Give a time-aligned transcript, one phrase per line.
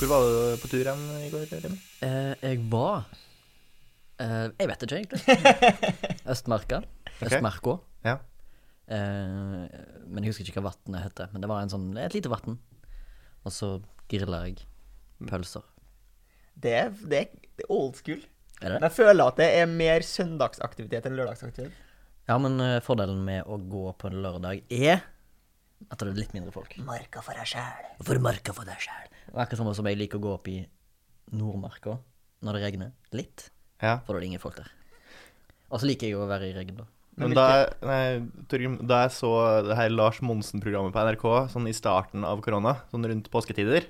[0.00, 1.76] Hvor var du på tur igjen i går, Remi?
[2.00, 3.02] Eh, jeg var
[4.16, 5.34] eh, Jeg vet ikke, egentlig.
[6.32, 6.78] Østmarka.
[7.26, 7.74] Østmarka.
[8.06, 8.14] Ja.
[8.88, 9.66] Eh,
[10.08, 11.28] men jeg husker ikke hva vannet heter.
[11.34, 12.56] Men det var en sånn, et lite vann.
[13.44, 13.74] Og så
[14.08, 14.64] grilla jeg
[15.28, 15.68] pølser.
[16.56, 16.74] Det
[17.04, 18.24] det er er old school.
[18.64, 18.80] Er det?
[18.86, 21.76] jeg føler at det er mer søndagsaktivitet enn lørdagsaktivitet.
[22.24, 25.04] Ja, men eh, fordelen med å gå på en lørdag er
[25.92, 26.72] at det er litt mindre folk.
[26.88, 27.92] Marka for deg sjæl.
[28.00, 29.12] For marka for deg sjæl.
[29.34, 30.60] Akkurat samme som jeg liker å gå opp i
[31.36, 31.98] Nordmarka
[32.44, 32.94] når det regner.
[33.14, 33.50] Litt.
[33.80, 33.98] Ja.
[34.04, 34.70] For da er det ingen folk der.
[35.70, 36.88] Og så liker jeg å være i regn, da.
[37.20, 37.46] Men da,
[37.84, 38.02] nei,
[38.48, 39.30] Torgrim, da jeg så
[39.66, 43.84] det her Lars Monsen-programmet på NRK sånn i starten av korona, sånn rundt påsketider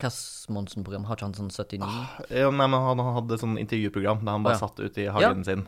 [0.00, 1.04] Hvilket Monsen-program?
[1.04, 1.90] Har ikke han sånn 79?
[2.32, 4.68] ja, nei, men Han hadde sånn intervjuprogram da han bare ah, ja.
[4.70, 5.66] satt ute i hagen sin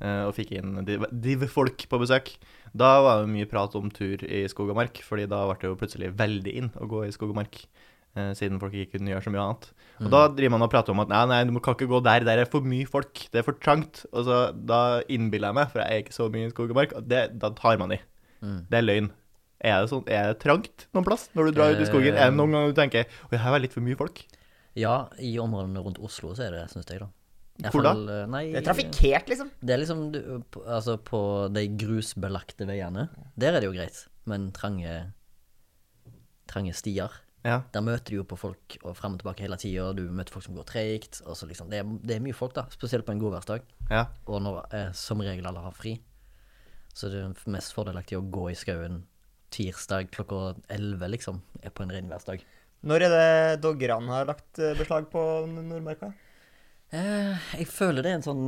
[0.00, 2.32] uh, og fikk inn div- div-folk på besøk.
[2.72, 5.68] Da var det mye prat om tur i skog og mark, Fordi da ble det
[5.68, 7.60] jo plutselig veldig inn å gå i skog og mark.
[8.16, 9.68] Eh, siden folk ikke kunne gjøre så mye annet.
[10.02, 12.26] Og da driver man og prater om at nei, nei, du kan ikke gå der,
[12.26, 14.04] der er for mye folk, det er for trangt.
[14.12, 16.80] Og så da innbiller jeg meg, for jeg er ikke så mye i skog og
[16.80, 18.00] mark, at det, da tar man i.
[18.44, 18.62] Mm.
[18.70, 19.10] Det er løgn.
[19.64, 22.18] Er det, sånn, er det trangt noen plass når du drar ut i skogen?
[22.18, 24.20] Er det noen ganger du tenker at her var litt for mye folk?
[24.76, 27.08] Ja, i områdene rundt Oslo så er det, syns jeg, da.
[27.62, 27.92] I Hvor da?
[27.94, 29.50] fall, eh, Nei, Det er trafikkert, liksom.
[29.62, 30.00] Det er liksom
[30.66, 31.20] Altså, på
[31.54, 34.00] de grusbelagte veiene, der er det jo greit.
[34.26, 35.12] Men trange
[36.50, 37.58] Trange stier, Ja.
[37.74, 39.90] der møter du jo på folk og frem og tilbake hele tida.
[39.92, 41.20] Du møter folk som går treigt.
[41.24, 42.64] Liksom, det, det er mye folk, da.
[42.72, 43.66] Spesielt på en godværsdag.
[43.90, 44.06] ja.
[44.26, 45.98] Og når eh, som regel alle har fri.
[46.94, 49.02] Så det er mest fordelaktig å gå i skauen
[49.54, 52.42] tirsdag klokka 11, liksom, er på en regnværsdag.
[52.84, 56.12] Når er det doggerne har lagt eh, beslag på Nordmarka?
[56.94, 58.42] Eh, jeg føler det er en sånn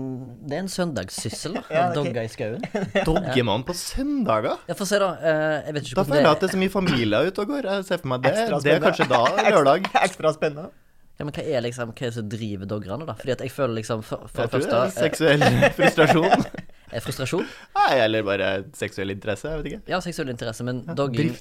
[0.47, 1.63] Det er en søndagssyssel, da.
[1.73, 1.97] Ja, okay.
[1.97, 2.63] dogge i skauen.
[3.09, 4.61] Dogger man på søndager?
[4.69, 5.09] Ja, få se, da.
[5.19, 7.51] Eh, jeg vet ikke Da føler jeg at det er så mye familier ute og
[7.51, 7.67] går.
[7.73, 8.35] Jeg ser for meg det.
[8.63, 9.23] Det er kanskje da
[9.57, 9.89] lørdag.
[10.05, 10.69] Ekstra spennende.
[11.17, 13.15] Ja, men hva er liksom Hva er det som driver doggerne, da?
[13.19, 15.45] Fordi at jeg føler liksom For, for Jeg tror det er første seksuell
[15.81, 16.47] frustrasjon.
[16.93, 17.47] eh, frustrasjon.
[17.81, 19.49] Nei, eller bare seksuell interesse.
[19.51, 19.83] Jeg vet ikke.
[19.97, 21.33] Ja, seksuell interesse, men dogging,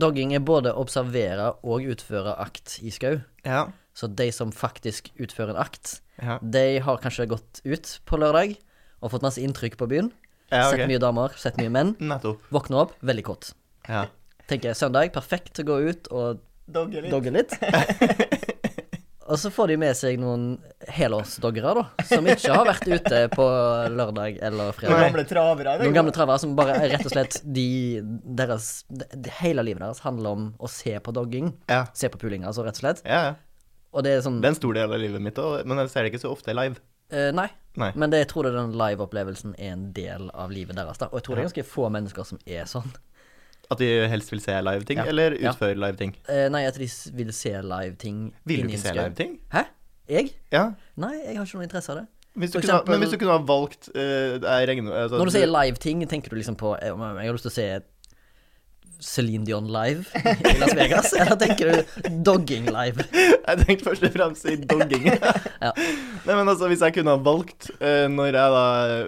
[0.00, 3.18] dogging er både observere og utføre akt i skau.
[3.44, 3.66] Ja.
[3.94, 8.56] Så de som faktisk utfører en akt, Ja, de har kanskje gått ut på lørdag
[9.02, 10.12] og fått masse inntrykk på byen.
[10.50, 11.94] ja Sett mye damer, sett mye menn.
[11.98, 12.42] Nettopp.
[12.54, 13.52] Våkner opp, veldig kåt.
[13.88, 14.06] Ja.
[14.50, 17.12] Tenker søndag, perfekt til å gå ut og Dogge litt.
[17.12, 17.54] dogge litt.
[19.24, 20.58] Og så får de med seg noen
[20.92, 23.46] helårsdoggere, da, som ikke har vært ute på
[23.96, 24.98] lørdag eller fredag.
[24.98, 25.76] Noen gamle travere.
[25.80, 28.02] Noen gamle travere som bare rett og slett de
[28.36, 31.54] deres de, de, Hele livet deres handler om å se på dogging.
[31.72, 31.86] Ja.
[31.96, 33.00] Se på puling, altså, rett og slett.
[33.08, 33.34] ja, ja.
[33.94, 35.90] Og det er sånn Det er en stor del av livet mitt òg, men jeg
[35.92, 36.80] ser det ikke så ofte live.
[37.14, 37.48] eh, Nei.
[37.76, 37.90] Nei.
[37.98, 40.98] Men det, jeg tror det er den live-opplevelsen er en del av livet deres.
[40.98, 42.92] da Og jeg tror det er ganske få mennesker som er sånn.
[43.70, 45.04] At de helst vil se live ting, Ja.
[45.08, 45.50] eller Ja.
[45.52, 46.14] utføre live ting.
[46.28, 49.38] Eh, nei, at de vil se live-ting Vil du ikke se live ting?
[49.52, 49.64] Hæ?
[50.08, 50.34] Jeg?
[50.52, 50.72] Ja.
[50.96, 52.06] Nei, jeg har ikke noe interesse av det.
[52.36, 55.30] Hvis du, eksempel, kunne, men hvis du kunne ha valgt uh, regner, altså, Når du
[55.30, 57.82] sier live-ting, tenker du liksom på eh, Jeg har lyst til å se
[59.04, 61.10] Celine Dion live i Las Vegas?
[61.12, 63.04] Eller tenker du dogging live?
[63.14, 65.10] Jeg tenkte først og fremst i dogging.
[65.64, 65.70] Ja.
[66.24, 68.64] Nei, men altså, hvis jeg kunne ha valgt uh, når jeg da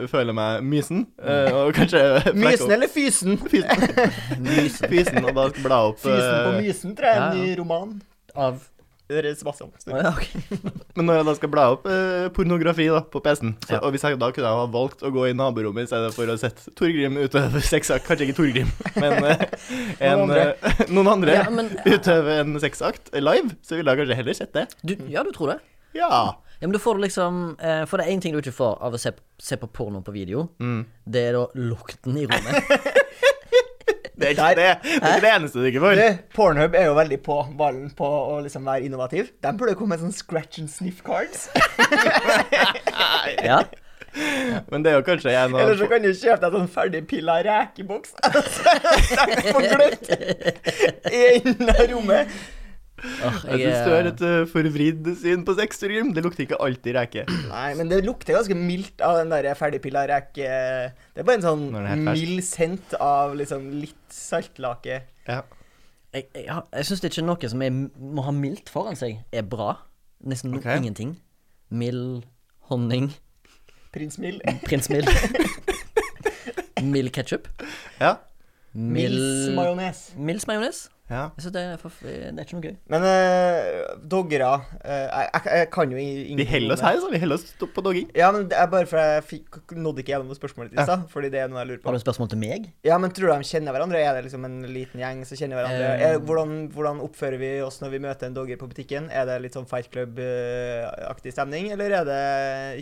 [0.08, 2.00] føler meg mysen, uh, og kanskje
[2.36, 3.36] Mysen eller fysen?
[3.52, 3.84] Fysen.
[4.46, 7.42] Mysen Fysen, og da bla opp Fysen på eh, mysen, tror jeg er en Ja,
[7.42, 7.50] ja.
[7.50, 7.92] ny roman.
[8.36, 8.62] av
[9.06, 9.68] Det Sebastian.
[9.86, 10.24] Å ja, ok.
[10.98, 13.80] Men når jeg da skal bla opp eh, pornografi da, på PC-en, så- Ja.
[13.86, 16.34] og hvis jeg da kunne ha valgt å gå i naborommet i stedet for å
[16.40, 19.46] sette Torgrim utøve sexakt Kanskje ikke Torgrim, men eh,
[20.00, 20.48] en, Noen andre.
[20.58, 24.52] eh, noen andre Ja, men utøve en sexakt live, så ville jeg kanskje heller sett
[24.58, 24.66] det.
[24.82, 25.60] du, Ja, du tror det?
[25.96, 26.10] Ja.
[26.56, 28.78] Ja, men da får du liksom eh, For det er én ting du ikke får
[28.84, 30.48] av å se, se på porno på video.
[30.58, 30.82] Mm.
[31.04, 33.04] Det er da lukten i rommet.
[34.16, 36.02] Det er ikke det, det, er ikke det eneste du ikke får.
[36.36, 39.28] Pornhub er jo veldig på ballen på å liksom være innovativ.
[39.44, 41.50] De burde komme med sånn scratch and sniff cards.
[43.44, 43.60] Ja.
[44.70, 47.02] Men det er jo kanskje en av Eller så kan du kjøpe deg sånn ferdig
[47.10, 48.14] pilla rekeboks.
[48.56, 50.12] Sett på gløtt
[51.12, 52.38] i enden av rommet.
[53.26, 56.12] Åh, Jeg syns du har et uh, forvridd syn på sex, Torgrim.
[56.16, 57.24] Det lukter ikke alltid reke.
[57.48, 60.48] Nei, men det lukter ganske mildt av den der ferdigpilla reke...
[61.14, 65.02] Det er bare en sånn er mild scent av liksom litt saltlake.
[65.28, 65.40] Ja.
[66.16, 69.74] Jeg, jeg, jeg syns ikke noe som er, må ha mildt foran seg, er bra.
[70.24, 70.68] Nesten no- Ok.
[70.78, 71.16] ingenting.
[71.70, 72.24] Mild
[72.70, 73.10] honning.
[73.96, 74.40] Prins Mild.
[74.64, 75.08] Prins Mild.
[76.82, 77.48] Mild ketsjup.
[78.00, 78.16] ja.
[78.76, 80.00] Mils Mild majones.
[80.20, 80.80] Milds majones.
[81.06, 81.28] Ja.
[81.38, 82.76] Så det, er for, det er ikke noe gøy.
[82.90, 87.10] Men uh, doggere uh, jeg, jeg, jeg kan jo ingenting Vi holder oss her, så
[87.12, 88.08] vi holder oss på dogging.
[88.18, 91.04] Ja, men det er bare for jeg fikk, nådde ikke gjennom spørsmålet ditt i stad.
[91.12, 91.90] Fordi det er noe jeg lurer på.
[91.90, 92.68] Har du et spørsmål til meg?
[92.86, 94.02] Ja, men tror du de kjenner hverandre?
[94.02, 95.92] Er det liksom en liten gjeng som kjenner hverandre?
[95.94, 96.04] Eh.
[96.08, 99.08] Er, hvordan, hvordan oppfører vi oss når vi møter en dogger på butikken?
[99.14, 102.20] Er det litt sånn Fight Club-aktig stemning, eller er det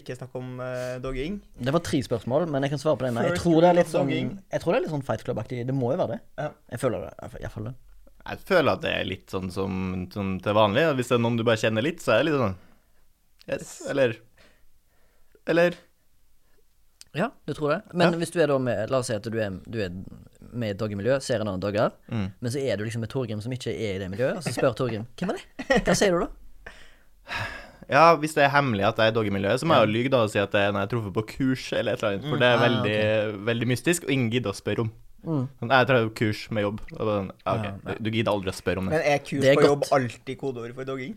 [0.01, 1.43] ikke snakk om uh, dogging?
[1.61, 3.21] Det var tre spørsmål, men jeg kan svare på den.
[3.29, 5.65] Jeg tror det er litt sånn, jeg tror det er litt sånn Fight Club-aktig.
[5.69, 6.23] Det må jo være det.
[6.41, 6.55] Ja.
[6.73, 7.35] Jeg føler det.
[7.45, 7.77] Jeg fall det.
[8.25, 10.87] Jeg føler at det er litt sånn som, som til vanlig.
[10.97, 12.55] Hvis det er noen du bare kjenner litt, så er det litt sånn
[13.45, 14.15] Yes, eller
[15.47, 15.75] Eller
[17.15, 17.83] Ja, du tror det.
[17.93, 18.19] Men Ja.
[18.19, 19.91] hvis du er da med La oss si at du er, du er
[20.55, 22.33] med i et doggemiljø, ser en annen dogger, Mm.
[22.41, 24.53] men så er du liksom med Torgrim som ikke er i det miljøet, og så
[24.55, 25.85] spør Torgrim hvem er det?
[25.85, 26.31] Hva sier du da?
[27.91, 30.11] Ja, hvis det er hemmelig at jeg er i doggemiljøet, så må jeg jo lyve
[30.15, 32.29] da og si at er når jeg har truffet på kurs eller et eller annet.
[32.31, 34.93] For det er Ah, veldig, veldig mystisk, og ingen gidder å spørre om.
[35.25, 35.45] Mm.
[35.61, 36.81] Sånn, Jeg tar jo kurs med jobb.
[36.93, 37.95] Sånn, ja, Ja, ja.
[37.99, 38.99] Du, du gidder aldri å spørre om det.
[38.99, 39.71] Men er kurs Det er på godt.
[39.73, 41.15] jobb alltid kodeord for dogging?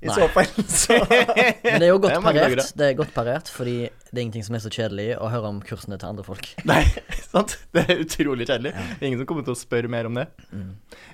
[0.00, 0.14] I Nei.
[0.16, 0.94] så fall, så
[1.64, 2.70] Men det er jo godt Det er parert.
[2.80, 5.58] Det er godt parert, fordi det er ingenting som er så kjedelig å høre om
[5.60, 6.46] kursene til andre folk.
[6.64, 6.78] Nei,
[7.34, 7.58] sant?
[7.76, 8.72] Det er utrolig kjedelig.
[8.72, 10.24] Det er ingen som kommer til å spørre mer om det.
[10.56, 10.70] Mm.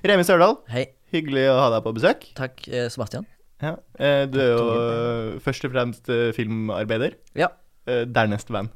[0.06, 0.84] Remi Sørdal, Hei.
[1.10, 2.28] hyggelig å ha deg på besøk.
[2.38, 3.26] Takk, eh, Sebastian.
[3.64, 3.74] Ja.
[3.98, 7.18] eh, Du er jo eh, først og fremst eh, filmarbeider.
[7.42, 7.50] Ja.
[7.90, 8.70] eh, Dernest venn.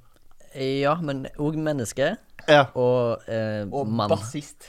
[0.55, 2.17] Ja, men òg menneske
[2.49, 2.65] Ja.
[2.75, 4.09] og, eh, Og mann.
[4.11, 4.67] bassist.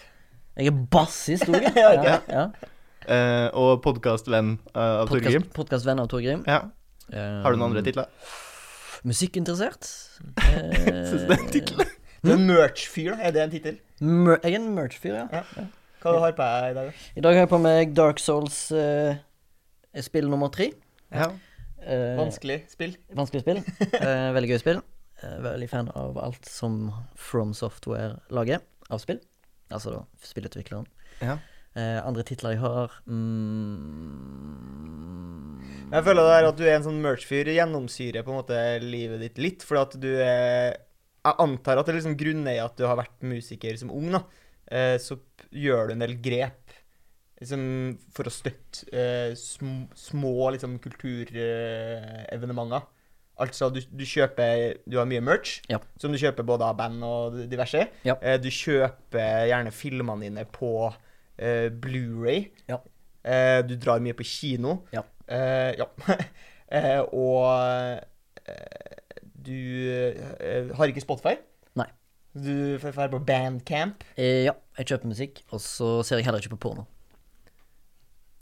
[0.57, 2.19] Jeg er bassist òg, Ja, ja.
[2.29, 2.43] ja.
[3.07, 5.43] eh, og podkastvenn av Torgrim.
[5.55, 6.43] Podkastvenn av Torgrim.
[6.45, 6.59] Ja.
[7.11, 8.05] Eh, Har du noen andre titler?
[9.03, 9.81] Musikkinteressert.
[11.09, 11.85] Syns du det er en tittel?
[12.21, 13.15] Du er merch-fyr.
[13.17, 13.79] Er det en tittel?
[14.01, 15.25] Mer jeg er en merch-fyr, ja.
[15.33, 15.65] Ja.
[16.01, 16.85] Hva har du på deg i dag?
[16.91, 17.09] da?
[17.17, 19.15] I dag har jeg på meg Dark Souls uh,
[20.01, 20.71] spill nummer tre.
[21.13, 21.27] Ja.
[21.81, 22.93] Uh, Vanskelig spill?
[23.17, 23.59] Vanskelig spill.
[23.97, 24.81] Uh, veldig gøy spill.
[25.21, 29.19] Eh, veldig fan av alt som From Software lager av spill.
[29.71, 30.87] Altså da spillutvikleren.
[31.21, 31.37] ja.
[31.71, 33.21] Eh, andre titler jeg har mm,
[35.93, 39.23] Jeg føler det er at du er en sånn merch-fyr gjennomsyrer på en måte livet
[39.23, 42.75] ditt litt, fordi at du er Jeg antar at det er liksom grunner i at
[42.75, 44.21] du har vært musiker som ung, da.
[44.67, 45.15] Eh, så
[45.47, 46.75] gjør du en del grep
[47.39, 47.63] liksom,
[48.15, 52.81] for å støtte eh, sm små liksom, kulturevenementer.
[53.41, 55.79] Altså, du, du kjøper Du har mye merch, Ja.
[55.99, 57.87] som du kjøper både av band og diverse.
[58.05, 58.15] Ja.
[58.21, 62.51] Eh, du kjøper gjerne filmene dine på uh, Blu-ray.
[62.69, 62.77] Ja.
[63.25, 64.79] Uh, du drar mye på kino.
[64.93, 65.03] Ja.
[65.31, 65.89] Uh, ja.
[67.11, 67.99] og
[69.41, 69.57] du
[70.77, 71.35] har ikke Spotify.
[71.77, 71.89] Nei.
[72.33, 74.05] Du drar på Bandcamp.
[74.17, 76.85] Ja, jeg kjøper musikk, og så ser jeg heller ikke på porno.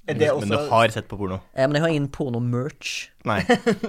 [0.08, 1.42] Er det Men du har sett på porno?
[1.54, 3.10] Eh, men jeg har ingen porno-merch.
[3.30, 3.42] Nei.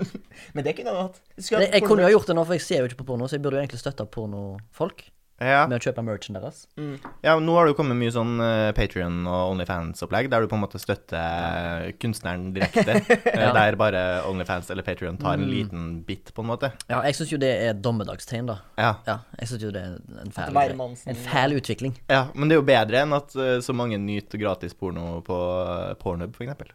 [0.54, 1.20] Men det kunne du hatt.
[1.38, 3.28] Jeg, jeg kunne jo ha gjort det nå, for jeg ser jo ikke på porno,
[3.30, 5.06] så jeg burde jo egentlig støtta pornofolk
[5.40, 5.62] Ja.
[5.66, 6.66] med å kjøpe merchen deres.
[6.76, 6.98] Mm.
[7.24, 10.58] ja, nå har det jo kommet mye sånn uh, Patrion og Onlyfans-opplegg, der du på
[10.58, 12.98] en måte støtter kunstneren direkte.
[13.32, 13.52] eh, Ja.
[13.56, 15.50] Der bare Onlyfans eller Patrion tar en Mm.
[15.54, 16.72] liten bit, på en måte.
[16.90, 18.58] Ja, jeg syns jo det er dommedagstegn, da.
[18.76, 18.90] Ja.
[19.08, 19.96] Ja, jeg syns jo det er
[20.26, 20.60] en fæl,
[21.08, 21.96] en fæl utvikling.
[22.10, 22.26] ja.
[22.34, 25.94] Men det er jo bedre enn at eh, så mange nyter gratis porno på uh,
[26.00, 26.68] Pornhub, eksempel.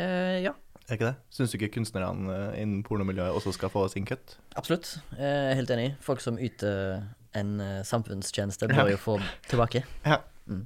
[0.00, 0.52] Eh, ja,
[0.88, 1.16] Er ikke det?
[1.34, 4.36] Syns du ikke kunstnerne eh, innen pornomiljøet også skal få sin kutt?
[4.56, 4.96] absolutt.
[5.18, 5.88] Jeg er helt enig.
[6.00, 7.02] Folk som yter
[7.36, 9.18] en eh, samfunnstjeneste, bør jo få
[9.50, 9.84] tilbake.
[10.06, 10.18] Ja.
[10.48, 10.64] Mm.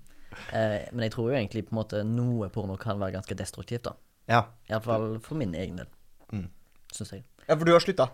[0.54, 3.84] Eh, men jeg tror jo egentlig på en måte noe porno kan være ganske destruktivt,
[3.88, 3.96] da.
[4.30, 4.44] Ja.
[4.70, 5.88] Iallfall for min egen del,
[6.32, 6.46] Mm.
[6.94, 7.24] syns jeg.
[7.48, 8.06] Ja, for du har slutta.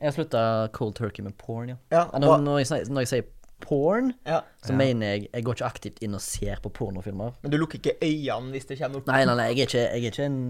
[0.00, 0.40] Jeg har slutta
[0.74, 1.76] cold turkey med porn, ja.
[1.94, 3.28] Ja, Når, når, jeg, når jeg sier
[3.62, 4.40] porn, ja.
[4.66, 4.76] så Ja.
[4.80, 7.34] mener jeg Jeg går ikke aktivt inn og ser på pornofilmer.
[7.42, 9.78] Men du lukker ikke øynene hvis det kommer opp Nei, nei, nei, jeg er ikke,
[9.78, 10.40] jeg er ikke en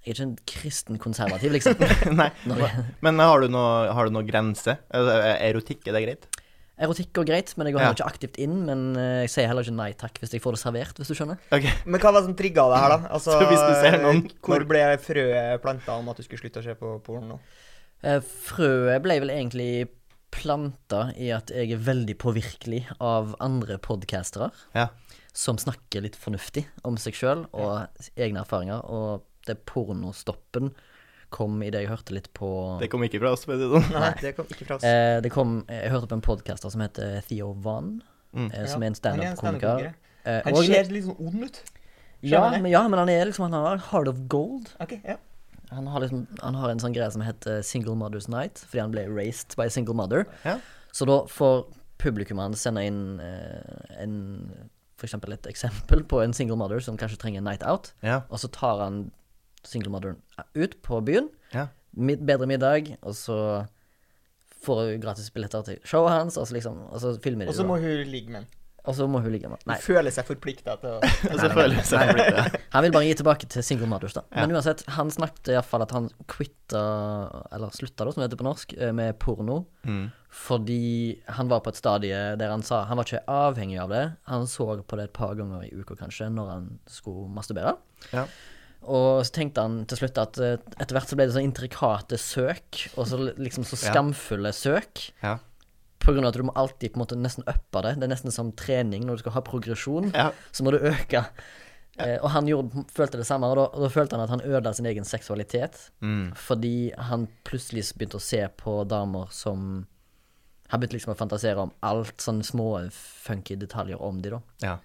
[0.00, 1.76] Jeg er ikke en kristen konservativ, liksom.
[2.20, 2.30] Nei.
[3.06, 4.74] Men har du noe, har du noe grense?
[4.90, 6.39] Altså, er Erotikk, er det greit?
[6.80, 7.86] Erotikk går greit, men jeg går Ja.
[7.90, 8.64] heller ikke aktivt inn.
[8.66, 11.14] Men eh, jeg sier heller ikke nei takk hvis jeg får det servert, hvis du
[11.14, 11.38] skjønner.
[11.52, 11.72] Okay.
[11.86, 12.98] Men hva var det som trigga det her, da?
[13.14, 16.64] Altså, hvis du ser noen- Hvor ble frøet planta om at du skulle slutte å
[16.64, 17.40] se på porno?
[18.02, 19.88] Eh, frøet ble vel egentlig
[20.30, 24.88] planta i at jeg er veldig påvirkelig av andre podcastere Ja.
[25.34, 28.80] som snakker litt fornuftig om seg sjøl og egne erfaringer.
[28.88, 30.70] Og det pornostoppen
[31.30, 33.66] kom i det jeg hørte litt på Det kom ikke fra oss, for å si
[33.66, 34.00] det sånn.
[34.00, 34.84] Nei, det kom ikke fra oss.
[34.84, 38.02] eh, Det kom Jeg hørte på en podcaster som heter Theo Van,
[38.34, 38.52] Mm.
[38.54, 39.68] eh, som Ja, er en er standup-komiker.
[39.68, 39.94] Han, stand
[40.26, 41.62] Eh, Han ser litt sånn ond ut.
[42.22, 44.68] ja, men, ja, men han er liksom Han har heart of gold.
[44.80, 45.16] Okay, ja.
[45.72, 48.90] Han har, liksom, han har en sånn greie som heter Single Mother's Night, fordi han
[48.90, 50.26] ble raised by a single mother.
[50.44, 50.58] Ja.
[50.92, 51.66] Så da får
[51.98, 57.16] publikummet sende inn eh, en For eksempel et eksempel på en single mother som kanskje
[57.18, 58.22] trenger en night out, Ja.
[58.30, 59.10] og så tar han
[59.64, 60.20] single motheren
[60.54, 61.66] ut på byen, Ja.
[61.96, 63.66] mid, bedre middag, og så
[64.64, 67.54] får hun gratis billetter til showet hans, og så liksom Og så filmer de Og
[67.56, 68.46] så må hun ligge med ham.
[68.84, 69.72] og så må hun ligge med ham.
[69.72, 71.00] Nei, føler seg forplikta til å
[71.32, 72.60] Og så føler nei, seg blitt det.
[72.72, 74.22] han vil bare gi tilbake til single mothers, da.
[74.32, 74.44] Ja.
[74.46, 76.84] Men uansett, han snakket iallfall at han quitta,
[77.52, 79.64] eller slutta, da, som det heter på norsk, eh, med porno.
[79.84, 80.10] Mm.
[80.30, 84.04] Fordi han var på et stadie der han sa han var ikke avhengig av det.
[84.30, 87.76] Han så på det et par ganger i uka, kanskje, når han skulle masturbere.
[88.12, 88.26] Ja.
[88.82, 92.16] Og så tenkte han til slutt at eh, etter hvert så ble det sånn intrikate
[92.18, 93.92] søk, og så liksom så Ja.
[93.92, 95.10] skamfulle søk.
[95.22, 95.38] Ja.
[96.00, 97.96] På grunn av at du må alltid på en måte nesten uppe det.
[98.00, 100.12] Det er nesten som trening når du skal ha progresjon.
[100.16, 100.30] Ja.
[100.50, 101.26] Så må du øke.
[102.00, 104.40] Eh, og han gjorde, følte det samme, og da, og da følte han at han
[104.40, 105.90] ødela sin egen seksualitet.
[106.00, 106.32] Mm.
[106.34, 109.86] Fordi han plutselig begynte å se på damer som
[110.70, 114.38] Han begynte liksom å fantasere om alt, sånne små funky detaljer om de, da.
[114.62, 114.76] ja.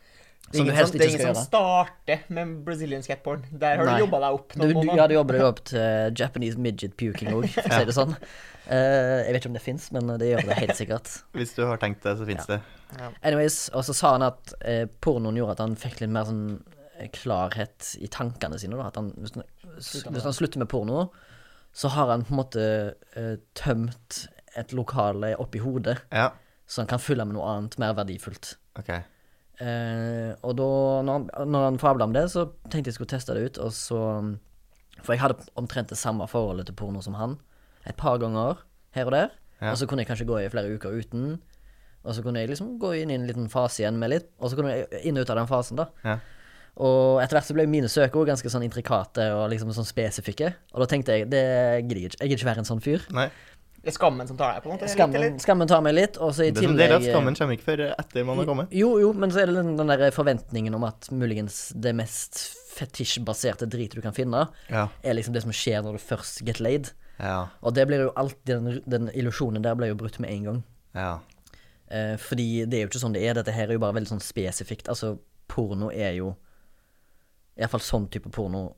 [0.54, 1.00] Som du ikke skal gjøre.
[1.00, 3.48] det er ingen som starter med Brazilian skateboard.
[3.52, 3.96] Der har Nei.
[3.98, 5.00] du jobba deg opp Du, noen du, måneder.
[5.02, 8.14] ja, du jobber deg opp til Japanese midget puking òg, for å si det sånn.
[8.66, 11.10] Uh, jeg vet ikke om det fins, men det gjør det helt sikkert.
[11.38, 12.60] Hvis du har tenkt det, så fins det.
[13.26, 16.46] Anyways, og så sa han at uh, pornoen gjorde at han fikk litt mer sånn
[17.00, 18.78] eh, klarhet i tankene sine.
[18.80, 18.88] Da.
[18.94, 21.08] At han, hvis, han, hvis han slutter med porno,
[21.76, 22.68] så har han på en måte
[23.18, 24.22] uh, tømt
[24.56, 26.30] et lokale oppi hodet, Ja.
[26.66, 28.56] så han kan fylle med noe annet, mer verdifullt.
[28.80, 28.94] OK.
[29.64, 30.68] Eh, og da,
[31.08, 33.72] når han, når han fabla om det, så tenkte jeg skulle teste det ut, og
[33.72, 34.00] så
[35.06, 37.36] For jeg hadde omtrent det samme forholdet til porno som han.
[37.86, 38.64] Et par ganger
[38.96, 39.34] her og der.
[39.62, 39.72] Ja.
[39.72, 41.36] Og så kunne jeg kanskje gå i flere uker uten.
[42.06, 44.32] Og så kunne jeg liksom gå inn i en liten fase igjen med litt.
[44.40, 45.90] Og så kunne jeg inn og ut av den fasen, da.
[46.06, 46.16] Ja.
[46.76, 50.52] Og etter hvert så ble mine søkeord ganske sånn intrikate og liksom sånn spesifikke.
[50.74, 51.46] Og da tenkte jeg det
[51.86, 52.20] gidder jeg ikke.
[52.20, 53.06] Jeg gidder ikke være en sånn fyr.
[53.16, 53.30] Nei.
[53.86, 54.88] Det er skammen som tar deg, på en måte?
[54.88, 57.54] litt, Skammen, skammen tar meg litt, og så i Det er tillegg at skammen kommer
[57.58, 58.72] ikke før etter man har kommet.
[58.74, 62.40] jo, jo, men så er det den, den der forventningen om at muligens det mest
[62.76, 64.88] fetisjbaserte dritet du kan finne, Ja.
[65.04, 66.90] er liksom det som skjer når du først get laid.
[67.20, 67.48] Ja.
[67.62, 70.64] Og det blir jo alltid den, den illusjonen der blir jo brutt med en gang.
[70.96, 71.20] Ja.
[71.88, 73.38] Eh, fordi det er jo ikke sånn det er.
[73.38, 74.90] Dette her er jo bare veldig sånn spesifikt.
[74.90, 76.34] Altså, porno er jo
[77.56, 78.74] Iallfall sånn type porno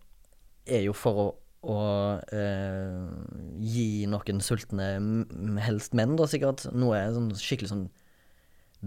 [0.67, 1.27] er jo for å,
[1.67, 1.79] å
[2.31, 3.07] eh,
[3.59, 4.87] gi noen sultne,
[5.65, 7.87] helst menn, da sikkert, noe sånn skikkelig sånn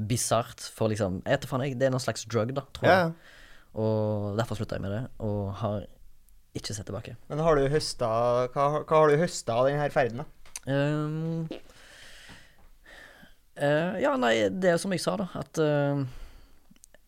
[0.09, 1.77] bisart for liksom Jeg jeg.
[1.79, 2.99] Det er noen slags drug, da, tror ja.
[3.01, 3.39] jeg.
[3.81, 5.85] Og derfor slutta jeg med det, og har
[6.57, 7.17] ikke sett tilbake.
[7.31, 8.07] Men har du høsta
[8.55, 10.27] Hva, hva har du høsta av denne ferden, da?
[10.71, 11.47] Um,
[13.57, 16.03] uh, ja, nei, det er som jeg sa, da, at uh,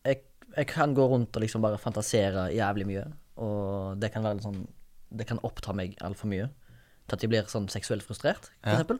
[0.05, 0.23] jeg,
[0.55, 3.03] jeg kan gå rundt og liksom bare fantasere jævlig mye,
[3.43, 4.63] og det kan være litt sånn
[5.13, 6.49] Det kan oppta meg altfor mye
[7.07, 8.77] til at jeg blir sånn seksuelt frustrert, for Ja.
[8.79, 8.99] eksempel.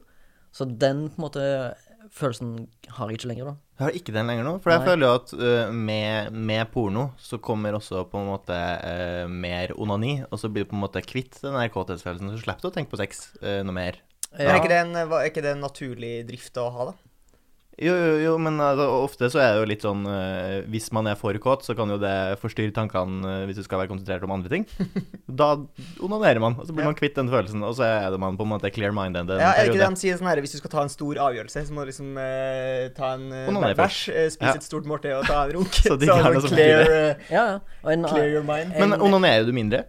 [0.53, 1.75] Så den på en måte
[2.13, 2.67] følelsen
[2.97, 3.53] har jeg ikke lenger, da.
[3.79, 4.53] Jeg har ikke den lenger nå.
[4.61, 4.87] For jeg Nei.
[4.89, 9.73] føler jo at uh, med, med porno så kommer også på en måte uh, mer
[9.79, 12.69] onani, og så blir du på en måte kvitt den der kåthetsfølelsen, så slipper du
[12.69, 14.01] å tenke på sex uh, noe mer.
[14.33, 14.49] Ja.
[14.51, 16.93] er, ikke det en, er ikke det en naturlig drift å ha, da?
[17.81, 21.07] Jo, jo, jo, men altså, ofte så er det jo litt sånn øh, Hvis man
[21.09, 24.21] er for kåt, så kan jo det forstyrre tankene øh, hvis du skal være konsentrert
[24.27, 24.67] om andre ting.
[25.41, 25.47] da
[25.97, 26.91] onanerer man, og så blir Ja.
[26.91, 29.65] man kvitt den følelsen, og så er det man på en måte clear-minded Ja, er
[29.65, 31.73] det ikke det de sier sånn her, hvis du skal ta en stor avgjørelse, så
[31.73, 33.97] må du liksom eh, ta en uh, bæsj,
[34.35, 34.53] spise Ja.
[34.61, 35.73] et stort måltid og ta en runk.
[35.73, 37.47] Så de du som clear, Ja,
[37.89, 38.77] en, clear your mind.
[38.77, 39.81] Men onanerer du mindre?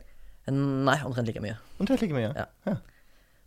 [0.49, 1.59] Nei, omtrent like mye.
[1.81, 2.33] Omtrent like mye.
[2.33, 2.79] Ja.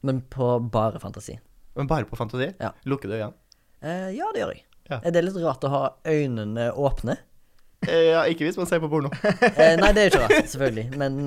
[0.06, 1.40] Men på bare fantasi.
[1.78, 2.52] Men bare på fantasi?
[2.62, 2.76] Ja.
[2.86, 3.34] Lukker du øynene?
[3.84, 4.64] Eh, ja, det gjør jeg.
[4.90, 5.00] Ja.
[5.04, 7.18] Er det litt rart å ha øynene åpne?
[7.88, 9.12] Eh, ja, ikke hvis man ser på porno.
[9.58, 10.86] Eh, nei, det er jo ikke rart, selvfølgelig.
[10.98, 11.18] Men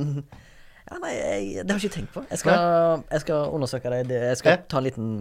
[0.91, 2.25] ja, nei, jeg, det har jeg ikke tenkt på.
[2.31, 4.01] Jeg skal, jeg skal undersøke det.
[4.11, 4.23] det.
[4.33, 5.13] Jeg skal ta en liten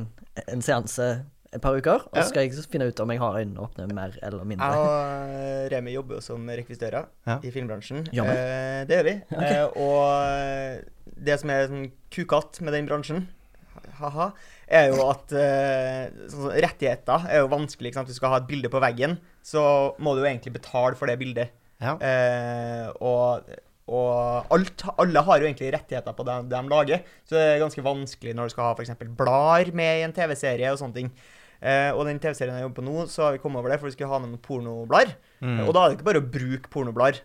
[0.48, 1.10] en seanse
[1.50, 4.14] et par uker, og så skal jeg finne ut om jeg har øynene åpne mer
[4.26, 4.68] eller mindre.
[4.70, 7.40] Jeg og eh, Remi jobber jo som rekvisitører Ja.
[7.42, 8.04] i filmbransjen.
[8.14, 9.16] Eh, det gjør vi.
[9.34, 13.26] Eh, og eh, det som er sånn kukatt med den bransjen,
[13.98, 14.30] ha-ha,
[14.70, 17.90] er jo at uh, rettigheter er jo vanskelig.
[17.90, 18.12] Ikke sant?
[18.12, 19.64] Du skal ha et bilde på veggen, så
[19.98, 21.56] må du jo egentlig betale for det bildet.
[21.80, 21.96] Ja.
[21.98, 23.50] Uh, og
[23.90, 27.64] og alt, alle har jo egentlig rettigheter på det, det de lager, så det er
[27.64, 28.92] ganske vanskelig når du skal ha f.eks.
[29.18, 31.10] blader med i en TV-serie og sånne ting.
[31.60, 33.90] Uh, og den TV-serien jeg jobber på nå, så har vi kommet over det, for
[33.90, 35.16] vi skulle ha noen pornoblader.
[35.42, 35.64] Mm.
[35.66, 37.24] Og da er det ikke bare å bruke pornoblader,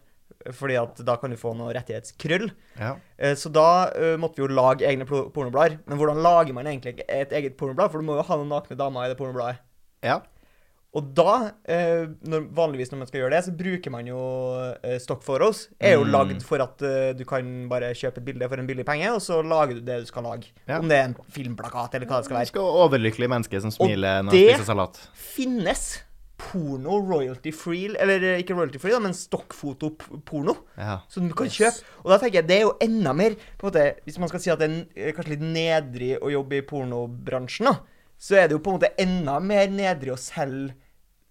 [0.53, 2.51] fordi at da kan du få noe rettighetskrøll.
[2.81, 2.97] ja.
[3.19, 5.79] Eh, så da uh, måtte vi jo lage egne pornoblader.
[5.87, 7.91] Men hvordan lager man egentlig et eget pornoblad?
[7.91, 9.59] For du må jo ha noen nakne damer i det pornobladet.
[10.03, 10.21] ja.
[10.95, 14.19] Og da, eh, når, vanligvis når man skal gjøre det, så bruker man jo
[14.85, 15.65] eh, stock photos.
[15.81, 16.11] Er jo Mm.
[16.13, 16.79] lagd for at
[17.19, 19.97] du kan bare kjøpe et bilde for en billig penge, og så lager du det
[20.05, 20.53] du skal lage.
[20.69, 20.79] Ja.
[20.79, 22.47] Om det er en filmplakat eller hva det skal Du være.
[22.47, 25.01] skal overlykkelig menneske som smiler når han det- spiser salat.
[25.19, 26.03] Finnes
[26.45, 30.55] porno royalty free, eller eh, ikke royalty free, da, men stockfoto-porno.
[30.79, 31.01] Ja.
[31.09, 31.57] Som du kan Yes.
[31.59, 31.97] kjøpe.
[32.05, 34.41] Og da tenker jeg det er jo enda mer på en måte, Hvis man skal
[34.45, 37.79] si at det er eh, kanskje litt nedrig å jobbe i pornobransjen, da,
[38.19, 40.75] så er det jo på en måte enda mer nedrig å selge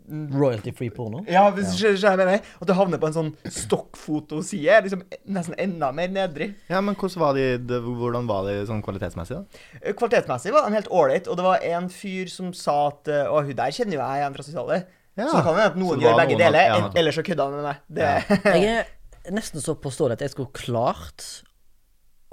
[0.03, 1.21] Royalty-free porno.
[1.31, 2.47] Ja, hvis du skjønner hva jeg mener.
[2.59, 4.81] At du havner på en sånn stokkfotoside.
[4.83, 6.49] Liksom nesten enda mer nedrig.
[6.67, 9.61] Ja, men hvordan var de, det, hvordan var de sånn kvalitetsmessig, da?
[9.79, 13.39] Eh, Kvalitetsmessig var de helt ålreit, og det var en fyr som sa at Å,
[13.47, 14.81] hun der kjenner jo jeg igjen fra sosiale.
[15.15, 15.27] Ja.
[15.29, 17.65] Så det kan hende at noen gjør begge deler, ja, ellers så kødder han med
[17.67, 17.81] meg.
[17.87, 18.11] Det,
[18.63, 18.85] Jeg
[19.29, 21.27] er nesten så påståelig at jeg skulle klart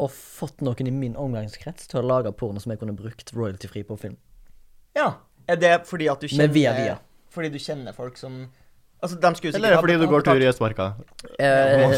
[0.00, 3.84] å fått noen i min omgangskrets til å lage porno som jeg kunne brukt royalty-fri
[3.88, 4.16] på film.
[4.96, 5.12] ja.
[5.50, 6.92] Er det fordi at du kjenner via via.
[7.34, 8.44] Fordi du kjenner folk som
[9.00, 10.86] Altså, de skulle Eller er det fordi du går tur i Østmarka?
[11.40, 11.94] Eh,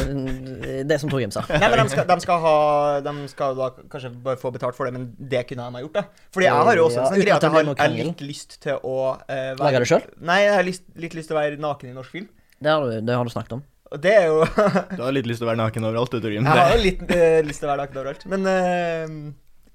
[0.87, 1.42] det som Torgrim sa.
[1.50, 2.54] Nei, men de skal, de, skal ha,
[3.02, 5.99] de skal da kanskje bare få betalt for det, men det kunne de ha gjort,
[5.99, 6.28] da.
[6.35, 8.25] Fordi jeg har jo også Ja, en sånn greie at jeg har, jeg har litt
[8.28, 10.14] lyst til å uh, være Lager det selv?
[10.30, 12.30] Nei, jeg har lyst, litt lyst til å være naken i norsk film.
[12.62, 13.66] Det har du, det har du snakket om.
[13.92, 14.40] Og det er jo
[14.97, 16.47] Du har litt lyst til å være naken overalt, du, Torgrim.
[16.47, 18.28] Jeg har jo litt uh, lyst til å være naken overalt.
[18.30, 19.16] Men eh,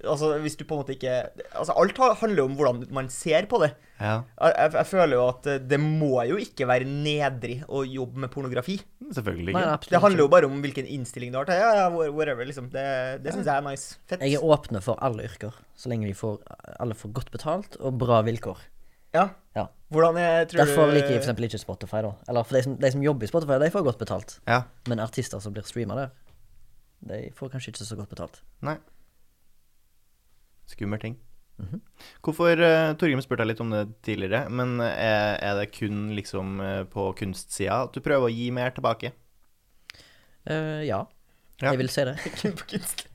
[0.03, 1.13] altså, hvis du på en måte ikke
[1.57, 3.71] Altså, alt handler jo om hvordan man ser på det.
[3.97, 8.21] Ja, Jeg, jeg, føler jo at eh, det må jo ikke være nedrig å jobbe
[8.25, 8.77] med pornografi.
[9.13, 9.65] selvfølgelig ikke.
[9.65, 12.69] Nei, Det handler jo bare om hvilken innstilling du har til Ja, ja, whatever, liksom.
[12.73, 12.85] Det,
[13.23, 13.97] det syns jeg er nice.
[14.05, 14.21] Fett.
[14.21, 16.37] Jeg er åpne for alle yrker, så lenge vi får,
[16.77, 18.61] alle får godt betalt og bra vilkår.
[19.15, 19.29] Ja.
[19.55, 19.65] Ja.
[19.89, 22.11] Hvordan jeg tror Derfor liker jeg for eksempel ikke Spotify, da.
[22.29, 24.37] Eller for de som, de som jobber i Spotify, de får godt betalt.
[24.45, 24.61] Ja.
[24.91, 26.13] Men artister som blir streama der,
[27.07, 28.41] de får kanskje ikke så godt betalt.
[28.65, 28.77] Nei.
[30.67, 31.17] Skummel ting.
[31.57, 31.81] Mhm.
[32.21, 36.59] Hvorfor uh, Torgrim spurte jeg litt om det tidligere, men er, er det kun liksom
[36.61, 39.15] eh, på kunstsida at du prøver å gi mer tilbake?
[40.47, 41.05] Uh, ja.
[41.57, 41.71] Ja.
[41.71, 42.19] jeg vil si det.
[42.41, 43.07] Kun på kunst.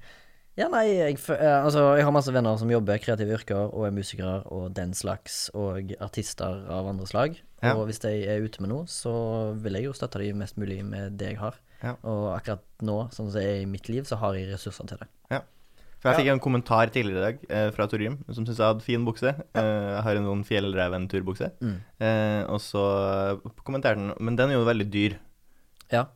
[0.58, 3.94] Ja, nei, jeg, eh, altså, jeg har masse venner som jobber kreative yrker og er
[3.96, 7.38] musikere og den slags, og artister av andre slag.
[7.62, 7.72] Ja.
[7.76, 9.14] Og hvis de er ute med noe, så
[9.62, 11.56] vil jeg jo støtte dem mest mulig med det jeg har.
[11.80, 11.94] Ja.
[12.04, 15.00] Og akkurat nå, sånn som det er i mitt liv, så har jeg ressurser til
[15.00, 15.08] det.
[16.02, 18.82] For jeg fikk en kommentar tidligere i dag eh, fra Torgrim, som syntes jeg hadde
[18.82, 19.30] fin bukse.
[19.54, 21.52] Eh, jeg har en sånn fjellreven-turbukse.
[21.62, 21.76] Mm.
[22.02, 22.82] Eh, og så
[23.62, 25.14] kommenterte han Men den er jo veldig dyr.
[25.94, 26.08] Ja.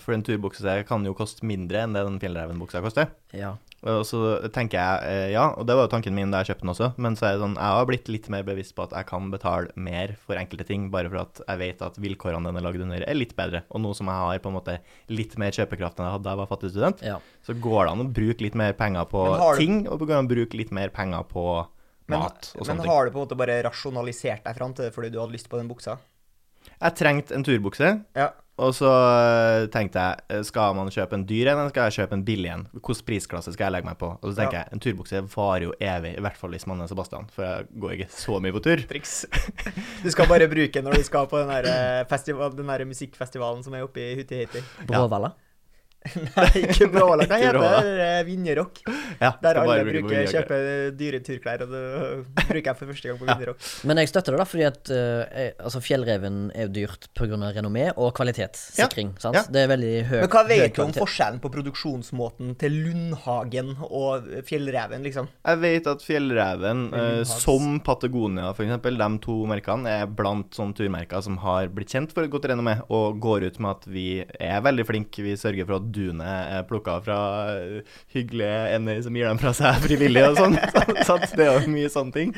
[0.00, 3.12] For en turbukse kan jo koste mindre enn det den fjellrevenbuksa koster.
[3.36, 3.52] Ja.
[3.84, 4.18] Og så
[4.54, 6.86] tenker jeg eh, ja, og det var jo tanken min da jeg kjøpte den også,
[7.04, 9.28] men så er det sånn, jeg har blitt litt mer bevisst på at jeg kan
[9.32, 12.80] betale mer for enkelte ting, bare for at jeg vet at vilkårene den er lagd
[12.86, 13.60] under, er litt bedre.
[13.68, 14.78] Og nå som jeg har på en måte
[15.12, 17.18] litt mer kjøpekraft enn jeg hadde da jeg var fattig student, ja.
[17.44, 20.22] så går det an å bruke litt mer penger på du- ting, og det går
[20.22, 21.44] an å bruke litt mer penger på
[22.08, 22.88] Men, mat og sånne ting.
[22.88, 25.36] Men har du på en måte bare rasjonalisert deg fram til det fordi du hadde
[25.36, 25.98] lyst på den buksa?
[26.80, 28.28] Jeg trengte en turbukse, Ja.
[28.58, 31.96] og så eh, tenkte jeg, eh, skal man kjøpe en dyr en, eller skal jeg
[32.08, 32.66] kjøpe en billig en?
[32.74, 34.10] Hvilken prisklasse skal jeg legge meg på?
[34.20, 34.64] Og så tenker Ja.
[34.64, 37.66] jeg, en turbukse varer jo evig, i hvert fall hvis man er Sebastian, for jeg
[37.80, 38.76] går ikke så mye på tur.
[38.90, 39.24] Triks.
[40.04, 42.84] Du skal bare bruke den når du skal på den der, eh, festival, den der
[42.84, 44.62] musikkfestivalen som er oppe i Hutiheiti.
[44.86, 45.32] Bråvalla.
[46.36, 47.24] Nei, ikke Bråvalla.
[47.28, 47.92] Hva heter det?
[48.04, 48.80] Eh, Vinjerock.
[49.22, 50.66] Ja, Der alle bruker, kjøper
[50.98, 51.84] dyre turklær, og det
[52.50, 53.54] bruker jeg for første gang på Ja.
[53.88, 57.38] Men jeg støtter det, da, fordi at uh, altså fjellreven er jo dyrt pga.
[57.56, 59.14] renommé og kvalitetssikring.
[59.22, 59.38] sant?
[59.38, 59.44] Ja.
[59.48, 61.00] Det er veldig høy, Men hva vet du om kvalitet.
[61.00, 65.30] forskjellen på produksjonsmåten til Lundhagen og Fjellreven, liksom?
[65.40, 71.24] Jeg vet at Fjellreven, eh, som Patagonia f.eks., de to merkene er blant sånne turmerker
[71.24, 74.64] som har blitt kjent for et godt renommé, og går ut med at vi er
[74.64, 75.24] veldig flinke.
[75.24, 76.26] Vi sørger for at duene
[76.58, 77.18] er plukka fra
[77.54, 80.58] eh, hyggelige ender som gir dem fra seg frivillig og sånn.
[81.06, 82.34] så Det er jo mye sånne ting.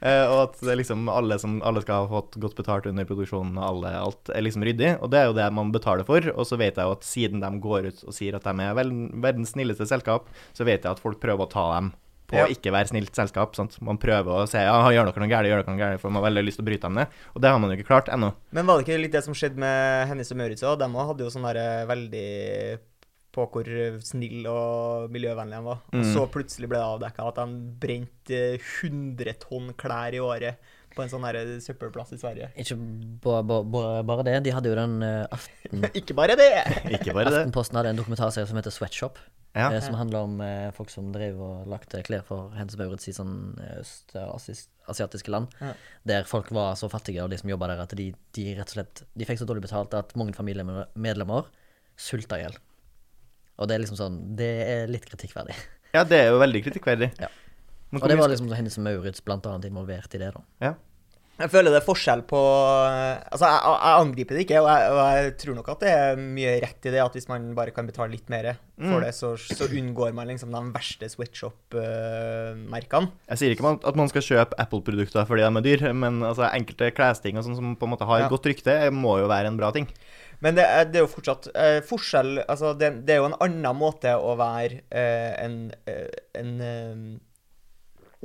[0.00, 3.06] Eh, og at det er liksom alle, som, alle skal ha fått godt betalt under
[3.08, 4.94] produksjonen, og alle, alt er liksom ryddig.
[5.00, 6.26] Og det er jo det man betaler for.
[6.34, 8.80] Og så vet jeg jo at siden de går ut og sier at de er
[9.24, 11.92] verdens snilleste selskap, så vet jeg at folk prøver å ta dem
[12.24, 12.46] på Ja.
[12.46, 13.52] å ikke være snilt selskap.
[13.54, 13.74] Sant?
[13.84, 16.22] Man prøver å si ja, gjør dere noe gærent, gjør dere noe gærent, for man
[16.22, 17.18] har veldig lyst til å bryte dem ned.
[17.36, 18.30] Og det har man jo ikke klart ennå.
[18.56, 20.78] Men var det ikke litt det som skjedde med Hennes og Maurits òg?
[20.80, 21.44] De hadde jo sånn
[21.90, 22.24] veldig
[23.34, 23.66] på hvor
[24.06, 25.82] snill og miljøvennlig han var.
[25.92, 26.08] Og Mm.
[26.14, 30.56] så plutselig ble det avdekka at han brente 100 tonn klær i året
[30.94, 32.52] på en sånn der søppelplass i Sverige.
[32.54, 32.76] Ikke
[33.24, 34.36] ba, ba, ba, bare det.
[34.46, 36.52] De hadde jo den eh, aften, Ikke bare det!
[37.00, 37.40] Ikke bare det.
[37.42, 39.18] Aftenposten hadde en dokumentarserie som heter Sweatshop.
[39.54, 39.68] Ja.
[39.72, 43.12] eh, som handler om eh, folk som drev og lagde klær for Hennes Maurits i
[43.14, 45.50] sånn eh, østasiatiske land.
[45.60, 45.72] Ja.
[46.10, 48.74] Der folk var så fattige, og de som jobba der, at de, de rett og
[48.78, 51.46] slett De fikk så dårlig betalt at mange familiemedlemmer
[51.98, 52.56] sulta i hjel.
[53.58, 55.54] Og det er liksom sånn Det er litt kritikkverdig.
[55.94, 57.12] ja, det er jo veldig kritikkverdig.
[57.22, 57.28] Ja.
[57.94, 60.40] Men Og det var liksom så Hennes Maurits blant annet involvert i det, da.
[60.60, 60.74] ja.
[61.34, 65.00] Jeg føler det er forskjell på Altså, jeg, jeg angriper det ikke, og jeg, og
[65.18, 67.88] jeg tror nok at det er mye rett i det, at hvis man bare kan
[67.90, 69.02] betale litt mer for Mm.
[69.02, 73.10] det, så, så unngår man liksom de verste sweatshop-merkene.
[73.30, 76.90] Jeg sier ikke at man skal kjøpe Apple-produkter fordi de er dyr, men altså, enkelte
[76.96, 78.28] klesting og sånn som på en måte har Ja.
[78.30, 79.88] godt rykte, må jo være en bra ting.
[80.44, 83.36] Men det er, det er jo fortsatt eh, forskjell Altså, det, det er jo en
[83.46, 85.54] annen måte å være eh, en,
[85.88, 87.04] eh, en eh,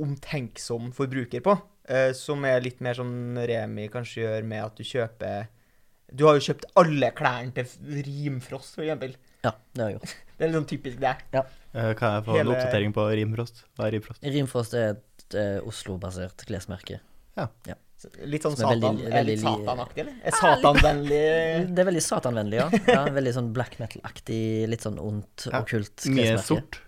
[0.00, 1.54] omtenksom forbruker på.
[1.88, 5.48] eh, som er litt mer som Remi kanskje gjør med at du kjøper
[6.12, 9.12] Du har jo kjøpt alle klærne til Rimfrost, for eksempel.
[9.46, 10.16] Ja, det har jeg gjort.
[10.40, 11.10] Det er litt sånn typisk det.
[11.76, 13.58] Eh, Kan jeg få en oppdatering på Rimfrost?
[13.76, 14.22] Hva er Rimfrost?
[14.24, 16.96] Rimfrost er et eh, Oslo-basert klesmerke.
[17.36, 17.76] Så
[18.24, 18.80] Litt sånn Satan.
[18.80, 20.14] veldig- er litt veldig satanaktig, eller?
[20.24, 21.22] Er satanvennlig
[21.74, 22.68] Det er veldig satanvennlig, ja.
[22.94, 26.80] ja veldig sånn black metal-aktig, litt sånn ondt, Ja, okkult Mye sort.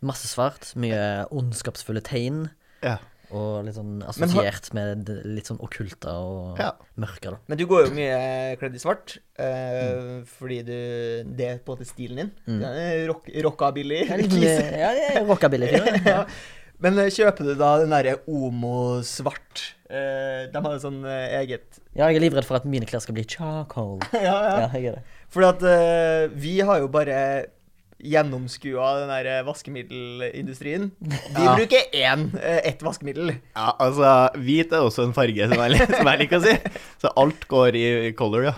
[0.00, 2.46] Masse svart, mye ondskapsfulle tegn,
[2.82, 2.98] Ja.
[3.30, 6.70] og litt sånn assosiert med litt sånn okkulte og Ja.
[6.96, 7.38] mørke, da.
[7.48, 10.24] Men du går jo mye kledd i svart, uh, Mm.
[10.26, 12.30] fordi du Det er på en måte stilen din.
[12.48, 13.06] Mm.
[13.08, 14.06] Rock, rockabilly.
[14.08, 16.24] Ja, mye- ja,
[16.80, 19.66] Men eh, kjøper du da den derre Omo-svart?
[19.90, 23.02] Eh, de har jo sånn eh, eget Ja, jeg er livredd for at mine klær
[23.04, 23.98] skal bli charcoal.
[24.14, 24.52] Ja, ja.
[24.64, 25.16] Ja, jeg er det.
[25.30, 27.18] Fordi at vi har jo bare
[28.00, 30.86] gjennomskua den der vaskemiddelindustrien.
[31.04, 31.52] Vi Ja.
[31.58, 33.34] bruker én, ett vaskemiddel.
[33.54, 36.54] Ja, altså, hvit er også en farge, som jeg, som jeg liker å si.
[37.02, 38.54] Så alt går i color, ja.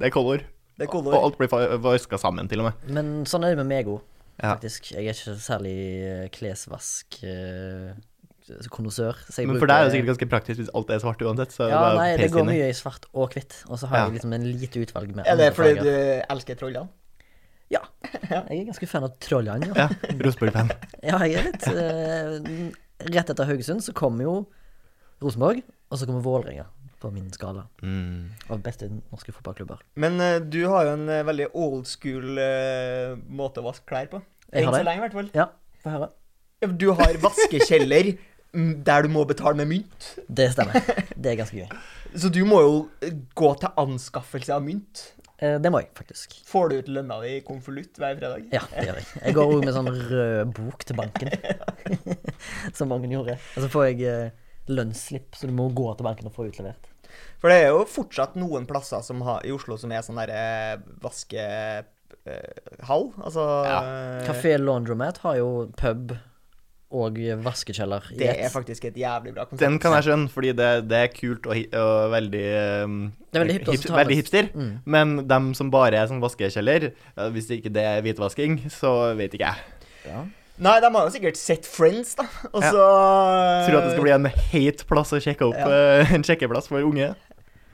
[0.00, 0.40] Det er color.
[0.78, 1.12] Det er color.
[1.18, 2.88] Og alt blir vaska sammen, til og med.
[2.96, 4.00] Men sånn er det med meg òg.
[4.40, 4.92] Faktisk.
[4.94, 7.92] Jeg er ikke særlig eh, klesvask eh,
[8.48, 11.52] så jeg Men for deg er det sikkert ganske praktisk hvis alt er svart uansett.
[11.52, 13.58] Så Ja, det nei, det går mye i svart og hvitt.
[13.68, 14.04] Og så har Ja.
[14.06, 15.82] jeg liksom en lite utvalg med Er det fordi farger.
[15.84, 16.88] du elsker trollene?
[17.70, 17.82] Ja.
[18.48, 19.74] Jeg er ganske fan av Trollene, ja.
[19.76, 20.70] Ja, Rosenborg-fan.
[21.04, 24.46] Ja, jeg er litt uh, Rett etter Haugesund så kommer jo
[25.20, 26.64] Rosenborg, og så kommer Vålerenga
[27.00, 28.30] på min skala Mm.
[28.50, 29.82] av beste norske fotballklubber.
[29.96, 34.08] Men uh, du har jo en uh, veldig old school uh, måte å vaske klær
[34.12, 34.22] på.
[34.52, 35.30] Jeg har Enn så lenge, i hvert fall.
[35.36, 35.48] Ja,
[35.84, 36.10] få høre.
[36.80, 38.14] Du har vaskekjeller
[38.88, 40.06] der du må betale med mynt.
[40.26, 40.80] Det stemmer.
[41.14, 41.68] Det er ganske gøy.
[42.18, 42.74] Så du må jo
[43.36, 45.02] gå til anskaffelse av mynt.
[45.38, 46.32] Det må jeg faktisk.
[46.48, 48.48] Får du ut lønna di i konvolutt hver fredag?
[48.50, 49.06] Ja, det gjør jeg.
[49.20, 51.30] Jeg går òg med sånn rød bok til banken,
[52.78, 53.36] som mange gjorde.
[53.54, 54.32] Og så får jeg
[54.72, 56.84] lønnsslipp, så du må gå til banken og få utlevert.
[57.40, 60.78] For det er jo fortsatt noen plasser som har, i Oslo som er sånn derre
[61.02, 61.86] vaskehall.
[63.24, 63.44] Altså
[64.26, 66.16] Kafé Laundromat har jo pub
[66.88, 69.60] og vaskekjeller Det er faktisk et jævlig bra konsept.
[69.60, 72.44] Den kan jeg skjønne, fordi det, det er kult og, og veldig
[72.88, 72.94] um,
[73.28, 74.48] Det er veldig hip, hip, Veldig hipster.
[74.54, 74.70] Mm.
[74.88, 79.36] Men dem som bare er sånn vaskekjeller, ja, hvis ikke det er hvitvasking, så vet
[79.36, 79.58] ikke jeg.
[80.08, 80.24] Ja.
[80.58, 82.24] Nei, de har jo sikkert sett Friends, da.
[82.52, 82.70] Og Ja.
[82.72, 82.84] så
[83.68, 85.68] Tror at det skal bli en hate-plass å sjekke opp, Ja.
[86.02, 87.14] eh, en sjekkeplass for unge.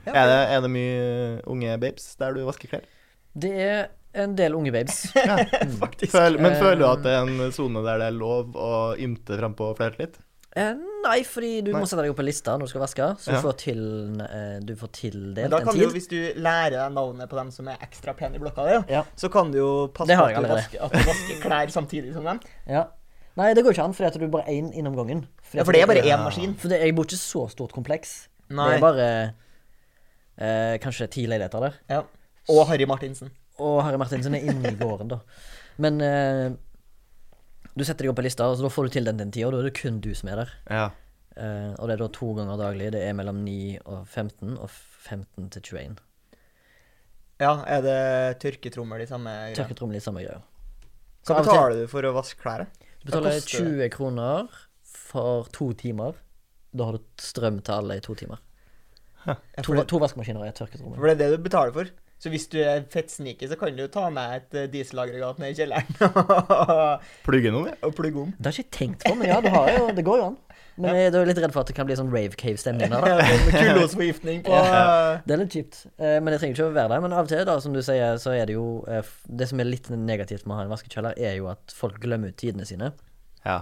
[0.05, 0.13] Ja.
[0.13, 2.83] Er, det, er det mye unge babes der du vasker klær?
[3.35, 5.07] Det er en del unge babes.
[5.15, 5.37] Ja.
[5.81, 6.11] Faktisk.
[6.13, 8.69] Føl, men Eh, føler du at det er en sone der det er lov å
[9.01, 10.19] ymte frampå flørte litt?
[10.55, 11.81] Eh, nei, fordi du Nei.
[11.81, 13.41] må sette deg opp på lista når du skal vaske, så Ja.
[13.43, 13.81] får, til,
[14.23, 17.51] eh, du får tildelt en kan du jo, hvis du lærer deg navnet på dem
[17.51, 19.03] som er ekstra pene i blokka di, Ja.
[19.17, 22.23] så kan du jo passe på at du, vasker, at du vasker klær samtidig som
[22.23, 22.39] dem.
[22.67, 22.85] Ja.
[23.35, 25.27] Nei, det går ikke an, fordi at du er bare én innom gangen.
[25.43, 26.55] Fordi Ja, for det er bare én maskin.
[26.55, 28.29] For det, jeg bor ikke så stort kompleks.
[28.49, 28.69] Nei.
[28.69, 29.33] Det er bare
[30.37, 31.73] eh, kanskje ti leiligheter der.
[31.89, 32.01] Ja.
[32.47, 33.29] Og Harry Martinsen.
[33.59, 35.19] Og Harry Martinsen er inne i gården, da.
[35.77, 36.51] Men eh,
[37.75, 39.53] du setter deg opp på lista, og så da får du til en tid, og
[39.53, 40.53] da er det kun du som er der.
[40.71, 40.85] Ja.
[41.35, 42.91] Uh, og det er da to ganger daglig.
[42.95, 45.97] Det er mellom 9 og 15, og 15 til 21.
[47.43, 47.99] Ja, er det
[48.39, 49.57] tørketrommel i samme greia?
[49.57, 50.39] Tørketrommel i samme greia.
[51.25, 52.67] Hva til- betaler du for å vaske klær?
[53.03, 54.47] Du betaler 20 kroner
[54.81, 56.15] for to timer.
[56.75, 58.39] Da har du strøm til alle i to timer.
[59.25, 60.95] To, to vaskemaskiner og et tørketrommel.
[60.99, 61.89] for det er det du betaler for.
[62.25, 65.51] Så hvis du er fettsniker, så kan du jo ta med et eh, dieselaggregat ned
[65.53, 66.55] i kjelleren
[67.27, 67.67] Plugge noe?
[67.67, 67.75] med?
[67.85, 68.31] og plugge om.
[68.39, 70.39] Det har jeg ikke tenkt på, men ja, du har jo, det går jo an.
[70.81, 72.91] Men jeg er litt redd for at det kan bli sånn rave cave-stemning.
[73.53, 74.57] Kullosforgiftning på
[75.27, 75.77] Det er litt kjipt.
[75.95, 77.03] Eh, Men det trenger ikke å være der.
[77.05, 79.61] Men av og til, da, som du sier, så er det jo eh, Det som
[79.63, 82.67] er litt negativt med å ha en vaskekjeller, er jo at folk glemmer ut tidene
[82.67, 82.91] sine.
[83.45, 83.61] Ja.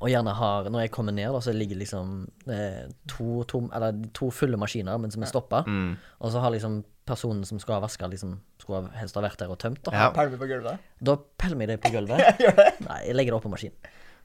[0.00, 2.14] Og gjerne har Når jeg kommer ned, da, så ligger liksom
[2.52, 5.62] eh, to, tom, eller to fulle maskiner, men som er stoppa.
[5.68, 5.94] Mm.
[6.20, 9.40] Og så har liksom personen som skal ha vaska, liksom skulle ha- helst ha vært
[9.40, 9.82] der og tømt.
[9.86, 10.10] da ja.
[10.14, 10.78] pælme på gulvet.
[11.00, 12.22] Da pælmer jeg det på gulvet.
[12.42, 12.68] Gjør det?
[12.86, 13.74] Nei, jeg legger det opp på maskin.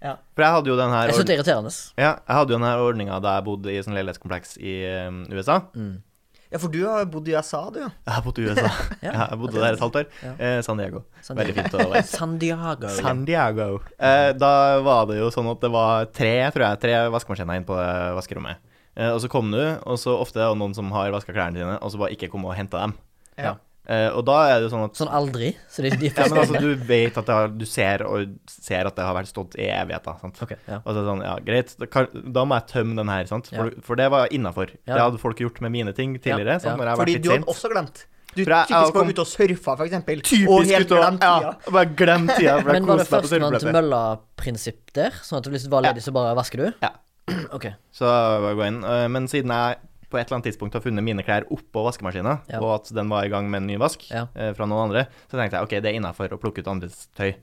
[0.06, 1.72] For jeg hadde jo den her Jeg syns det er irriterende.
[1.98, 4.76] Ja, jeg hadde jo den her ordninga da jeg bodde i sånn leilighetskompleks i
[5.08, 5.62] um, USA.
[5.74, 5.96] Mm.
[6.52, 7.90] Ja, for du har bodd i USA, du, ja.
[8.06, 8.70] Jeg har bodd i USA.
[9.02, 9.08] Ja.
[9.08, 10.06] ja, jeg bodde der et halvt år.
[10.22, 10.34] Ja.
[10.38, 11.02] Eh, San Diego.
[11.26, 12.04] San Veldig fint å være.
[12.12, 12.92] San Diego.
[13.00, 13.68] San Diego.
[13.98, 14.52] Eh, da
[14.86, 17.80] var det jo sånn at det var tre, tror jeg, tre vaskemaskiner inn på
[18.20, 18.62] vaskerommet.
[18.98, 21.54] Eh, og så kom du, og så ofte er det noen som har vaska klærne
[21.60, 22.94] dine, og så bare ikke kom og henta dem.
[23.38, 23.56] Ja.
[23.88, 25.52] Eh, og da er det jo sånn at Sånn aldri.
[25.70, 28.32] Så det er de ja, men altså, du vet at det har, du ser, og
[28.50, 30.16] ser at det har vært stått i evigheter.
[30.24, 30.40] sant?
[30.42, 30.80] Okay, ja.
[30.82, 33.26] Og så er det sånn, ja, greit, da, kan, da må jeg tømme den her,
[33.30, 33.52] sant?
[33.54, 33.84] For, Ja.
[33.86, 34.72] for det var innafor.
[34.88, 34.96] Ja.
[34.96, 36.56] Det hadde folk gjort med mine ting tidligere.
[36.58, 36.80] Ja, sant?
[36.80, 37.54] Når jeg har Fordi vært du litt hadde sent.
[37.54, 38.06] også glemt.
[38.36, 40.18] Du For jeg- typisk var ute og surfa, for eksempel.
[40.18, 42.56] og Typisk helt og glemt ja, bare glem tida.
[42.64, 45.12] for Men var det førstemann til mølla-prinsipp der?
[45.24, 46.74] Sånn at hvis du var ledig, så bare vasker du?
[46.84, 46.90] Ja.
[47.56, 47.68] Ok.
[47.96, 48.82] Så jeg gå inn.
[48.86, 49.78] Eh, Men siden jeg
[50.12, 52.60] på et eller annet tidspunkt har funnet mine klær oppå vaskemaskina, Ja.
[52.62, 54.28] og at den var i gang med en ny vask Ja.
[54.36, 57.08] eh, fra noen andre, så tenkte jeg ok, det er innafor å plukke ut andres
[57.18, 57.34] tøy.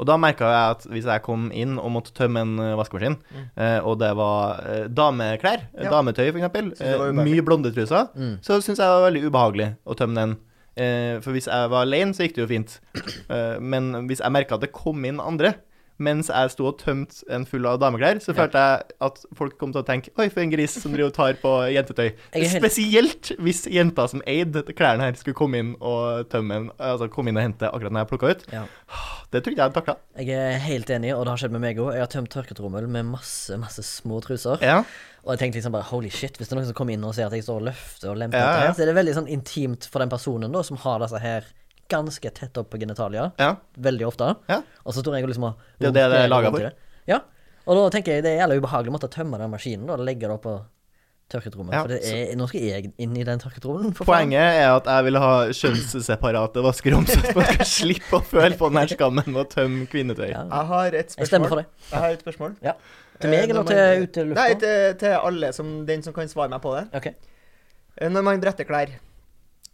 [0.00, 3.18] Og da merka jeg at hvis jeg kom inn og måtte tømme en eh, vaskemaskin,
[3.58, 5.90] eh, og det var eh, dameklær, Ja.
[5.90, 8.38] dametøy f.eks., eh, mye blondetruser, Mm.
[8.40, 10.36] så syntes jeg det var veldig ubehagelig å tømme den.
[10.74, 12.78] Eh, for hvis jeg var alene, så gikk det jo fint.
[13.28, 15.54] Eh, men hvis jeg merka at det kom inn andre,
[15.98, 18.42] mens jeg sto og tømte en full av dameklær, så Ja.
[18.42, 21.14] følte jeg at folk kom til å tenke Oi, for en gris som driver og
[21.14, 22.12] tar på jentetøy.
[22.32, 27.08] Helt- Spesielt hvis jenta som eide klærne her, skulle komme inn og tømme en, altså
[27.10, 28.44] komme inn og hente akkurat når jeg plukka ut.
[28.52, 28.64] Ja.
[29.30, 29.96] Det tror ikke jeg hadde takla.
[30.18, 31.92] Jeg er helt enig, og det har skjedd med meg òg.
[31.92, 34.58] Jeg har tømt tørketrommel med masse masse små truser.
[34.60, 34.82] Ja.
[35.24, 37.14] Og jeg tenkte liksom bare holy shit, hvis det er noen som kommer inn og
[37.14, 38.66] ser at jeg står og løfter og lemper Ja, ja.
[38.66, 41.44] her, så er det veldig sånn intimt for den personen da, som har disse her
[41.92, 43.52] ganske tett opp på genitalia, ja.
[43.88, 44.32] veldig ofte.
[44.50, 44.60] Ja.
[44.84, 46.70] Og så står jeg og liksom og Det er det det er laget for.
[47.12, 47.20] Ja.
[47.62, 50.06] Og da tenker jeg det er jævlig ubehagelig å måtte tømme den maskinen da, og
[50.08, 50.56] legge det opp på
[51.32, 51.72] tørketrommet.
[51.72, 54.32] Ja, for det er, nå skal jeg inn i den tørketrommelen, Poenget faen.
[54.36, 58.80] Er at jeg vil ha kjønnsseparate vaskerom, så man skal slippe å føle på den
[58.82, 60.26] her skammen med å tømme kvinnetøy.
[60.32, 60.42] Ja.
[60.50, 61.22] Jeg har et spørsmål.
[61.24, 61.66] Jeg stemmer for det.
[61.92, 62.56] Jeg har et spørsmål.
[62.66, 62.74] Ja.
[63.22, 64.42] Til meg Eh, eller til man- ut til lufta?
[64.42, 66.84] Nei, til, til alle, som, den som kan svare meg på det.
[66.98, 67.06] Ok.
[67.96, 68.92] Eh, Når man bretter klær,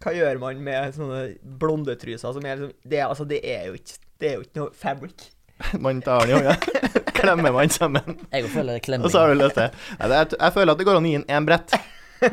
[0.04, 1.22] hva gjør man med sånne
[1.58, 4.70] blondetruser som er liksom Det, altså, det er jo ikke Det er jo ikke noe
[4.78, 5.24] fabric.
[5.84, 6.54] Man tar den i hånda,
[7.18, 9.04] klemmer man sammen, Jeg føler det klemming.
[9.06, 9.68] og så har du løst det.
[9.98, 11.74] Nei, det er, jeg føler at det går an å gi den én brett.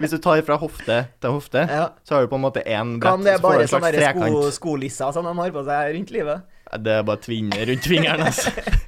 [0.01, 1.88] Hvis du tar fra hofte til hofte, Ja.
[2.06, 3.10] så har du på en måte én brett.
[3.12, 5.51] Kan det så får du bare en slags sånne der sko, skolisser som de har
[5.58, 6.45] på seg rundt livet?
[6.86, 8.54] Det er bare tvinner rundt fingeren, altså.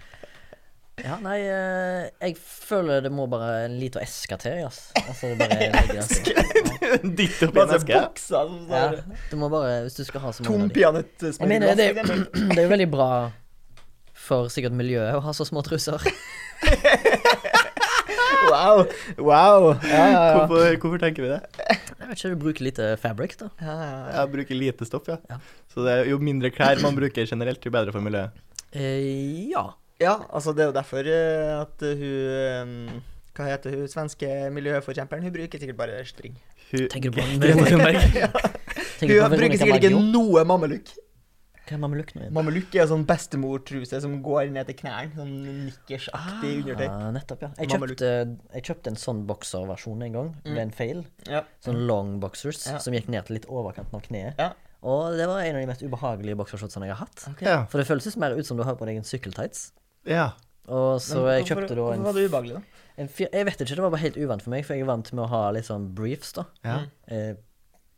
[1.06, 4.80] Ja, nei, eh, jeg føler det må bare en liten eske til, Yes.
[5.04, 6.24] Altså, det bare legger altså.
[7.20, 8.00] Ditt oppi en eske.
[8.02, 8.88] Buksa, som Ja,
[9.30, 11.92] du må bare Hvis du skal ha så mange Tom Jeg mener, det,
[12.56, 13.10] det er jo veldig bra
[14.28, 16.02] for sikkert miljøet å ha så små truser.
[18.48, 18.86] Wow.
[19.20, 19.64] wow.
[19.84, 20.20] Ja, ja, ja.
[20.38, 21.40] Hvorfor, hvorfor tenker vi det?
[21.68, 23.50] Jeg vet ikke, du bruker lite fabric, da.
[23.60, 24.06] ja, ja, ja.
[24.22, 25.18] Jeg bruker lite stoff, ja.
[25.28, 25.40] Ja.
[25.74, 28.40] Så det er jo mindre klær man bruker generelt, jo bedre for miljøet.
[28.72, 29.66] Eh, ja.
[30.02, 33.02] Ja, altså det er jo derfor eh, at eh, hun eh,
[33.38, 35.24] Hva heter hun svenske miljøforkjemperen?
[35.26, 36.38] Hun bruker sikkert bare string.
[36.72, 38.00] Hun, Tenker du på Grete Thunberg.
[38.18, 38.30] ja.
[39.02, 40.90] Hun bruker sikkert ikke noe mammelukk.
[41.68, 42.34] Hva er mamelukk nå igjen?
[42.38, 45.12] Mammelukk er sånn bestemortruse som går ned til knærne.
[45.18, 45.34] Sånn
[45.68, 46.86] nikkersaktig undertøy.
[46.88, 47.50] Ah, nettopp, ja.
[47.60, 48.12] Jeg kjøpte,
[48.56, 50.30] jeg kjøpte en sånn bokserversjon en gang.
[50.46, 51.02] Det ble en feil.
[51.28, 51.42] Ja.
[51.66, 52.78] Sånn long boxers Ja.
[52.84, 54.40] som gikk ned til litt overkanten av kneet.
[54.40, 54.54] Ja.
[54.88, 57.26] Og det var en av de mest ubehagelige boksershortsene jeg har hatt.
[57.34, 57.50] Okay.
[57.50, 57.60] Ja.
[57.68, 59.74] For det føles mer ut som du har på deg en sykkeltights.
[60.06, 60.32] Ja.
[60.68, 62.84] Og så Men jeg kjøpte da en, Hvorfor var det ubehagelig, da?
[62.98, 64.90] en fyr, Jeg vet ikke, det var bare helt uvant for meg, for jeg er
[64.90, 66.44] vant med å ha litt sånn briefs, da.
[66.68, 66.80] ja.
[67.08, 67.36] Eh,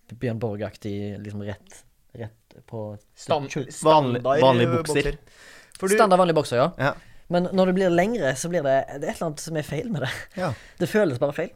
[0.10, 1.84] Bjørn Borg-aktig, liksom rett,
[2.18, 2.84] rett på
[3.14, 5.18] Stand, standard vanlig eh, bokser.
[5.78, 6.70] For du, Standard vanlige bokser, ja.
[6.78, 6.94] Ja.
[7.30, 9.66] Men når det blir lengre, så blir det Det er et eller annet som er
[9.68, 10.10] feil med det.
[10.42, 10.54] ja.
[10.80, 11.52] Det føles bare feil.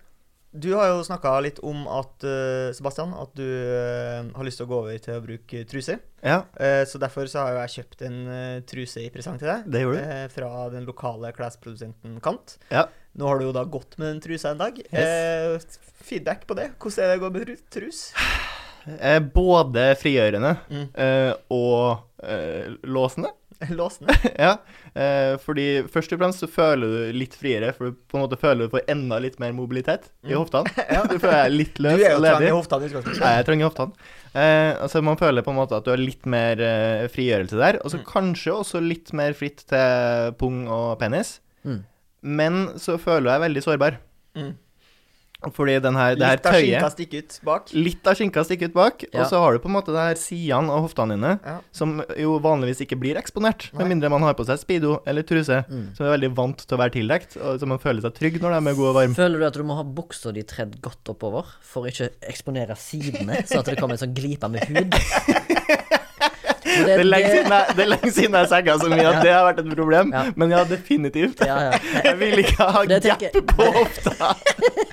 [0.53, 4.67] Du har jo snakka litt om at eh, Sebastian, at du eh, har lyst til
[4.67, 5.95] å gå over til å bruke truse.
[6.21, 6.43] ja.
[6.61, 8.19] Eh, så derfor så har jeg kjøpt en
[8.69, 9.65] truse i presang til deg.
[9.73, 10.29] Det gjorde du.
[10.35, 12.57] fra den lokale klesprodusenten Kant.
[12.69, 12.85] Ja.
[13.17, 14.77] Nå har du jo da gått med den trusa en dag.
[14.93, 15.65] Yes.
[16.03, 16.71] feedback på det.
[16.79, 17.99] Hvordan er det å gå med tru- trus?
[19.33, 20.87] Både frigjørende Mm.
[21.49, 22.03] og
[22.83, 23.29] låsende.
[23.79, 24.13] Låsende?
[24.45, 24.57] ja.
[24.95, 28.37] Eh, fordi først og fremst så føler du litt friere, for du på en måte
[28.41, 30.37] føler du får enda litt mer mobilitet i Mm.
[30.41, 30.69] hoftene.
[31.13, 32.51] Du føler deg litt Du er jo trang i ledig.
[32.57, 33.21] hoftene i utgangspunktet.
[33.23, 34.09] Nei, jeg trenger hoftene.
[34.33, 37.79] Eh, altså Man føler på en måte at du har litt mer eh, frigjørelse der,
[37.83, 38.05] og så Mm.
[38.09, 41.39] kanskje også litt mer fritt til pung og penis.
[41.65, 41.83] Mm.
[42.23, 43.97] Men så føler du deg veldig sårbar.
[44.35, 44.53] Mm.
[45.51, 47.73] Fordi den her, det her Litt av skinka tøyet stikker ut bak.
[47.73, 49.21] Litt av skinka stikker ut bak, Ja.
[49.21, 51.59] og så har du på en måte det her sidene av hoftene dine, Ja.
[51.71, 53.83] som jo vanligvis ikke blir eksponert, Nei.
[53.83, 55.95] med mindre man har på seg speedo eller truse, Mm.
[55.97, 58.59] som er veldig vant til å være tildekt, og så man føler seg trygg når
[58.61, 59.15] de er gode og varme.
[59.15, 62.75] Føler du at du må ha buksa di tredd godt oppover for å ikke eksponere
[62.77, 64.93] sidene, så at det kommer en sånn glipe med hud?
[66.73, 69.19] For Det er lenge siden jeg, det er lenge siden jeg sagga så mye at
[69.25, 70.23] det har vært et problem, Ja.
[70.35, 71.43] men ja, definitivt.
[71.45, 71.79] Ja, ja.
[72.03, 74.33] Jeg vil ikke ha Det gap på hofta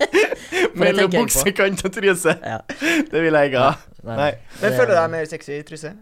[0.83, 2.37] mellom buksekant og truse.
[2.45, 2.59] ja.
[3.11, 3.73] Det vil jeg ikke ha.
[4.05, 4.31] Nei.
[4.63, 5.93] Men føler du deg mer sexy i truse?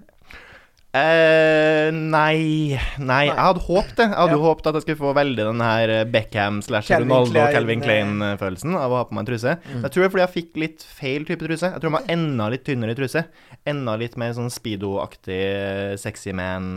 [0.98, 4.06] Eh, nei Nei, jeg hadde håpet det.
[4.08, 7.44] Jeg hadde jo håpet at jeg skulle få veldig den her eh, Beckham slash Ronaldo
[7.54, 7.86] Calvin eh.
[7.86, 9.54] Klein-følelsen av å ha på meg en truse.
[9.68, 9.82] Mm.
[9.84, 11.70] Jeg tror det er fordi jeg fikk litt feil type truse.
[11.70, 13.22] Jeg tror jeg må ha enda litt tynnere truse.
[13.68, 16.70] Enda litt mer sånn speedo-aktig eh, sexy man.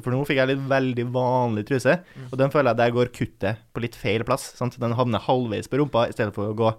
[0.00, 2.26] For nå fikk jeg litt veldig vanlig truse, Mm.
[2.32, 4.48] og den føler jeg der går kuttet på litt feil plass.
[4.58, 4.76] Sant?
[4.80, 6.70] Den havner halvveis på rumpa i stedet for å gå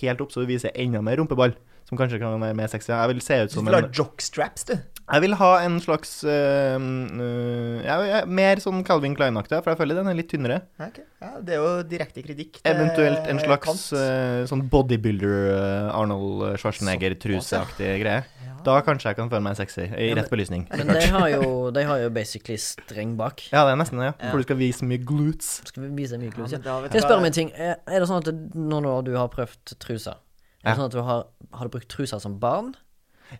[0.00, 1.54] helt opp, så du viser enda mer rumpeball.
[1.88, 2.92] Som kanskje kan være mer sexy.
[2.92, 4.76] Jeg vil se ut Du som vil ha en jockstraps, du.
[5.10, 9.80] Jeg vil ha en slags øh, øh, ja, ja, Mer sånn Calvin Klein-aktig, for jeg
[9.80, 10.60] føler den er litt tynnere.
[10.78, 11.02] Okay.
[11.22, 12.60] ja, det er jo direkte kritikk.
[12.68, 13.86] Eventuelt en slags Kant.
[13.98, 18.22] øh, sånn bodybuilder Arnold Schwarzenegger-truseaktig greie.
[18.64, 20.66] Da kanskje jeg kan føle meg sexy, i rett belysning.
[20.68, 21.44] Men de har jo,
[21.74, 23.46] de har jo basically streng bak.
[23.54, 24.14] Ja, det er nesten det, ja.
[24.18, 24.32] Ja.
[24.32, 25.62] For du skal vise mye glutes.
[25.70, 27.54] Skal vi vise mye Ja, vet Kan jeg spør spørre om en ting?
[27.56, 30.20] Er er det sånn at nå når du har prøvd truser
[30.60, 31.24] Er det sånn at du har,
[31.56, 32.74] har du brukt truser som barn?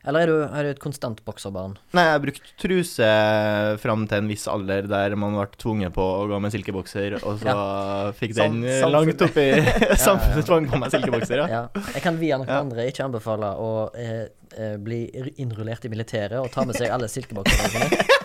[0.05, 1.74] Eller er du, er du et konstant bokserbarn?
[1.96, 3.09] Nei, jeg har brukt truse
[3.83, 7.40] fram til en viss alder der man ble tvunget på å gå med silkebokser, og
[7.42, 7.55] så
[8.18, 9.46] fikk den Sam- langt oppi
[10.07, 11.48] Samfunnet tvang på meg silkebokser, ja.
[11.50, 11.85] Ja.
[11.96, 12.61] Jeg kan via noen Ja.
[12.62, 14.26] andre ikke anbefale å eh,
[14.57, 15.03] eh, bli
[15.42, 18.07] innrullert i militæret og ta med seg alle silkebokserne sine.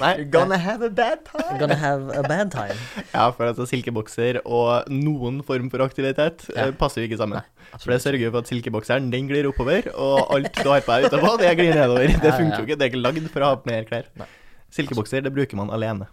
[0.00, 1.58] Nei, You're gonna have a bad time.
[1.60, 2.76] Gonna have a bad time.
[3.14, 6.68] ja, for altså silkebokser og noen form for aktivitet Ja.
[6.68, 7.42] eh, passer jo ikke sammen.
[7.42, 10.80] Nei, For det sørger jo for at silkebokseren den glir oppover, og alt du har
[10.86, 12.08] på deg utenpå, det glir nedover.
[12.08, 12.58] Det Ja, ja, funker ja.
[12.62, 12.78] jo ikke.
[12.80, 14.08] Det er ikke lagd for å ha på mer klær.
[14.18, 14.26] Nei.
[14.72, 16.08] Silkebokser, det bruker man alene.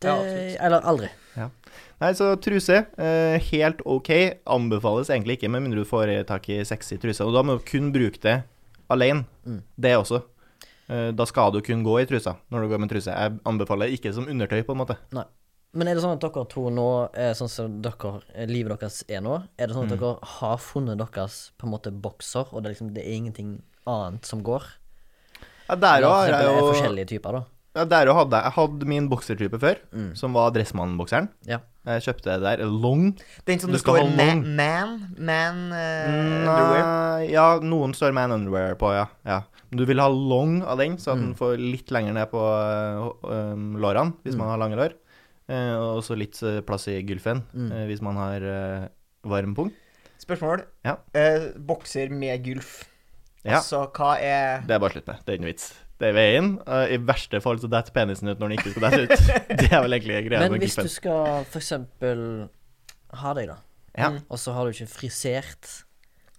[0.00, 0.16] Det, Ja,
[0.66, 1.10] eller aldri.
[2.00, 4.08] Nei, så truse, eh, helt ok.
[4.48, 7.20] Anbefales egentlig ikke, med mindre du får tak i sexy truse.
[7.26, 8.38] Og da må du kun bruke det
[8.88, 9.26] alene.
[9.44, 9.58] Mm.
[9.78, 10.22] Det også.
[10.90, 13.12] Eh, da skal du kun gå i trusa når du går med truse.
[13.14, 14.96] Jeg anbefaler ikke som undertøy, på en måte.
[15.14, 15.24] Nei.
[15.72, 19.04] Men er det sånn at dere to nå, er sånn som dere, eh, livet deres
[19.06, 20.00] er nå, er det sånn at Mm.
[20.00, 23.62] dere har funnet deres på en måte bokser, og det er liksom det er ingenting
[23.86, 24.64] annet som går?
[25.68, 27.44] Ja, der òg har jeg jo forskjellige typer, da.
[27.76, 30.14] Ja, der hadde jeg Jeg hadde min boksertype før, Mm.
[30.16, 31.28] som var Dressmann-bokseren.
[31.46, 31.58] Ja.
[31.86, 32.64] Jeg kjøpte det der.
[32.66, 33.16] Long.
[33.46, 34.56] Den som Du det står ha man, long.
[34.56, 37.22] man, man eh, underwear.
[37.30, 39.06] Ja, noen står man underwear på, ja.
[39.24, 39.42] ja.
[39.70, 41.36] Men du vil ha long av den, så at den Mm.
[41.38, 44.38] får litt lenger ned på uh, lårene, hvis Mm.
[44.38, 44.92] man har lange lår.
[45.50, 47.70] Uh, og så litt plass i gylfen, Mm.
[47.88, 48.90] hvis man har
[49.24, 49.72] varm pung.
[50.20, 50.64] Spørsmål.
[50.84, 50.96] Ja.
[51.58, 52.84] Bokser med gulf.
[53.42, 55.16] Ja, Altså, hva er det er bare slutt med.
[55.24, 55.74] Det er ikke noe vits.
[56.00, 56.54] Det er veien.
[56.64, 59.36] Uh, I verste fall så detter penisen ut når den ikke skal dette ut.
[59.60, 62.24] det er vel egentlig greia Men hvis du skal for eksempel
[63.20, 63.60] ha deg, da,
[63.98, 64.10] Ja.
[64.30, 65.68] Og så har du ikke frisert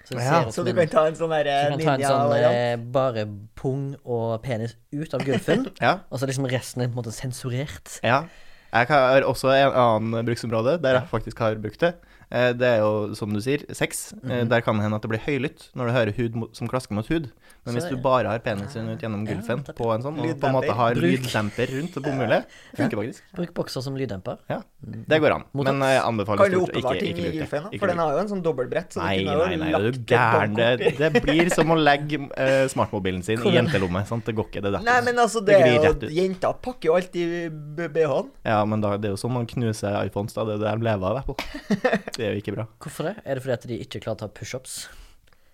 [0.07, 2.45] så Ja, Så du kan ta en sånn så derre du kan ta en sånn
[2.47, 3.25] eh, bare
[3.59, 5.99] pung og penis ut av gulfen, ja.
[6.09, 7.99] og så liksom resten er på en måte sensurert.
[8.01, 8.23] Ja.
[8.71, 11.93] Jeg har også en annen bruksområde der jeg faktisk har brukt det.
[12.31, 14.13] Eh, Det er jo, som du sier, sex.
[14.23, 14.49] Mm -hmm.
[14.49, 16.93] Der kan det hende at det blir høylytt når du hører hud mot, som klasker
[16.95, 17.29] mot hud.
[17.65, 20.47] Men Så hvis du bare har penisen ut gjennom gulfen på en sånn, og på
[20.47, 21.03] en måte har Bruk.
[21.03, 22.43] lyddemper rundt bomulle,
[22.75, 23.21] funker faktisk.
[23.35, 24.37] Bruk bokser som lyddemper.
[24.49, 25.05] Ja, Mm.
[25.07, 25.43] Det går an.
[25.53, 27.73] Men jeg anbefaler stort ikke, ikke, ikke bruk det.
[27.73, 30.55] Ikke For den har jo en sånn dobbeltbrett, så Nei, nei, nei, er du gæren?
[30.55, 33.73] Det, det blir som å legge uh, smartmobilen sin i jentelommet.
[33.73, 34.07] jentelomme.
[34.07, 34.25] Sant?
[34.25, 34.81] Det går ikke, det der.
[34.81, 36.09] Nei, men altså, Det det rett ut.
[36.09, 37.51] Jenter pakker jo alltid
[37.93, 38.31] BH-en.
[38.43, 40.45] Ja, men da, det er jo sånn man knuser iPhones, da.
[40.49, 41.35] Det er det de lever av.
[42.21, 42.67] Det er jo ikke bra.
[42.85, 43.15] Hvorfor det?
[43.25, 44.83] Er det fordi at de ikke klarer å ta pushups?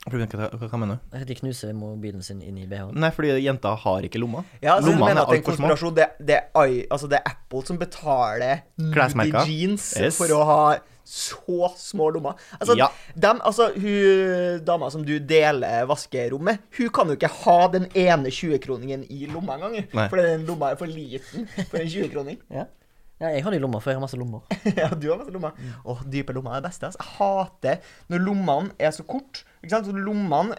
[0.07, 1.15] Hva, hva, hva mener du?
[1.17, 2.93] At De knuser mobilen sin inn i BH-en?
[2.95, 4.43] Nei, fordi jenter har ikke lomma.
[4.63, 5.71] Ja, så du Lommene mener er at det er en alt for små.
[5.71, 5.95] konspirasjon?
[5.97, 10.19] Det, det, er, I- altså det er Apple som betaler nudie jeans Yes.
[10.21, 10.61] for å ha
[11.07, 12.39] så små lommer.
[12.59, 12.87] Altså, Ja.
[13.15, 18.31] dem, altså, hun dama som du deler vaskerommet, hun kan jo ikke ha den ene
[18.31, 19.87] 20-kroningen i lomma engang.
[19.93, 20.07] Nei.
[20.11, 22.39] For den lomma er for liten for en 20-kroning.
[22.51, 22.65] Ja.
[23.19, 24.41] Ja, jeg har det i lomma, for jeg har masse lommer.
[24.77, 25.51] ja, du har masse lommer.
[25.85, 26.85] Åh, dype lommer er det beste.
[26.91, 27.01] Altså.
[27.01, 27.79] Jeg hater
[28.13, 29.43] når lommene er så kort.
[29.63, 29.89] Ikke sant?
[29.89, 30.57] Så lommene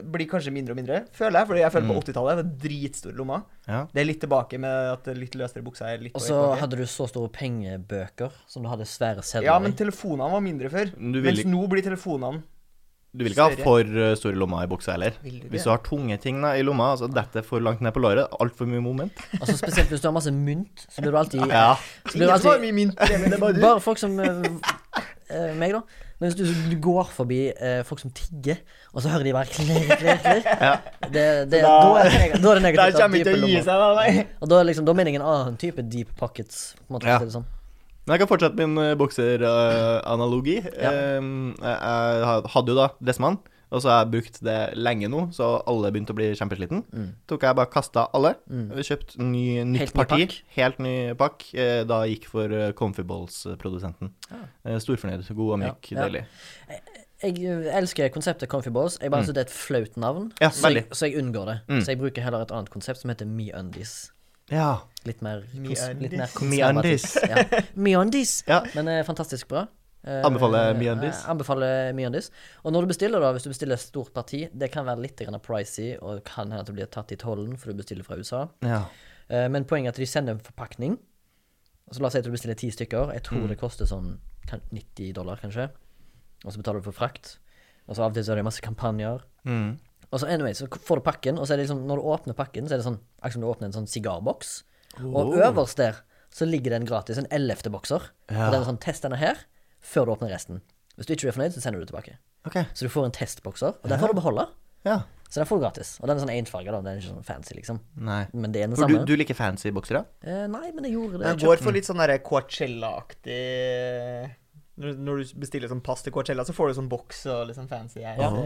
[0.00, 1.46] blir kanskje mindre og mindre, føler jeg.
[1.50, 2.00] Fordi jeg føler på Mm.
[2.00, 3.42] 80-tallet var det dritstore lommer.
[3.68, 3.82] Ja.
[3.92, 6.86] Det er litt tilbake med at litt løsere buksa er litt Og så hadde du
[6.88, 10.94] så store pengebøker som du hadde svære sedler Ja, men telefonene var mindre før.
[10.96, 12.42] Mens ikke- nå blir telefonene
[13.12, 15.16] du vil ikke ha for uh, store lommer i buksa heller.
[15.24, 15.48] Vil du?
[15.50, 18.28] Hvis du har tunge ting da, i lomma, altså detter for langt ned på låret,
[18.40, 19.18] altfor mye moment.
[19.40, 21.72] Altså Spesielt hvis du har masse mynt, så blir du alltid Ja.
[22.06, 23.60] så blir du alltid mye mynt, det bare du.
[23.64, 24.46] Bare folk som uh,
[25.30, 25.82] eh, meg, da.
[26.20, 28.58] Men hvis du, du går forbi uh, folk som tigger,
[28.92, 30.74] og så hører de bare klirr, klirr, klirr Ja.
[31.08, 32.76] det, det, Da- da, er det negativt.
[32.76, 33.94] da er kommer ikke å gi seg, da.
[33.98, 34.26] Nei.
[34.38, 36.76] Og da liksom, da mener jeg en annen type deep pockets.
[36.84, 37.18] På en måte, Ja.
[37.40, 37.48] sånn.
[38.06, 40.58] Men jeg kan fortsette min uh, bokseranalogi.
[40.80, 40.92] Ja.
[41.18, 43.36] Um, jeg, hadde jo da Dressmann,
[43.70, 46.80] og så har jeg brukt det lenge nå, så alle begynte å bli kjempesliten.
[46.90, 47.10] Mm.
[47.30, 48.32] Tok jeg bare kasta alle.
[48.50, 48.72] Mm.
[48.82, 50.24] Kjøpt ny, nytt Helt parti.
[50.26, 51.44] Ny Helt ny pakk.
[51.54, 54.10] Eh, da gikk for uh, Comfyballs-produsenten.
[54.32, 54.40] Ja.
[54.66, 55.28] Eh, storfornøyd.
[55.30, 55.92] God og myk.
[55.94, 56.02] Ja.
[56.08, 56.24] Deilig.
[57.20, 58.96] Jeg eh, elsker konseptet Comfy Balls.
[58.98, 59.28] Jeg bare Mm.
[59.28, 61.58] synes det er et flaut navn, Ja, så, jeg, så jeg unngår det.
[61.68, 61.80] Mm.
[61.84, 64.10] Så jeg bruker heller et annet konsept som heter MeUndies.
[64.50, 64.80] Ja.
[65.06, 67.04] Litt mer, litt mer Undies.
[67.24, 67.44] Ja.
[67.74, 68.42] MeUndies!
[68.48, 68.62] ja.
[68.74, 69.66] Men eh, fantastisk bra.
[70.04, 71.22] Eh, Anbefaler Myandis.
[71.24, 72.30] eh, Anbefaler Myandis.
[72.64, 75.16] Og når du bestiller, da, hvis du bestiller et stort parti, det kan være litt
[75.20, 78.16] grann pricy, og kan hende at du blir tatt i tollen, for du bestiller fra
[78.20, 78.46] USA.
[78.64, 78.82] ja.
[79.30, 80.98] Eh, Men poenget er at de sender en forpakning.
[81.92, 83.12] Så la oss si at du bestiller ti stykker.
[83.14, 83.48] Jeg tror Mm.
[83.48, 84.18] det koster sånn
[84.72, 85.70] 90 dollar, kanskje.
[86.44, 87.36] Og så betaler du for frakt.
[87.88, 89.20] Og så av og til så er det masse kampanjer.
[89.46, 89.78] Mm.
[90.10, 92.34] Og så anyway, så får du pakken, og så er det liksom, når du åpner
[92.38, 94.56] pakken, så er det sånn akkurat som du åpner en sånn sigarboks.
[95.06, 96.00] Og øverst der
[96.34, 98.10] så ligger det en gratis, en ellevte bokser.
[98.30, 98.48] Ja.
[98.48, 99.38] Og den er sånn, test denne her,
[99.82, 100.60] før du åpner resten.
[100.98, 102.18] Hvis du ikke er fornøyd, så sender du det tilbake.
[102.48, 102.66] Okay.
[102.74, 104.46] Så du får en testbokser, og den får du beholde.
[104.86, 105.02] Ja.
[105.30, 105.92] Så den får du gratis.
[106.00, 106.80] Og den er sånn ensfarga, da.
[106.82, 107.78] Den er ikke sånn fancy, liksom.
[108.02, 108.24] Nei.
[108.34, 109.06] Men det er den For du, samme.
[109.06, 110.02] du liker fancy boksere?
[110.26, 111.26] Eh, nei, men jeg gjorde det.
[111.28, 113.38] Den går for litt sånn derre Coachella-aktig
[114.80, 118.00] når, du bestiller sånn pass til Coachella, så får du sånn boks og sånn fancy.
[118.00, 118.14] Ja.
[118.16, 118.44] Det,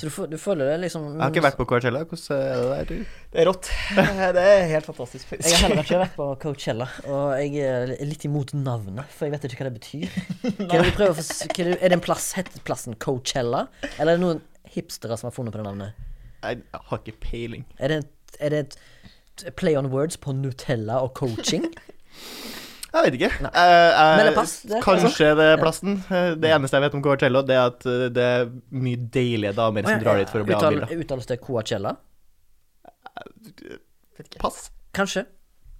[0.00, 2.02] Så du, du føler det liksom Jeg har ikke vært på Coachella.
[2.10, 2.90] Hvordan er det der?
[2.90, 3.16] du?
[3.32, 3.70] det er rått.
[4.40, 5.32] Det er helt fantastisk.
[5.38, 9.34] Jeg har heller ikke vært på Coachella, og jeg er litt imot navnet, for jeg
[9.34, 10.14] vet ikke hva det betyr.
[10.60, 11.18] Hva er, det er,
[11.56, 13.66] det, er det en plass, heter plassen Coachella,
[13.96, 16.08] eller er det noen hipstere som har funnet på det navnet?
[16.44, 17.66] Jeg har ikke peiling.
[17.80, 18.02] Er det,
[18.38, 21.70] er det et play on words på Nutella og coaching?
[22.92, 23.30] Jeg vet ikke.
[23.46, 25.92] Eh, eh, Men det pass, det er kanskje det er plassen.
[26.10, 27.84] Eh, Det eneste jeg vet om Coachella, det er at
[28.14, 30.98] det er mye deilige damer som drar dit for å bli Uttal- avbilda.
[31.04, 31.96] Uttales det Coachella?
[34.38, 34.70] Pass.
[34.92, 35.24] Kanskje.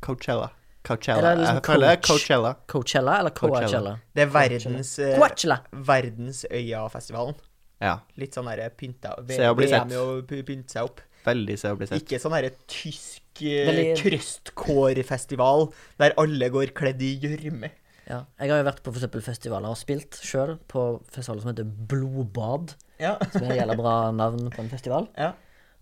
[0.01, 0.51] Coachella.
[0.83, 1.21] Coachella.
[1.35, 2.07] det liksom Jeg føler coach?
[2.09, 2.55] Coachella.
[2.67, 3.67] Coachella eller Coachella.
[3.67, 3.99] Coachella?
[4.15, 5.59] Det er verdens, Coachella.
[5.91, 7.35] verdensøya-festivalen.
[7.81, 7.99] Ja.
[8.21, 9.89] Litt sånn derre pynta Se og bli sett.
[9.89, 11.01] VM i å pynte seg opp.
[11.27, 12.03] Veldig se og bli sett.
[12.05, 15.67] Ikke sånn herre tysk eh, Veldig- krøstkår-festival
[16.01, 17.71] der alle går kledd i gjørme.
[18.11, 18.25] Ja.
[18.41, 21.69] Jeg har jo vært på for eksempel festivaler og spilt sjøl på festivaler som heter
[21.91, 22.75] Blodbad.
[23.01, 23.15] Ja.
[23.33, 25.09] Som er et jævla bra navn på en festival.
[25.19, 25.33] ja.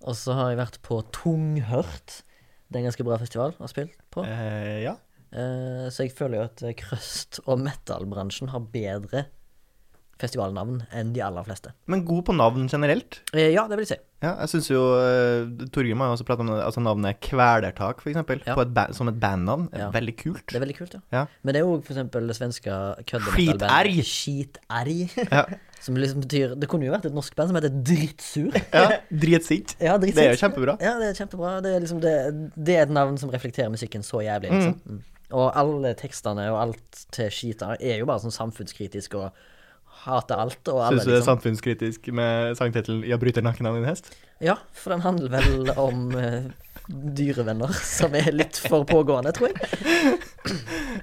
[0.06, 2.20] Og så har jeg vært på Tunghørt.
[2.70, 4.22] Det er en ganske bra festival å spille på.
[4.22, 4.92] Eh, ja.
[5.32, 9.24] Eh, så jeg føler jo at krøst- og metal-bransjen har bedre
[10.20, 11.72] festivalnavn enn de aller fleste.
[11.90, 13.20] Men god på navn generelt.
[13.32, 14.00] Eh, ja, det vil jeg si.
[14.18, 18.10] Ja, jeg syns jo uh, Torgrim har jo også pratet om altså navnet Kvelertak, for
[18.10, 18.56] eksempel, Ja.
[18.58, 19.68] et som et bandnavn.
[19.72, 19.92] Ja.
[19.94, 20.46] Veldig kult.
[20.50, 21.00] Det er veldig kult, ja.
[21.14, 21.24] Ja.
[21.42, 22.74] Men det er jo for eksempel det svenske
[23.06, 24.02] Skiterg.
[24.04, 25.16] Skiterg.
[25.30, 25.44] Ja.
[25.78, 28.56] Som liksom betyr Det kunne jo vært et norsk band som heter Drittsur.
[28.74, 28.96] ja.
[29.12, 29.76] Dritsint.
[29.86, 30.74] Ja, Det er jo kjempebra.
[30.82, 31.52] Ja, det er kjempebra.
[31.62, 32.14] Det er liksom det,
[32.56, 34.74] det er et navn som reflekterer musikken så jævlig, liksom.
[34.88, 35.04] Mm.
[35.38, 39.38] Og alle tekstene og alt til skita er jo bare sånn samfunnskritisk og
[40.04, 41.32] hater alt og alle, Syns du det er liksom.
[41.38, 44.12] samfunnskritisk med sangtittelen 'Jeg bryter nakken av din hest'?
[44.40, 46.50] Ja, for den handler vel om eh,
[46.88, 50.18] dyrevenner som er litt for pågående, tror jeg.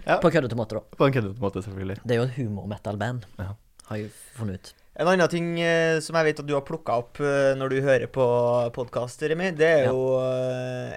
[0.05, 0.17] Ja.
[0.21, 0.81] På køddete måte, da.
[0.97, 1.99] På en køddete måte, selvfølgelig.
[2.05, 3.51] Det er jo et humor-metal-band, Ja.
[3.89, 4.73] har jeg funnet ut.
[4.97, 7.81] En annen ting eh, som jeg vet at du har plukka opp eh, når du
[7.83, 8.25] hører på
[8.73, 9.91] podkast, Remi, det er Ja.
[9.91, 10.19] jo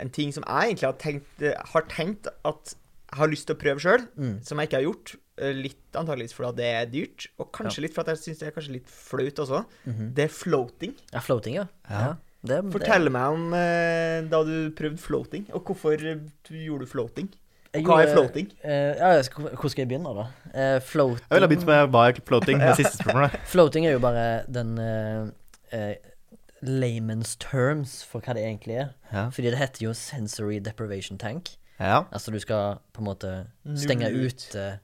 [0.00, 1.42] en ting som jeg egentlig har tenkt,
[1.72, 2.74] har tenkt at
[3.12, 4.44] har lyst til å prøve sjøl, Mm.
[4.44, 5.14] som jeg ikke har gjort.
[5.38, 8.54] Eh, Litt antakeligvis fordi det er dyrt, og kanskje litt fordi jeg syns det er
[8.60, 9.64] kanskje litt flaut også.
[9.86, 10.14] Mhm.
[10.14, 10.94] Det er floating.
[11.12, 11.66] Ja, floating, ja.
[11.88, 12.14] Ja.
[12.44, 16.86] Det, Fortell meg om eh, da du prøvde floating, og hvorfor eh, du gjorde du
[16.86, 17.28] floating.
[17.74, 18.50] Og Hva er floating?
[18.64, 20.28] Eh, ja, hvor skal jeg begynne, da?
[20.54, 23.40] Eh, floating Jeg ville ha begynt med hva er floating, det siste spørsmålet.
[23.52, 25.26] Floating er jo bare den eh,
[25.72, 25.94] eh,
[26.62, 28.88] layman's terms for hva det egentlig er.
[29.12, 29.28] Ja.
[29.30, 31.56] Fordi det heter jo sensory deprivation tank.
[31.78, 32.04] Ja.
[32.12, 33.32] Altså du skal på en måte
[33.78, 34.26] stenge Null.
[34.26, 34.44] ut.
[34.50, 34.80] ute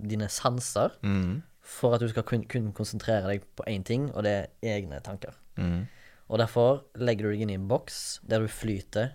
[0.00, 1.42] dine sanser Mm.
[1.60, 4.32] for at du skal kun, kun konsentrere deg på én ting, og det
[4.62, 5.34] er egne tanker.
[5.56, 5.86] Mm.
[6.30, 9.12] Og derfor legger du deg inn i en boks der du flyter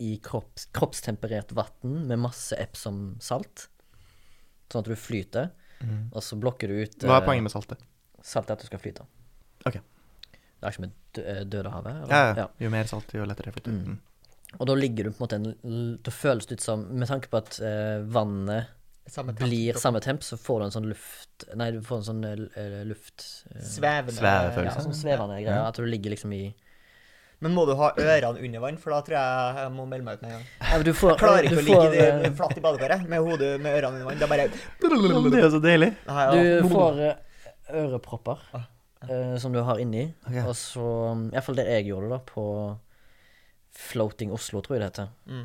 [0.00, 3.68] i kropps, kroppstemperert vann med masse Epsom-salt.
[4.70, 5.50] Sånn at du flyter,
[5.80, 6.08] Mm.
[6.12, 7.78] og så blokker du ut Hva er eh, poenget med saltet?
[8.22, 9.06] saltet er at du skal flyte.
[9.66, 9.74] Ok.
[9.74, 11.86] Det er ikke med dø eh, Dødehavet?
[12.02, 12.08] eller?
[12.08, 12.46] Ja, ja.
[12.60, 13.72] Jo mer salt, jo lettere flytter.
[13.72, 13.86] Mm.
[13.86, 14.00] Mm.
[14.60, 15.36] Og da ligger du på en måte
[15.66, 18.68] en Da føles det ut som Med tanke på at eh, vannet
[19.10, 22.06] Samme blir temp- samme temp, så får du en sånn luft Nei, du får en
[22.08, 24.14] sånn eh, luft uh, Svevende.
[24.16, 24.78] Svevefølelse.
[24.80, 25.66] Ja, sånn svevende greier.
[25.66, 26.40] At du ligger liksom i
[27.44, 30.16] Men må du ha ørene under vann, for da tror jeg jeg må melde meg
[30.16, 30.46] ut med en gang.
[30.72, 33.04] ja, Du får Jeg klarer ikke du å ligge får, i det, flatt i badekaret
[33.12, 34.18] med hodet med ørene under vann.
[34.22, 35.90] Det er bare Det er jo så deilig.
[36.08, 36.62] Nei, ja.
[36.62, 37.02] Du får
[37.82, 38.66] ørepropper Ah,
[39.10, 40.08] eh, som du har inni.
[40.26, 40.42] okay.
[40.48, 40.86] Og så
[41.34, 42.46] Iallfall det jeg gjorde da på
[43.78, 45.12] Floating Oslo, tror jeg det heter.
[45.28, 45.44] Mm.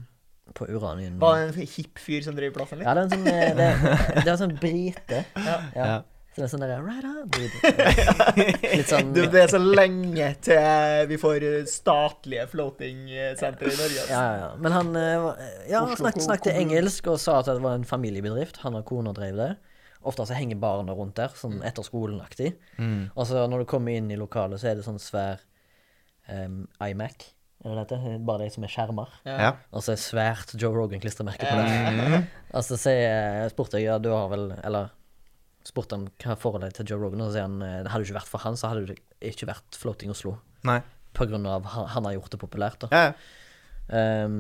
[0.58, 1.20] På Uranien.
[1.20, 3.68] Var det en hipp fyr som drev plassen, Ja, det er en sånn eh, Det,
[4.18, 5.22] det er en sånn brite.
[5.36, 5.60] Ja.
[5.76, 5.86] Ja.
[5.86, 6.00] Ja.
[6.32, 8.68] Så det er sånn der Right on, dude.
[8.80, 14.06] Litt sånn Du, det er så lenge til vi får eh, statlige floating-senter i Norge.
[14.06, 14.14] altså.
[14.14, 14.54] Ja, ja, ja.
[14.64, 15.26] Men han eh,
[15.74, 18.62] ja, snakket, snakket engelsk og sa at det var en familiebedrift.
[18.64, 19.50] Han og kona drev det.
[20.08, 22.56] Ofte så henger barna rundt der, sånn etter skolen-aktig.
[22.80, 23.12] Mm.
[23.12, 25.44] Og så når du kommer inn i lokalet, så er det sånn svær
[26.32, 27.28] um, iMac.
[27.62, 28.16] Er det dette?
[28.26, 29.12] Bare de som er skjermer.
[29.28, 29.52] Ja.
[29.70, 32.00] Og så er svært Joe Rogan-klistremerke på det.
[32.00, 32.26] Mm.
[32.58, 34.90] Og så spurte jeg ja, du har vel Eller
[35.68, 38.02] spurte han hva er forholdet til Joe Rogan, og så sier han hadde det hadde
[38.02, 38.96] jo ikke vært for han, så hadde det
[39.30, 40.34] ikke vært Floating Oslo.
[40.66, 40.80] Nei.
[41.14, 42.90] På grunn av han, han har gjort det populært, da.
[42.90, 43.12] Ja.
[43.94, 44.40] Ehm,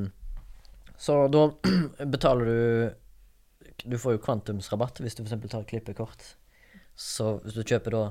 [0.97, 1.43] så da
[2.15, 5.37] betaler du Du får jo kvantumsrabatt hvis du f.eks.
[5.49, 6.25] tar klippekort.
[6.93, 8.03] Så hvis du kjøper da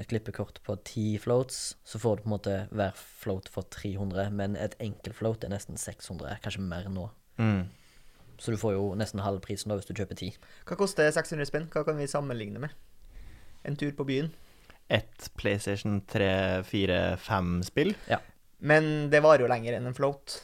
[0.00, 4.30] et klippekort på ti floats, så får du på en måte hver float for 300,
[4.32, 7.10] men et enkelt float er nesten 600, kanskje mer nå.
[7.36, 7.66] Mm.
[8.40, 10.32] Så du får jo nesten halv prisen da hvis du kjøper ti.
[10.66, 11.68] Hva koster 600 spenn?
[11.72, 12.72] Hva kan vi sammenligne med?
[13.68, 14.32] En tur på byen.
[14.90, 16.30] Et PlayStation 3,
[16.66, 17.92] 4, 5-spill.
[18.10, 18.18] Ja.
[18.58, 20.40] Men det varer jo lenger enn en float.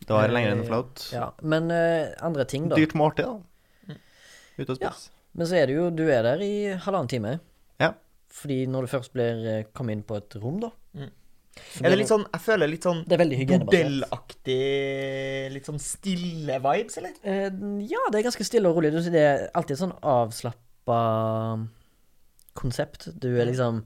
[0.00, 1.04] Det var Eh, lenger enn float.
[1.14, 2.78] Ja, men uh, andre ting, da.
[2.78, 3.92] Dyrt måltid, da.
[3.92, 4.00] Mm.
[4.58, 4.92] Ute og Ja.
[5.36, 7.38] Men så er det jo Du er der i halvannen time.
[7.78, 7.92] Ja.
[8.32, 11.10] Fordi når du først blir eh, kommet inn på et rom, da Mm.
[11.80, 14.56] Er det litt sånn Jeg føler litt sånn Det er veldig bordellaktig
[15.54, 17.14] Litt sånn stille vibes, eller?
[17.24, 17.48] Eh,
[17.88, 18.92] ja, det er ganske stille og rolig.
[18.92, 20.98] Det er alltid et sånn avslappa
[22.56, 23.08] konsept.
[23.20, 23.82] Du er liksom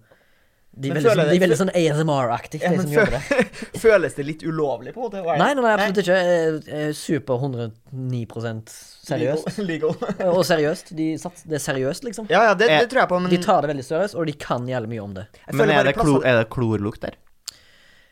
[0.70, 3.48] De er veldig, sånn, de er veldig sånn ASMR-aktig, Ja, de som jobber der.
[3.84, 5.18] Føles det litt ulovlig, på en måte?
[5.18, 5.56] Er Nei, det?
[5.58, 6.18] nei, nei, absolutt ikke.
[6.20, 8.62] Eh, eh, Super 109
[9.10, 9.58] seriøst.
[9.66, 9.98] Legal.
[9.98, 10.30] Legal.
[10.30, 10.94] Og seriøst.
[10.96, 12.30] De sats, det er seriøst, liksom.
[12.30, 14.30] Ja, ja, det, Eh, det tror jeg på, men De tar det veldig seriøst, og
[14.30, 15.26] de kan jævlig mye om det.
[15.42, 17.18] jeg Men er det, klo, er det klorlukt der?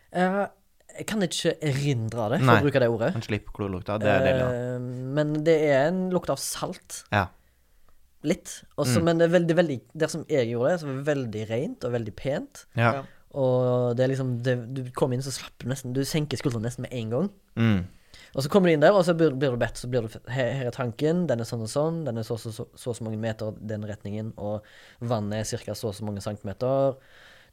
[0.09, 0.47] Uh,
[0.99, 2.59] jeg kan ikke erindre det, for Nei.
[2.59, 3.13] å bruke det ordet.
[3.15, 4.01] Man slipper klorlukta.
[4.03, 4.47] Det er deilig.
[4.51, 7.05] Eh, men det er en lukt av salt.
[7.15, 7.29] Ja.
[8.27, 8.63] Litt.
[8.77, 9.05] Også, Mm.
[9.05, 11.93] Men det er veldig, veldig Det som jeg gjorde, så var det veldig rent og
[11.93, 12.67] veldig pent.
[12.77, 12.93] Ja.
[12.95, 13.03] Ja.
[13.39, 16.67] Og det er liksom det, Du kommer inn, så slapper du nesten Du senker skuldrene
[16.67, 17.31] nesten med en gang.
[17.57, 17.87] Mm.
[18.35, 19.79] Og så kommer du inn der, og så blir, blir du bedt.
[19.79, 22.37] Så blir du her, her er tanken, den er sånn og sånn, den er så
[22.37, 24.67] og så, så, så, så mange meter den retningen, og
[25.01, 25.75] vannet er ca.
[25.75, 26.99] så og så mange centimeter.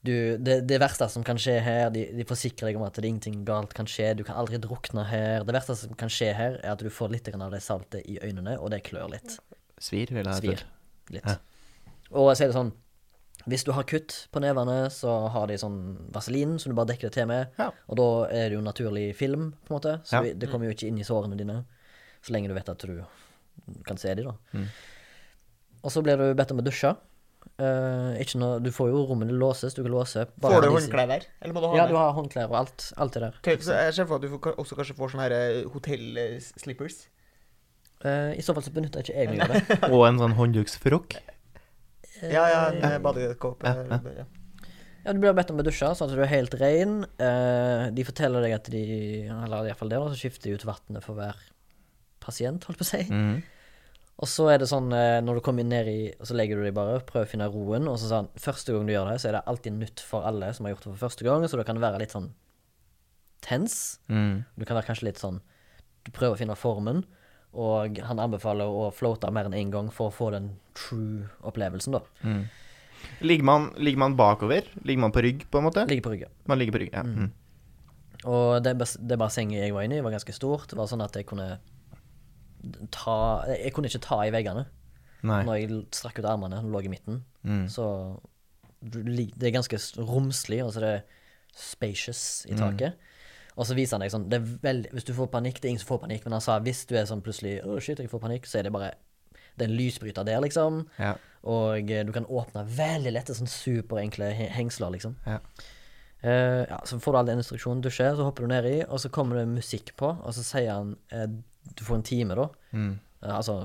[0.06, 3.06] Du, det, det verste som kan skje her, de, de forsikrer deg om at det
[3.06, 4.12] er ingenting galt kan skje.
[4.20, 5.46] Du kan aldri drukne her.
[5.48, 8.20] Det verste som kan skje her, er at du får litt av det saltet i
[8.22, 9.40] øynene, og det klør litt.
[9.82, 10.64] Svir, vil jeg Svir
[11.12, 11.26] litt.
[11.26, 11.36] Ja.
[12.16, 12.72] Og jeg sier det sånn
[13.46, 15.76] Hvis du har kutt på nevene, så har de sånn
[16.16, 17.52] vaselin som du bare dekker det til med.
[17.60, 17.68] Ja.
[17.92, 19.92] Og da er det jo naturlig film, på en måte.
[20.08, 20.34] Så Ja.
[20.34, 21.60] det kommer jo ikke inn i sårene dine.
[22.24, 23.04] Så lenge du vet at du
[23.86, 24.34] kan se de, da.
[24.54, 24.66] Mm.
[25.84, 26.96] Og så blir du bedt om å dusje.
[27.62, 30.26] Uh, ikke noe, du får jo rommene låses, du kan låse.
[30.42, 31.28] bare Får du håndklær der?
[31.42, 31.92] Eller må du ha Ja, med?
[31.92, 32.94] du har håndklær og alt.
[32.98, 33.38] Alt er der.
[33.44, 37.08] Okay, så jeg ser for at du også kanskje får sånne eh, hotell-slippers.
[38.06, 39.80] Eh, I så fall så benytter jeg ikke jeg meg av det.
[39.96, 41.18] Og en sånn håndduksfrokk.
[42.24, 43.66] Ja, ja, en Eh, badekåpe.
[43.68, 44.18] Ja, ja.
[44.22, 44.28] ja.
[45.06, 46.94] Ja, Du blir bedt om å dusje, sånn at du er helt ren.
[47.22, 48.80] Eh, de forteller deg at de
[49.30, 51.38] Eller iallfall det, da, så skifter de ut vannet for hver
[52.24, 53.04] pasient, holdt på å si.
[53.14, 53.36] Mm.
[54.24, 57.02] Og så er det sånn når du kommer ned i Så legger du deg bare,
[57.06, 59.42] prøver å finne roen, og så sånn Første gang du gjør det, så er det
[59.52, 62.00] alltid nytt for alle som har gjort det for første gang, så det kan være
[62.02, 62.30] litt sånn
[63.46, 64.00] tens.
[64.10, 64.46] Mm.
[64.56, 65.42] Du kan være kanskje litt sånn
[66.08, 67.04] Du prøver å finne formen,
[67.56, 71.96] og han anbefaler å floate mer enn én gang for å få den true opplevelsen,
[71.96, 72.02] da.
[72.28, 72.44] Mm.
[73.22, 74.68] Ligger, man, ligger man bakover?
[74.84, 75.86] Ligger man på rygg, på en måte?
[75.88, 76.32] Ligger på ryggen.
[76.50, 77.04] Man ligger på rygg, ja.
[77.06, 77.16] Mm.
[77.28, 77.32] Mm.
[78.26, 78.74] Og det,
[79.08, 80.68] det bassenget jeg var inne i, var ganske stort.
[80.72, 81.60] Det var sånn at jeg kunne
[82.90, 84.64] ta Jeg kunne ikke ta i veggene
[85.26, 85.42] Nei.
[85.46, 87.20] når jeg strakk ut armene og lå i midten.
[87.46, 87.68] Mm.
[87.70, 87.86] Så
[88.82, 91.04] det er ganske romslig, Altså det er
[91.56, 92.60] spacious i Mm.
[92.60, 92.94] taket.
[93.56, 95.76] Og så viser han deg sånn det er veldig, Hvis du får panikk, det er
[95.76, 98.12] ingen som får panikk, men han sa hvis du er sånn plutselig Å, shit, jeg
[98.12, 98.92] får panikk, så er det bare
[99.56, 100.84] Det er en lysbryter der, liksom.
[101.00, 101.14] Ja.
[101.48, 105.16] Og eh, du kan åpne veldig lette, sånn superenkle hengsler, liksom.
[105.30, 105.40] Ja.
[106.26, 109.12] Uh, ja, så får du all den instruksjonen, dusjer, så hopper du nedi, og så
[109.14, 111.28] kommer det musikk på, og så sier han uh,
[111.78, 112.48] Du får en time, da.
[112.74, 112.96] Mm.
[113.22, 113.60] Uh, altså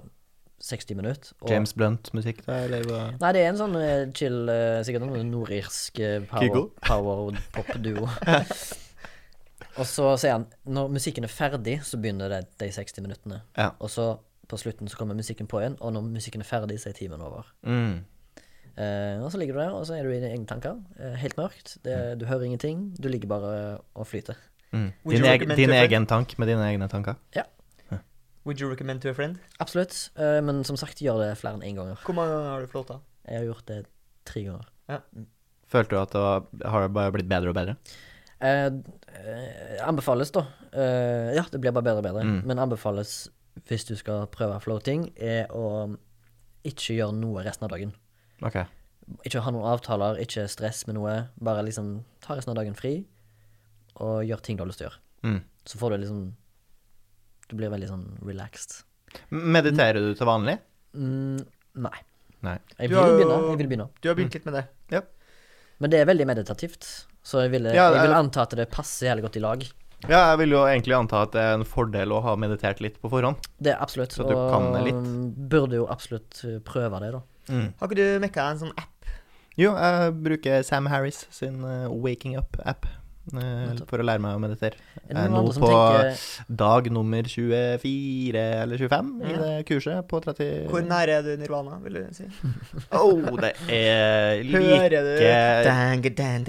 [0.60, 1.32] 60 minutter.
[1.48, 2.58] James Blunt-musikk, da?
[2.66, 3.00] Eller hva?
[3.16, 3.78] Nei, det er en sånn
[4.12, 4.42] chill,
[4.84, 6.64] sikkert noen nordirsk eh, power, Kygo?
[6.84, 8.10] power pop-duo.
[9.80, 13.40] og så sier han når musikken er ferdig, så begynner det de 60 minuttene.
[13.56, 13.72] Ja.
[13.80, 14.12] Og så
[14.50, 17.22] på slutten så kommer musikken på igjen, og når musikken er ferdig, så er timen
[17.22, 17.48] over.
[17.62, 18.00] Mm.
[18.80, 20.78] Uh, og så ligger du der, og så er du i dine egne tanker.
[20.98, 21.76] Uh, helt mørkt.
[21.84, 22.90] Det, du hører ingenting.
[22.98, 23.52] Du ligger bare
[23.94, 24.38] og flyter.
[24.72, 24.90] Mm.
[25.10, 27.18] Din, egen, din egen tank med dine egne tanker?
[27.36, 27.46] Ja.
[28.46, 29.36] Would you recommend to a friend?
[29.60, 30.10] Absolutt.
[30.16, 31.98] Uh, men som sagt, gjør det flere enn én ganger.
[32.06, 33.00] Hvor mange ganger har du flåta?
[33.28, 33.80] Jeg har gjort det
[34.26, 34.70] tre ganger.
[35.70, 37.76] Følte du at det var, har det bare blitt bedre og bedre?
[38.40, 38.70] Eh,
[39.86, 40.46] anbefales, da.
[40.72, 42.24] Eh, ja, det blir bare bedre og bedre.
[42.24, 42.40] Mm.
[42.46, 43.28] Men anbefales
[43.68, 45.96] hvis du skal prøve floating, er å
[46.64, 47.92] ikke gjøre noe resten av dagen.
[48.42, 48.64] Okay.
[49.26, 51.28] Ikke ha noen avtaler, ikke stress med noe.
[51.42, 53.04] Bare liksom ta resten av dagen fri,
[54.00, 55.00] og gjør ting du har lyst til å gjøre.
[55.26, 55.40] Mm.
[55.68, 56.20] Så får du liksom
[57.50, 58.84] Du blir veldig sånn relaxed.
[59.34, 60.54] Mediterer du til vanlig?
[60.94, 61.40] Mm,
[61.82, 61.98] nei.
[62.46, 62.54] Nei.
[62.78, 63.38] Jeg Du vil har jo- begynne.
[63.50, 63.88] Jeg vil begynne.
[64.00, 64.64] Du har begynt litt med det.
[65.80, 66.88] Men det er veldig meditativt,
[67.24, 69.64] så jeg vil, Ja, det jeg vil anta at det passer jævlig godt i lag.
[70.08, 72.96] Ja, jeg vil jo egentlig anta at det er en fordel å ha meditert litt
[73.02, 73.40] på forhånd.
[73.60, 74.14] Det er absolutt.
[74.16, 74.96] Så du kan litt.
[74.96, 77.20] og burde jo absolutt uh, prøve det, da.
[77.50, 77.66] Mm.
[77.80, 79.12] Har ikke du mekka en sånn app?
[79.58, 82.86] Jo, jeg bruker Sam Harris sin eh, Waking Up-app.
[83.38, 84.78] Eh, for å lære meg å meditere.
[85.06, 89.54] Er det noen nå andre som på tenker dag nummer 24 eller 25 i det
[89.70, 92.28] kurset på 30 Hvor nære er du nirvana, vil du si?
[93.00, 95.02] Oh, det er like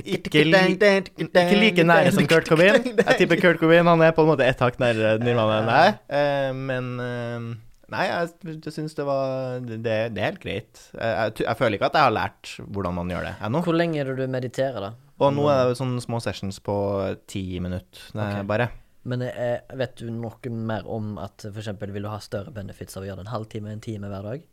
[0.06, 2.80] ikke, li ikke like nære som Kurt Cobain.
[2.82, 6.00] Jeg tipper Kurt Cobain han er på en måte ett hakk nærmere Nirvana enn jeg.
[6.22, 7.52] Eh, men eh,
[7.92, 10.84] Nei, jeg, jeg syns det var det, det er helt greit.
[10.96, 13.62] Jeg, jeg, jeg føler ikke at jeg har lært hvordan man gjør det ennå.
[13.66, 14.92] Hvor lenge er det du mediterer, da?
[15.22, 16.76] Og nå er det sånne små sessions på
[17.30, 18.70] ti minutter, det er bare.
[19.10, 21.72] Men eh, vet du noe mer om at f.eks.
[21.82, 24.44] vil du ha større benefits av å gjøre det en halvtime, en time hver dag?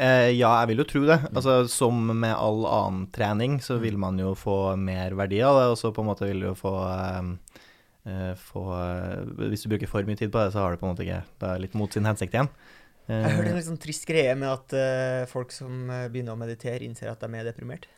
[0.00, 1.18] Eh, ja, jeg vil jo tro det.
[1.26, 1.34] Mm.
[1.36, 5.66] Altså, som med all annen trening, så vil man jo få mer verdi av det,
[5.74, 7.58] og så på en måte vil du jo få eh,
[8.08, 10.88] eh, få eh, Hvis du bruker for mye tid på det, så har du på
[10.88, 12.48] en måte ikke Det er litt mot sin hensikt igjen.
[13.08, 16.36] Eh, Jeg hørte en litt sånn trist greie med at eh, folk som eh, begynner
[16.36, 17.88] å meditere, innser at de er deprimert.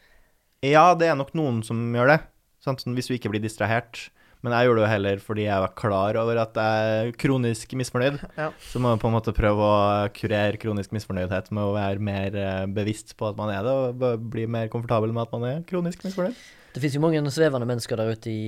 [0.65, 2.21] Ja, det er nok noen som gjør det.
[2.65, 2.81] Sant?
[2.85, 4.07] Sånn, hvis du ikke blir distrahert.
[4.45, 7.71] Men jeg gjorde det jo heller fordi jeg var klar over at jeg er kronisk
[7.81, 8.19] misfornøyd.
[8.41, 8.51] Ja.
[8.61, 9.79] Så må man på en måte prøve å
[10.13, 14.27] kurere kronisk misfornøydhet med å være mer eh, bevisst på at man er det, og
[14.35, 16.37] bli mer komfortabel med at man er kronisk misfornøyd.
[16.75, 18.45] Det finnes jo mange svevende mennesker der ute i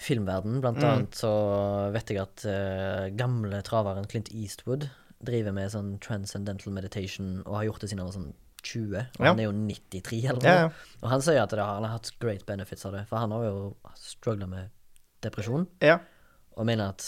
[0.02, 0.60] filmverden.
[0.64, 0.88] Blant Mm.
[0.90, 1.30] annet så
[1.94, 4.88] vet jeg at uh, gamle traveren Clint Eastwood
[5.22, 8.32] driver med sånn transcendental meditation og har gjort det siden han var sånn
[8.66, 9.04] 20.
[9.18, 9.30] Og Ja.
[9.32, 10.50] han er jo 93 eller noe.
[10.50, 10.70] Ja, ja.
[11.02, 13.44] Og han sier at det, han har hatt great benefits av det, for han har
[13.46, 14.70] jo struggla med
[15.22, 15.66] depresjon.
[15.84, 15.98] Ja.
[16.56, 17.06] Og mener at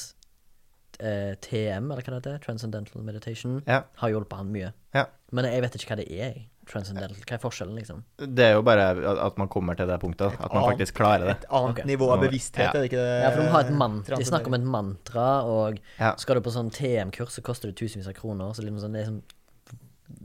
[1.01, 3.83] eh, TM, eller hva det heter, Transcendental Meditation, Ja.
[4.01, 4.73] har hjulpet han mye.
[4.95, 5.05] Ja.
[5.31, 6.39] Men jeg vet ikke hva det er.
[6.69, 8.03] Transcendental, Hva er forskjellen, liksom?
[8.19, 8.91] Det er jo bare
[9.25, 10.33] at- man kommer til det punktet.
[10.35, 11.37] At man annet- faktisk klarer det.
[11.39, 11.85] Et annet okay.
[11.87, 12.29] nivå av Ja.
[12.29, 13.23] bevissthet, er det ikke det?
[13.23, 16.15] Ja, for de har et mantra, De snakker om et mantra, og Ja.
[16.17, 18.53] skal du på sånn TM-kurs, så koster det tusenvis av kroner.
[18.55, 19.23] Så liksom sånn, det er sånn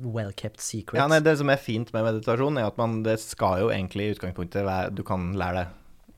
[0.03, 0.97] well kept secret.
[0.99, 4.07] Ja, nei, Det som er fint med meditasjon, er at man, det skal jo egentlig
[4.09, 5.67] i utgangspunktet være Du kan lære det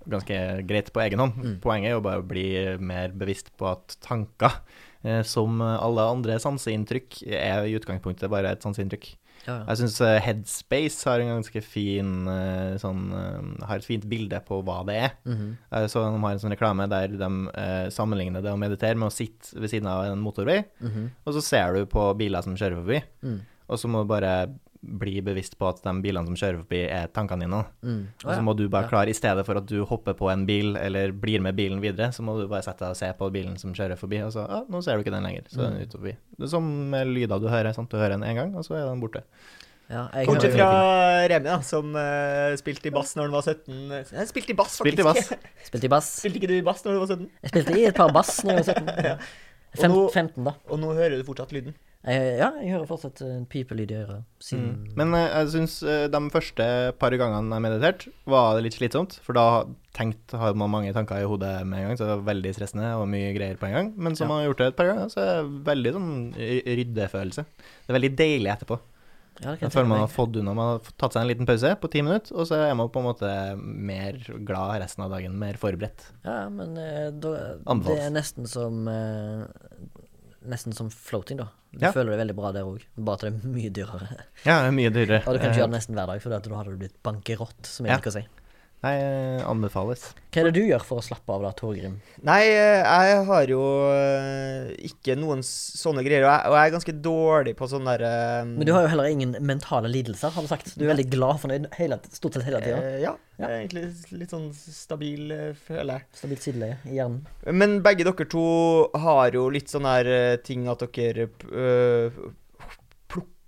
[0.07, 1.34] ganske greit på egen hånd.
[1.41, 1.59] Mm.
[1.63, 4.59] Poenget er jo bare å bli mer bevisst på at tanker,
[5.03, 9.16] eh, som alle andre sanseinntrykk, er i utgangspunktet bare et sanseinntrykk.
[9.45, 9.63] Ja, ja.
[9.68, 14.57] Jeg syns Headspace har en ganske fin eh, sånn eh, Har et fint bilde på
[14.66, 15.11] hva det er.
[15.26, 15.88] Mm -hmm.
[15.89, 19.13] så de har en sånn reklame der de eh, sammenligner det å meditere med å
[19.13, 21.11] sitte ved siden av en motorvei, Mhm.
[21.26, 23.41] og så ser du på biler som kjører forbi, Mm.
[23.68, 24.36] Og så må du bare
[24.86, 27.61] bli bevisst på at de bilene som kjører forbi, er tankene dine.
[27.82, 28.01] Mm.
[28.22, 30.76] Og så må du bare klare, i stedet for at du hopper på en bil
[30.78, 33.57] eller blir med bilen videre, så må du bare sette deg og se på bilen
[33.57, 35.89] som kjører forbi, og så ja, nå ser du ikke den lenger, så den er
[35.89, 36.13] ute forbi.
[36.38, 37.89] Det er som med lyder du hører, sant.
[37.89, 39.26] Du hører den én gang, og så er den borte.
[39.89, 40.70] Ja, jeg hører- fra
[41.30, 43.91] Remi, da, som uh, spilte i bass når han var 17.
[44.18, 44.97] Jeg spilte i bass, faktisk.
[44.97, 45.34] Spilte i bass.
[45.68, 46.13] Spilte i bass.
[46.22, 47.28] Spilte ikke du i bass når du var 17?
[47.43, 48.95] Jeg spilte i et par bass når jeg var 17.
[49.09, 49.18] Ja.
[49.76, 50.53] Fem, Og nå- 15, da.
[50.69, 51.73] Og nå hører du fortsatt lyden.
[52.07, 54.23] Eh, ja, jeg hører fortsatt en pipelyd i øret.
[54.39, 54.95] Siden Mm.
[54.95, 59.19] Men eh, jeg syns eh, de første par gangene jeg mediterte, var det litt slitsomt.
[59.26, 59.65] For da
[59.97, 62.91] tenkt, har man mange tanker i hodet med en gang, så det var veldig stressende
[62.99, 63.93] og mye greier på en gang.
[63.97, 64.36] Men som Ja.
[64.36, 66.11] man har gjort det et par ganger, så er det veldig sånn
[66.78, 67.45] ryddefølelse.
[67.47, 68.80] Det er veldig deilig etterpå.
[69.43, 71.89] Ja, Jeg føler man har fått unna Man har tatt seg en liten pause på
[71.91, 74.17] ti minutter, og så er man på en måte mer
[74.47, 75.36] glad resten av dagen.
[75.41, 76.05] Mer forberedt.
[76.23, 77.33] Ja, men eh, da,
[77.83, 79.45] det er nesten som eh,
[80.45, 81.47] Nesten som floating, da.
[81.73, 81.89] Du Ja.
[81.91, 84.07] føler det veldig bra der òg, bare at det er mye dyrere.
[84.45, 85.23] Ja, det er mye dyrere.
[85.25, 86.97] Og du kan ikke Eh, gjøre det nesten hver dag, for da hadde du blitt
[87.03, 88.21] bankerott, som jeg liker å si.
[88.84, 90.01] Nei, eh, anbefales.
[90.30, 91.95] Hva er det du gjør for å slappe av da, Torgrim?
[92.28, 96.73] Nei, eh, jeg har jo eh, ikke noen sånne greier, og jeg, og jeg er
[96.76, 98.11] ganske dårlig på sånn derre
[98.51, 100.76] Men du har jo heller ingen mentale lidelser, har du sagt.
[100.78, 102.78] Du er veldig glad for det hele, stort sett hele tida.
[102.84, 103.49] Eh, ja, Ja.
[103.57, 105.34] egentlig litt sånn stabil,
[105.65, 106.07] føler jeg.
[106.21, 107.26] Stabilt sideleie i hjernen.
[107.51, 108.45] Men begge dere to
[109.01, 112.21] har jo litt sånn her ting at dere øh,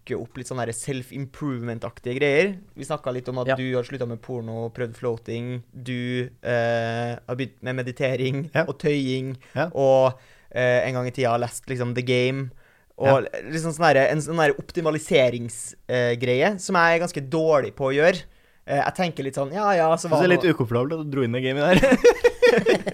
[0.08, 2.54] plukker opp litt sånn self-improvement-aktige greier.
[2.76, 3.56] Vi snakka litt om at Ja.
[3.56, 5.64] du har slutta med porno, prøvd floating.
[5.74, 8.64] Du eh, har begynt med meditering Ja.
[8.68, 9.38] og tøying.
[9.56, 9.70] Ja.
[9.74, 10.14] Og
[10.52, 12.50] eh, en gang i tida har lest liksom The Game.
[12.98, 17.94] Og liksom sånn der, en sånn optimaliseringsgreie optimaliseringsgreie som jeg er ganske dårlig på å
[17.94, 18.22] gjøre.
[18.66, 21.12] Eh, jeg tenker litt sånn Ja, ja, så var det er litt ukomfortabelt at du
[21.12, 21.90] dro inn det gamet der.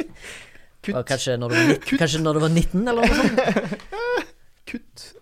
[0.84, 1.06] Kutt.
[1.08, 3.40] Kanskje når, du var 19, kanskje når du var 19, eller noe sånt.
[4.68, 5.14] Kutt.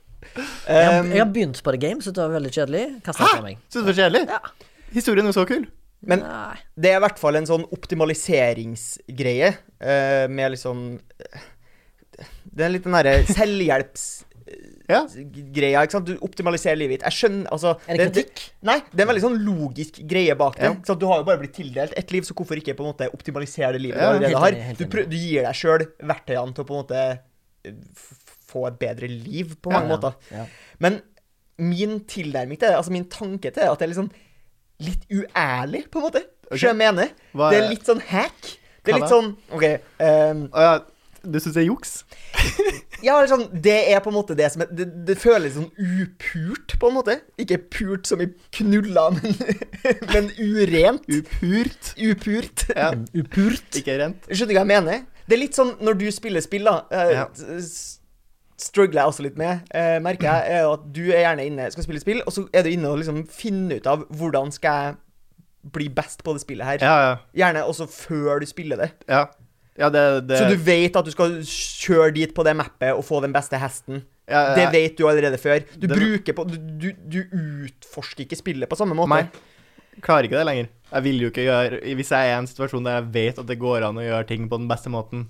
[0.72, 2.84] Jeg Um, jeg har begynt på The Game, så det var veldig kjedelig.
[3.06, 3.12] Hæ?
[3.36, 3.58] det meg.
[3.70, 4.24] Syns det var kjedelig?
[4.30, 4.40] Ja.
[4.96, 5.66] Historien er så kul.
[6.02, 6.58] Men- Nei.
[6.82, 9.52] Det er i hvert fall en sånn optimaliseringsgreie,
[9.84, 11.40] uh, med liksom eh,
[12.56, 14.28] Det er litt den derre selvhjelpsgreia,
[14.92, 15.06] Ja.
[15.86, 16.10] ikke sant.
[16.10, 17.06] Du optimaliserer livet ditt.
[17.08, 18.42] Jeg skjønner Altså Er det kritikk?
[18.68, 20.68] Nei, det er en veldig sånn logisk greie bak det.
[20.68, 20.96] Ja.
[21.00, 23.72] Du har jo bare blitt tildelt ett liv, så hvorfor ikke på en måte optimalisere
[23.78, 24.58] det livet Ja, du allerede har?
[24.82, 27.00] Du, prøv, du gir deg sjøl verktøyene til å på en måte
[27.70, 27.78] eh,
[28.52, 30.20] få et bedre liv, på mange Ja, måter.
[30.32, 30.46] Ja.
[30.84, 31.00] Men
[31.62, 34.12] min tilnærming til det, altså min tanke til det, at det er liksom
[34.82, 36.24] litt uærlig, på en måte.
[36.52, 36.58] Ok.
[36.58, 37.12] Skjønner du hva jeg mener?
[37.38, 38.58] Hva Det er- er litt sånn hack.
[38.84, 39.66] Det er litt sånn OK.
[40.02, 40.72] um, ja,
[41.24, 41.92] du syns det er juks?
[43.06, 46.74] ja, liksom, det er på en måte det som er Det, det føles sånn upurt,
[46.82, 47.20] på en måte.
[47.38, 48.28] Ikke purt som i
[48.58, 49.38] knulla, men,
[50.14, 51.06] men urent.
[51.14, 51.94] Upurt.
[52.02, 52.66] Upurt.
[52.74, 52.90] Ja,
[53.22, 53.70] Upurt.
[53.78, 54.26] ikke rent.
[54.34, 55.06] Skjønner du hva jeg mener?
[55.30, 56.80] Det er litt sånn når du spiller spill, da.
[56.90, 57.28] Uh, Ja.
[58.62, 61.86] Struggler jeg også litt med, eh, merker jeg, er at du er gjerne inne skal
[61.88, 64.98] spille spill, og så er du inne og liksom finner ut av hvordan skal jeg
[65.74, 66.82] bli best på det spillet her.
[66.86, 67.16] Ja, ja.
[67.42, 68.92] Gjerne også før du spiller det.
[69.10, 69.26] Ja,
[69.78, 73.04] ja det, det Så du vet at du skal kjøre dit på det mappet og
[73.08, 74.04] få den beste hesten.
[74.30, 75.60] ja, ja, Det vet du allerede før.
[75.80, 77.20] Du Det- bruker på Du, du, du
[77.66, 79.10] utforsker ikke spillet på samme måte.
[79.10, 79.28] Nei.
[80.02, 80.70] Klarer ikke det lenger.
[80.92, 83.48] Jeg vil jo ikke gjøre Hvis jeg er i en situasjon der jeg vet at
[83.48, 85.28] det går an å gjøre ting på den beste måten,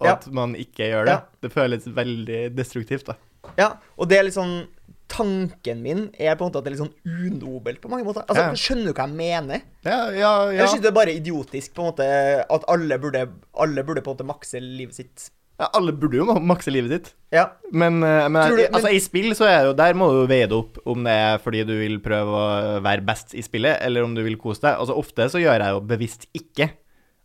[0.00, 0.12] og Ja.
[0.14, 1.20] at man ikke gjør det, Ja.
[1.42, 3.14] det føles veldig destruktivt, da.
[3.56, 4.66] Ja, og det er litt sånn
[5.08, 8.26] Tanken min er på en måte at det er litt sånn unobelt på mange måter.
[8.28, 8.52] Altså, Ja.
[8.52, 9.62] Skjønner du hva jeg mener?
[9.82, 10.58] Ja, ja, ja.
[10.58, 13.22] Jeg synes det er bare idiotisk på en måte at alle burde,
[13.58, 15.30] alle burde på en måte makse livet sitt.
[15.58, 17.14] ja alle burde jo makse livet sitt.
[17.32, 17.46] Ja.
[17.72, 20.26] Men, eh, men, du- i- altså, i spill så er det jo Der må du
[20.28, 23.78] veie det opp om det er fordi du vil prøve å være best i spillet,
[23.80, 24.76] eller om du vil kose deg.
[24.78, 26.70] Altså Ofte så gjør jeg jo bevisst ikke.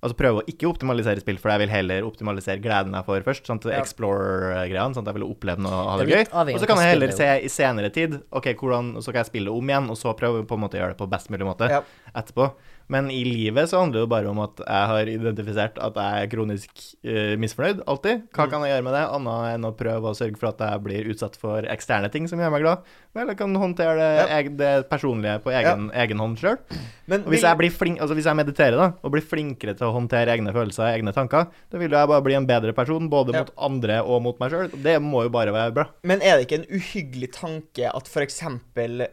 [0.03, 3.47] Altså prøve å ikke optimalisere spill, for jeg vil heller optimalisere gleden jeg får først.
[3.47, 3.79] Sånn til Ja.
[3.79, 6.25] Explore-greiene, sånn at jeg vil oppleve noe og ha det gøy.
[6.53, 9.49] Og så kan jeg heller se i senere tid Ok, hvordan, så kan jeg spille
[9.55, 11.69] om igjen, og så prøve på en måte å gjøre det på best mulig måte
[11.71, 11.81] Ja.
[12.15, 12.51] etterpå.
[12.89, 16.23] Men i livet så handler det jo bare om at jeg har identifisert at jeg
[16.23, 16.69] er kronisk
[17.07, 18.27] uh, misfornøyd, alltid.
[18.35, 18.49] Hva Mm.
[18.51, 21.07] kan jeg gjøre med det, annet enn å prøve å sørge for at jeg blir
[21.13, 22.79] utsatt for eksterne ting som gjør meg glad?
[23.13, 24.37] Vel, jeg kan håndtere det, Ja.
[24.39, 26.57] eg, det personlige på egen, egen hånd sjøl.
[27.05, 30.33] Hvis vil- jeg, flink, altså hvis jeg mediterer da, og blir flinkere til å håndtere
[30.33, 33.39] egne følelser og egne tanker, da vil jeg bare bli en bedre person, både Ja.
[33.43, 34.71] mot andre og mot meg sjøl.
[34.81, 35.85] Det må jo bare være bra.
[36.03, 38.41] Men er det ikke en uhyggelig tanke at f.eks.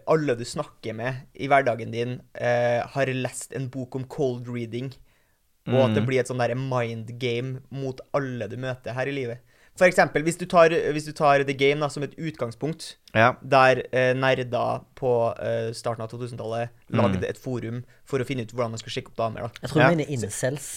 [0.08, 4.94] alle du snakker med i hverdagen din, eh, har lest en bok om cold reading,
[5.68, 6.06] og at det Mm.
[6.06, 9.38] blir et sånn derre mind game mot alle du møter her i livet?
[9.80, 13.30] For eksempel, hvis du tar, hvis du tar The Game da, som et utgangspunkt, Ja.
[13.40, 17.28] der eh, nerder på eh, starten av 2000-tallet lagde Mm.
[17.30, 19.40] et forum for å finne ut hvordan man skal sjekke opp damer.
[19.48, 19.50] da.
[19.62, 19.88] Jeg tror Ja.
[19.88, 20.68] du mener incels.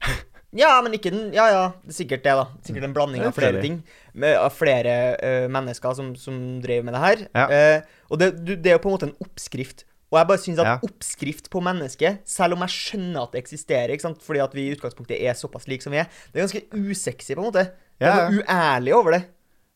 [0.56, 2.46] Ja, men ikke den Ja, ja, det er sikkert det, da.
[2.64, 3.82] Sikkert en blanding av flere ting.
[4.14, 7.26] Med, av flere uh, mennesker som, som drev med det her.
[7.36, 7.44] Ja.
[7.76, 9.84] Uh, og det, du, det er jo på en måte en oppskrift.
[10.10, 10.78] Og jeg bare syns at Ja.
[10.88, 14.22] oppskrift på mennesket, selv om jeg skjønner at det eksisterer, ikke sant?
[14.24, 17.34] fordi at vi i utgangspunktet er såpass like som vi er, det er ganske usexy,
[17.36, 17.66] på en måte.
[17.98, 18.14] Det Ja.
[18.26, 19.24] er noe uærlig over det.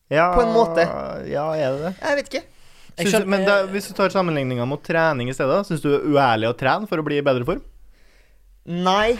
[0.09, 0.85] ja På en måte.
[1.29, 1.93] Ja, er det det?
[2.01, 2.43] Jeg vet ikke.
[2.95, 6.01] Jeg du, men da, hvis du tar sammenligninga mot trening i stedet, syns du det
[6.03, 7.61] er uærlig å trene for å bli i bedre form?
[8.65, 9.17] Nei.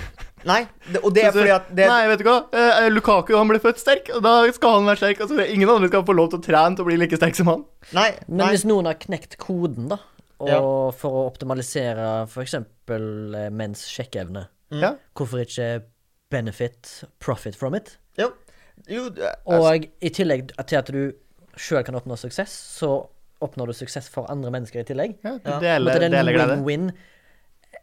[0.47, 0.61] Nei.
[0.87, 2.35] Det, og det er fordi at det, Nei, vet du hva.
[2.55, 5.23] Eh, Lukaku han ble født sterk, og da skal han være sterk.
[5.25, 7.47] Altså, ingen andre skal få lov til å trene til å bli like sterk som
[7.51, 7.65] han.
[7.95, 8.11] Nei.
[8.27, 8.51] Men nei.
[8.53, 9.97] hvis noen har knekt koden, da,
[10.39, 10.59] og Ja.
[10.95, 12.55] for å optimalisere f.eks.
[13.51, 14.79] menns sjekkeevne, Mm.
[14.81, 14.93] Ja.
[15.15, 15.83] hvorfor ikke
[16.31, 17.97] benefit profit from it?
[18.17, 18.31] Jo.
[18.89, 19.59] Jo altså.
[19.59, 21.01] Og i tillegg til at du
[21.57, 22.91] sjøl kan oppnå suksess, så
[23.43, 25.17] oppnår du suksess for andre mennesker i tillegg.
[25.23, 26.57] Ja, du deler, Måtte det er en glede.
[26.63, 26.91] win-win.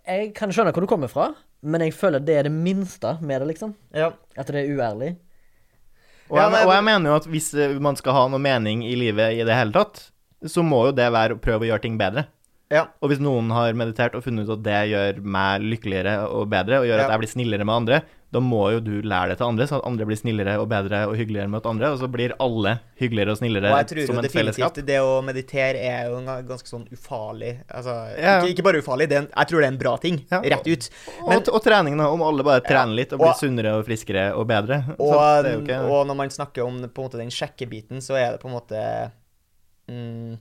[0.06, 1.28] Jeg kan skjønne hvor du kommer fra,
[1.62, 3.74] men jeg føler det er det minste med det, liksom.
[3.94, 4.12] ja.
[4.36, 5.16] At det er uærlig.
[6.30, 8.38] Og, Ja, jeg, men- og jeg mener jo at hvis eh, man skal ha noe
[8.38, 10.10] mening i livet i det hele tatt,
[10.46, 12.26] så må jo det være å prøve å gjøre ting bedre.
[12.70, 12.86] Ja.
[13.02, 16.80] Og hvis noen har meditert og funnet ut at det gjør meg lykkeligere og bedre,
[16.80, 17.04] og gjør Ja.
[17.08, 19.80] at jeg blir snillere med andre, da må jo du lære det til andre, så
[19.80, 23.32] at andre blir snillere og bedre og hyggeligere mot andre, og så blir alle hyggeligere
[23.34, 24.74] og snillere Og jeg tror som et fellesskap.
[24.86, 28.38] det å meditere er jo en ganske sånn ufarlig Altså, Ja.
[28.38, 30.20] ikke, ikke bare ufarlig, det er en, jeg tror det er en bra ting.
[30.30, 30.40] Ja.
[30.42, 30.90] Rett ut.
[31.24, 32.06] Og, Men, og trening, da.
[32.06, 34.84] Om alle bare trener litt og blir og- sunnere og friskere og bedre.
[35.00, 38.40] Og, ikke og når man snakker om på en måte den sjekkebiten, så er det
[38.40, 39.10] på en måte
[39.90, 40.38] mm,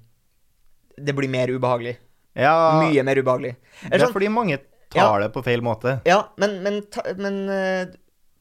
[1.02, 1.98] Det blir mer ubehagelig.
[2.36, 2.54] Ja,
[2.84, 3.56] Mye mer ubehagelig.
[3.82, 4.60] Det Eller er sånn, fordi mange
[4.94, 6.00] tar det på feil måte.
[6.06, 7.92] ja, men, men, ta, men eh,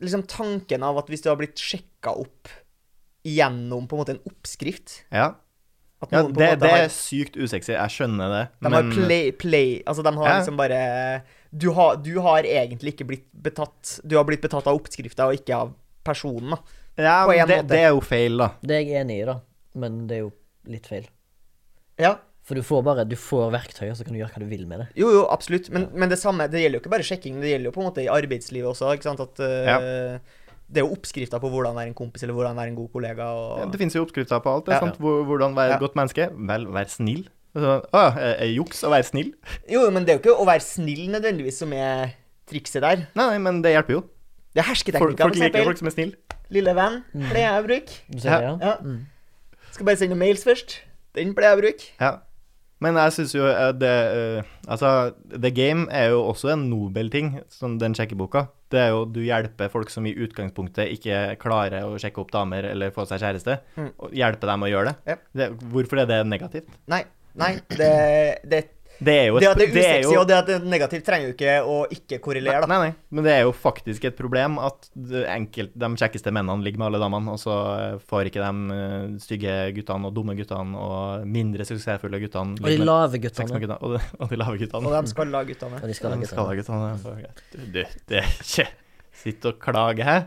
[0.01, 2.49] liksom tanken av at hvis du har blitt sjekka opp
[3.24, 5.32] gjennom på en måte en oppskrift Ja,
[6.01, 7.72] At ja det, på det, en måte det har er sykt usexy.
[7.74, 8.43] Jeg skjønner det.
[8.61, 10.36] De men har play, play Altså, de har Ja.
[10.39, 10.78] liksom bare
[11.51, 15.34] du har, du har egentlig ikke blitt betatt Du har blitt betatt av oppskrifta, og
[15.41, 15.70] ikke av
[16.05, 16.59] personen, da.
[17.01, 17.68] ja, på en det, måte.
[17.72, 18.51] det er jo feil, da.
[18.62, 19.34] Det er jeg enig i, da,
[19.74, 20.30] men det er jo
[20.68, 21.07] litt feil.
[22.01, 22.14] Ja.
[22.49, 24.64] For du får bare Du får verktøy, og så kan du gjøre hva du vil
[24.70, 24.86] med det.
[24.96, 25.68] Jo, jo, absolutt.
[25.74, 27.88] Men, men det samme Det gjelder jo ikke bare sjekking, det gjelder jo på en
[27.90, 29.20] måte i arbeidslivet også, ikke sant.
[29.20, 30.18] At eh,
[30.68, 33.24] det er jo oppskrifter på hvordan være en kompis, eller hvordan være en god kollega,
[33.28, 34.66] Ja, og Det finnes jo oppskrifter på alt.
[34.66, 34.80] Det, Ja.
[34.80, 34.99] sant?
[35.01, 35.78] Hvor- Hvordan være et Ja.
[35.84, 36.28] godt menneske.
[36.49, 37.28] Vel, vær snill.
[37.57, 39.32] Altså, å, er juks å være snill?
[39.72, 42.14] Jo, jo, men det er jo ikke å være snill nødvendigvis som er
[42.49, 43.07] trikset der.
[43.16, 44.03] Nei, nei, men det hjelper jo.
[44.55, 45.64] Det er hersketeknikker, folk for liker eksempel.
[45.64, 46.14] folk som er snille.
[46.51, 47.99] Lille venn pleier jeg å bruke.
[48.24, 48.40] Ja.
[48.40, 48.53] ja?
[48.61, 48.76] Ja.
[48.80, 49.07] Mm.
[49.72, 50.78] Skal bare sende mails først.
[51.14, 51.84] Den pleier jeg å bruke.
[52.01, 52.12] Ja.
[52.81, 54.91] Men jeg syns jo eh, det eh, Altså,
[55.33, 58.45] The Game er jo også en nobel ting, som den sjekkeboka.
[58.70, 62.68] Det er jo du hjelper folk som i utgangspunktet ikke klarer å sjekke opp damer
[62.70, 63.91] eller få seg kjæreste, Mm.
[63.99, 64.97] og hjelpe dem å gjøre det.
[65.14, 65.22] Yep.
[65.41, 65.49] det.
[65.72, 66.68] Hvorfor er det negativt?
[66.93, 67.03] Nei,
[67.35, 67.93] nei, det,
[68.45, 68.62] det,
[68.99, 70.64] Det er jo det at det er det er jo- og det at det er
[70.66, 72.66] negativt, trenger jo ikke å ikke korrelere, da.
[72.66, 74.88] Nei, nei, men det er jo faktisk et problem at
[75.36, 79.18] enkelt, de kjekkeste mennene ligger med alle damene, og så eh, får ikke de eh,
[79.22, 83.61] stygge guttene og dumme guttene og mindre suksessfulle guttene Og de lave guttene.
[83.61, 84.86] guttene, og, de, og de lave guttene.
[84.90, 85.78] Og de skalla guttene.
[85.82, 86.99] Og de skal De skalla guttene.
[86.99, 87.72] guttene.
[87.72, 88.68] du, det er ikke
[89.18, 90.18] Sitt og klage, hæ?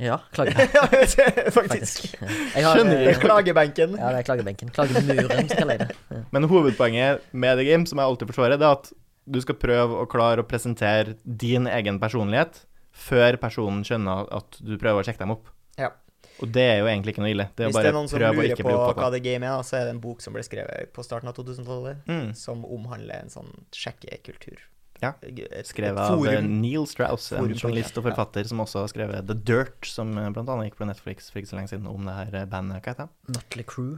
[0.00, 0.54] Ja, klage.
[0.76, 1.20] Ja, faktisk.
[1.54, 2.06] Faktisk.
[2.20, 3.20] Jeg har, Skjønner eh.
[3.20, 3.96] Klagebenken.
[4.00, 4.72] Ja, det er klagebenken.
[4.74, 6.22] Klagemuren, kaller jeg det.
[6.32, 8.90] Men hovedpoenget med The Game, som jeg alltid forsvarer, det er at
[9.30, 12.62] du skal prøve å klare å presentere din egen personlighet
[12.96, 15.52] før personen skjønner at du prøver å sjekke dem opp.
[15.78, 15.92] Ja.
[16.40, 17.46] Og det er jo egentlig ikke noe ille.
[17.52, 19.10] Det er Hvis bare det er noen som lurer på hva.
[19.12, 22.00] The Game er, så er det en bok som ble skrevet på starten av 2000-tallet,
[22.08, 22.30] Mm.
[22.38, 24.62] som omhandler en sånn sjekkekultur.
[25.02, 25.14] Ja.
[25.22, 26.40] Et- et Skrevet av eh.
[26.44, 28.10] Neil Strauss, en journalist og ja.
[28.10, 30.28] forfatter som også har skrevet The Dirt, som bl.a.
[30.34, 32.82] blant annet gikk på Netflix for ikke så lenge siden, om det her eh, bandet.
[32.84, 33.36] Hva heter det?
[33.36, 33.94] Motley Crew.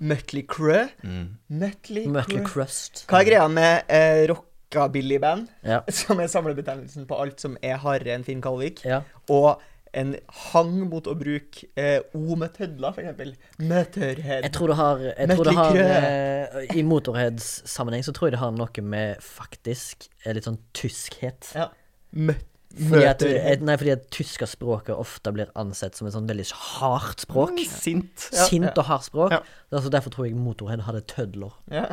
[0.00, 0.88] Mötley Crew?
[1.02, 1.26] Mm.
[1.50, 3.04] Mötley Crust.
[3.10, 5.80] Hva er greia med eh, rockabilly-band, Ja.
[6.02, 9.02] som er samlebetegnelsen på alt som er hardere enn Finn Kalvik, ja.
[9.28, 9.58] og
[9.96, 10.12] en
[10.50, 13.32] hang mot å bruke eh, O med tødler, for eksempel.
[13.58, 14.44] Møtørhead.
[14.44, 18.42] Jeg tror det har, jeg tror det har eh, I Motorheads-sammenheng så tror jeg det
[18.42, 21.52] har noe med faktisk eh, litt sånn tyskhet.
[21.56, 21.70] Ja.
[22.12, 22.36] Mø
[22.78, 27.24] Fordi at, eh, nei, fordi at tyskerspråket ofte blir ansett som et sånn veldig hardt
[27.24, 27.54] språk.
[27.56, 28.28] Mm, Sint.
[28.34, 28.44] Ja.
[28.50, 29.32] Sint og hardt språk.
[29.34, 29.40] Ja.
[29.72, 31.56] Altså derfor tror jeg Motorhead hadde tødler.
[31.72, 31.86] Ja.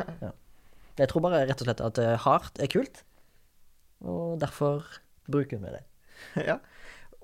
[0.96, 3.02] Jeg tror bare rett og slett at eh, hardt er kult,
[4.04, 4.84] og derfor
[5.32, 5.82] bruker vi det.
[6.48, 6.60] ja.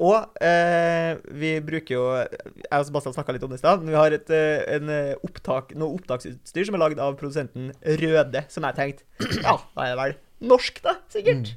[0.02, 3.84] Og eh, vi bruker jo Jeg og Sebastian snakka litt om det i stad.
[3.86, 7.70] Vi har et, eh, en eh, opptak, noe opptaksutstyr som er lagd av produsenten
[8.02, 9.06] Røde, som jeg tenkte
[9.46, 10.16] Ja, da er det vel
[10.52, 11.52] norsk, da, sikkert.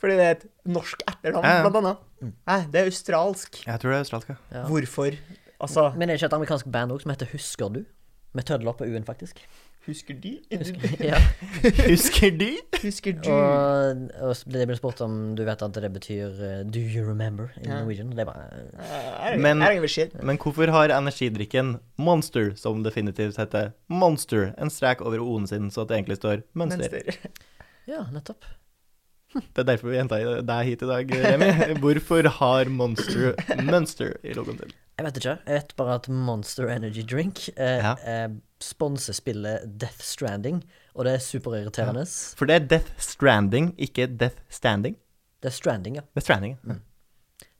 [0.00, 1.64] Fordi det er et norsk etternavn, Ja, ja.
[1.68, 2.04] blant annet.
[2.48, 3.60] Nei, det er australsk.
[3.66, 4.32] Jeg tror det er australsk.
[4.50, 4.64] Ja.
[4.66, 5.18] Hvorfor?
[5.60, 7.82] Altså, Men er det ikke et amerikansk band òg som heter Husker du?
[8.34, 9.38] Med tødler på U-en, faktisk.
[9.90, 10.32] Husker de?
[11.10, 11.18] ja.
[11.86, 12.48] Husker de?
[12.82, 13.30] Husker du?
[13.34, 17.50] Og, og det ble spurt om du vet at det betyr uh, Do you remember
[17.60, 17.80] i Ja.
[17.80, 18.12] Norwegian?
[18.14, 19.60] Det er bare eh, Eh, Men-.
[20.22, 25.82] Men hvorfor har energidrikken Monster, som definitivt heter Monster, en strek over O-en sin, så
[25.84, 26.88] at det egentlig står mønster?
[26.88, 27.40] Mønster.
[27.90, 28.44] Ja, nettopp.
[29.54, 31.50] Det er derfor vi henta deg hit i dag, Remi.
[31.82, 34.72] Hvorfor har Monster mønster i logoen til?
[35.00, 35.34] Jeg vet ikke.
[35.46, 37.92] Jeg vet bare at Monster Energy Drink eh, Ja.
[38.04, 38.28] eh,
[38.60, 40.58] sponser spillet Death Stranding,
[40.94, 42.02] og det er superirriterende.
[42.36, 44.98] For det er Death Stranding, ikke Death Standing.
[45.42, 46.02] Er Stranding, ja.
[46.16, 46.58] Er Stranding.
[46.68, 46.74] ja.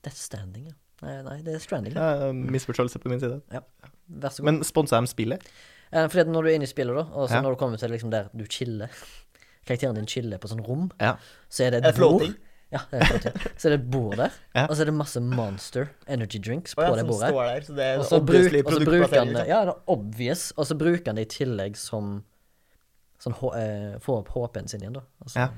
[0.04, 0.76] Death Standing, ja.
[1.06, 1.94] Nei, nei, det er Stranding.
[1.96, 3.38] Ja, misforståelse på min side.
[3.50, 4.50] Vær så god.
[4.50, 5.46] Men sponser de spillet?
[5.92, 7.40] Eh, fordi at når du er inne i spillet, da, og så Ja.
[7.46, 8.92] når du kommer til liksom der du chiller
[9.66, 11.16] Karakteren din chiller på sånn rom, Ja.
[11.50, 12.20] så er det Er et det bord.
[12.20, 12.36] floating?
[12.72, 13.32] Ja, det er floating.
[13.58, 14.66] Så er det et bord der, Ja.
[14.66, 17.28] og så er det masse Monster Energy Drinks Å på ja, det som bordet.
[17.30, 19.26] står der, så det er Og så bruk, obviously og så bruker han produktplassering.
[19.26, 19.48] det liksom.
[19.48, 22.24] Ja, det er obvious, og så bruker han det i tillegg som
[23.20, 25.00] Sånn H- eh, få opp HP-en sin igjen, da.
[25.20, 25.48] Altså, Ja.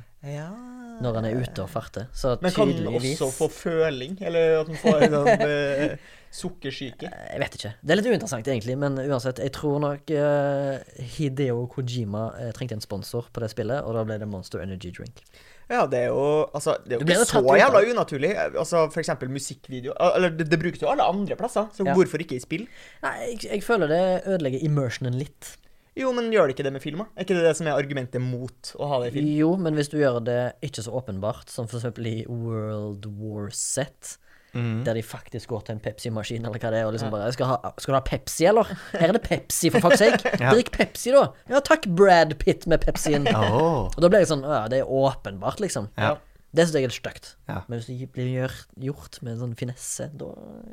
[1.03, 2.09] Når han er ute og farter.
[2.17, 4.17] Så Men kan han også få føling?
[4.23, 5.95] Eller at han får en sånn eh,
[6.33, 7.11] sukkersyke?
[7.13, 7.73] Jeg vet ikke.
[7.83, 9.41] Det er litt uinteressant, egentlig, men uansett.
[9.43, 14.05] Jeg tror nok eh, Hideo Kojima eh, trengte en sponsor på det spillet, og da
[14.09, 15.25] ble det Monster Energy Drink.
[15.71, 16.23] Ja, det er jo
[16.53, 18.33] Altså, det er jo ikke så jævla unaturlig.
[18.51, 21.95] Altså, for eksempel musikkvideo Eller det, det brukes jo alle andre plasser, så Ja.
[21.97, 22.67] hvorfor ikke i spill?
[23.05, 25.55] Nei, jeg, jeg føler det ødelegger immersionen litt.
[25.99, 27.05] Jo, men gjør det ikke det med film?
[27.05, 29.31] Er ikke det det som er argumentet mot å ha det i film?
[29.37, 34.17] Jo, men hvis du gjør det ikke så åpenbart, som eksempel i World War Z,
[34.57, 34.87] mm.
[34.87, 37.53] der de faktisk går til en Pepsi-maskin, eller hva det er, og liksom bare skal,
[37.53, 40.33] ha, 'Skal du ha Pepsi, eller?' Her er det Pepsi, for fuck's sake!
[40.43, 40.55] Ja.
[40.57, 41.27] Drikk Pepsi, da!
[41.53, 43.29] Ja takk, Brad Pitt med Pepsien.
[43.29, 43.93] Oh.
[43.93, 45.93] Og da blir jeg sånn Ja, det er åpenbart, liksom.
[46.01, 46.17] Ja.
[46.55, 47.29] Det syns jeg er litt stygt.
[47.49, 47.63] Ja.
[47.67, 48.53] Men hvis det blir gjør,
[48.85, 50.27] gjort med en sånn finesse, da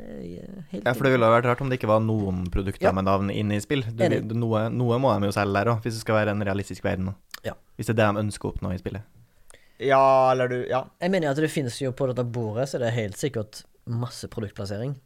[0.04, 2.42] er jeg helt Ja, for det ville ha vært rart om det ikke var noen
[2.52, 2.92] produkter Ja.
[2.92, 3.84] med navn inne i spill.
[3.88, 4.26] Du, Enig.
[4.36, 7.06] noe, noe må de jo selge der òg, hvis det skal være en realistisk verden.
[7.06, 7.14] da.
[7.46, 7.54] Ja.
[7.78, 9.02] Hvis det er det de ønsker å oppnå i spillet.
[9.80, 10.84] Ja, eller du Ja.
[11.00, 13.64] Jeg mener jo at det finnes jo på dette bordet, så det er helt sikkert
[13.88, 14.98] masse produktplassering.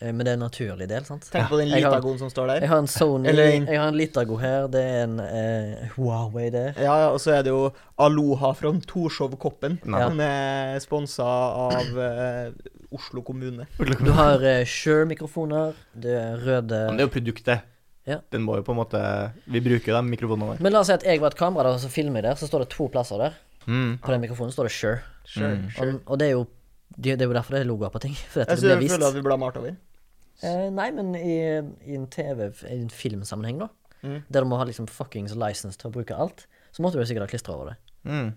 [0.00, 1.24] Eh, Men det er en naturlig del, sant?
[1.32, 2.60] Tenk på den Litagoen som står der.
[2.62, 5.88] Jeg har en Sony, Eller en- jeg har en Litago her, det er en eh,
[5.96, 6.72] Huawei der.
[6.78, 12.52] Ja, ja, og så er det jo Aloha fra Torshov-koppen, Den er sponsa av eh,
[12.94, 13.66] Oslo kommune.
[13.78, 17.62] Du har eh, Shure-mikrofoner, det er røde Men det er jo produktet.
[18.08, 18.20] Ja.
[18.32, 19.00] Den må jo på en måte
[19.46, 20.62] Vi bruker de mikrofonene der.
[20.64, 22.38] Men la oss si at jeg var et kamera der, og så filmer jeg der,
[22.40, 23.34] så står det to plasser der.
[23.66, 23.98] Mm.
[24.00, 25.00] På den mikrofonen står det Shure.
[25.26, 25.66] Sure, Mm.
[25.74, 25.88] sure.
[25.88, 26.46] Og, og det er jo
[26.96, 28.14] det det er jo derfor det er logoer på ting.
[28.30, 28.90] For dette Jeg det blir vist.
[28.94, 29.76] Jeg føler at vi blar malt over.
[30.42, 31.36] Eh, nei, men i,
[31.90, 33.68] i en TV, i en filmsammenheng, da,
[33.98, 34.20] Mm.
[34.30, 37.24] der du må ha liksom fuckings license til å bruke alt, så måtte du sikkert
[37.26, 37.76] ha klistra over det.
[38.06, 38.28] Mm.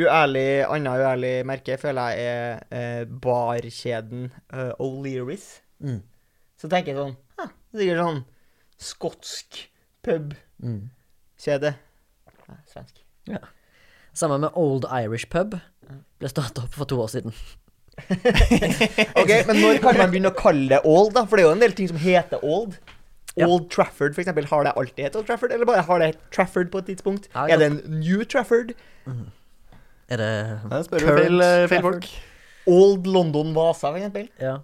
[0.00, 5.60] Uærlig, Annet uærlig merke føler jeg er eh, barkjeden uh, O'Learys.
[5.78, 6.00] Mm.
[6.56, 7.12] Så tenker jeg sånn
[7.44, 8.22] ah, Sikkert sånn
[8.80, 9.60] skotsk
[10.06, 11.74] pub-kjede.
[11.76, 12.64] Mm.
[12.72, 13.04] Svensk.
[14.14, 15.58] Sammen med Old Irish Pub.
[16.18, 17.36] Ble starta opp for to år siden.
[19.20, 21.24] Ok, Men når kan man begynne å kalle det old, da?
[21.28, 22.76] For det er jo en del ting som heter old.
[23.34, 23.48] Ja.
[23.50, 24.46] Old Trafford, for eksempel.
[24.50, 27.26] Har det alltid hett Old Trafford, eller bare har det hett Trafford på et tidspunkt?
[27.34, 28.74] Ja, Er det en New Trafford?
[30.08, 30.30] Er det
[30.70, 32.04] Da spør du Current feil, eh, feil Trafford?
[32.04, 32.14] folk.
[32.70, 34.30] Old London Vasa, f.eks.
[34.40, 34.54] Ja.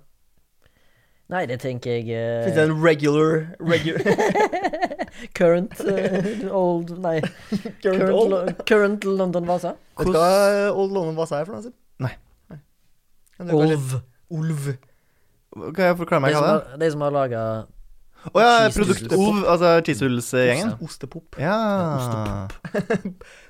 [1.31, 2.45] Nei, det tenker jeg uh...
[2.47, 4.03] Fins det en regular, regular
[5.39, 7.21] Current uh, Old Nei.
[7.83, 8.33] current Current, old?
[8.33, 9.75] Lo- current London Vasa.
[10.01, 10.31] Vet du hva
[10.73, 11.67] Old London Vasa er for noe?
[11.69, 11.75] Sim?
[12.03, 12.15] Nei.
[12.51, 12.67] Kan du kanskje-
[13.41, 13.95] Olv.
[14.31, 14.71] Olv.
[15.75, 16.79] Kan jeg forklare meg hva det er?
[16.85, 17.41] de som har laga
[18.31, 19.15] Å ja, Cheese Produkt.
[19.17, 20.75] Olv, altså Cheesehuls-gjengen.
[20.85, 21.39] Ostepop.
[21.41, 21.57] Ja.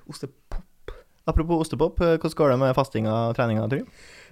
[0.08, 0.60] Ostepop.
[1.30, 3.84] Apropos ostepop, eh, hvordan går det med fastinga og treninga, Trym?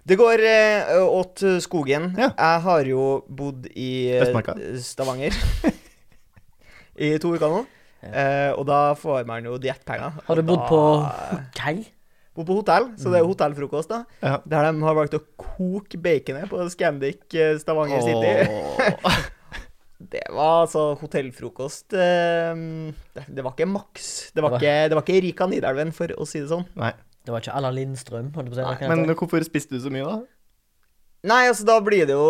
[0.09, 2.13] Det går eh, åt skogen.
[2.17, 2.31] Ja.
[2.33, 4.55] Jeg har jo bodd i eh, Østmarka.
[4.83, 5.37] Stavanger
[7.05, 7.61] i to uker nå.
[8.03, 8.09] Ja.
[8.09, 10.17] Eh, og da får man jo diettpenger.
[10.27, 10.81] Har du bodd da- på
[11.35, 11.85] hotell?
[12.39, 14.05] Bodd på hotell, så det er hotellfrokost, da.
[14.23, 14.37] Ja.
[14.47, 18.47] Der de har valgt å koke baconet på Scandic eh, Stavanger City.
[18.47, 19.19] Oh.
[19.99, 22.61] Det var altså hotellfrokost eh,
[23.19, 24.31] det, det var ikke maks.
[24.31, 26.63] Det var ikke, det var ikke Rika Nidelven, for å si det sånn.
[26.79, 26.93] Nei.
[27.27, 28.89] Det var ikke Ella Lindstrøm, holdt på å si.
[28.89, 30.21] Men hvorfor spiste du så mye, da?
[31.27, 32.27] Nei, altså da blir det jo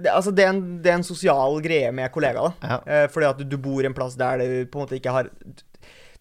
[0.00, 2.70] det, Altså det er, en, det er en sosial greie med kollegaer, da.
[2.70, 2.78] Ja.
[2.88, 5.28] Eh, fordi at du, du bor en plass der du på en måte ikke har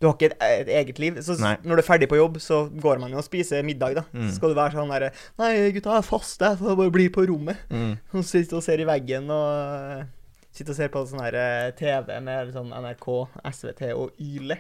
[0.02, 1.20] Du har ikke et, et eget liv.
[1.22, 1.54] Så Nei.
[1.62, 4.04] når du er ferdig på jobb, så går man jo og spiser middag, da.
[4.16, 4.26] Mm.
[4.32, 7.28] Så skal du være sånn derre Nei, gutta, jeg faster, så jeg bare bli på
[7.30, 7.62] rommet.
[7.70, 7.94] Mm.
[8.18, 10.10] Og sitter og ser i veggen og
[10.52, 13.06] Sitter og ser på sånn her eh, TV med sånn NRK,
[13.54, 14.58] SVT og Yle.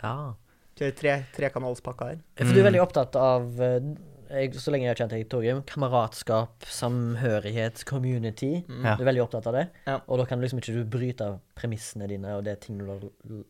[0.00, 0.14] Ja.
[0.78, 1.18] Tre,
[1.52, 2.22] kanalspakker her.
[2.38, 2.68] For du er Mm.
[2.70, 3.90] veldig opptatt av eh,
[4.34, 8.64] jeg, Så lenge jeg har kjent deg, Torgrim, kameratskap, samhørighet, community.
[8.68, 8.84] Mm.
[8.84, 9.64] Du er veldig opptatt av det.
[9.86, 9.98] Ja.
[10.08, 13.02] Og da kan liksom ikke du bryte av premissene dine og det ting du har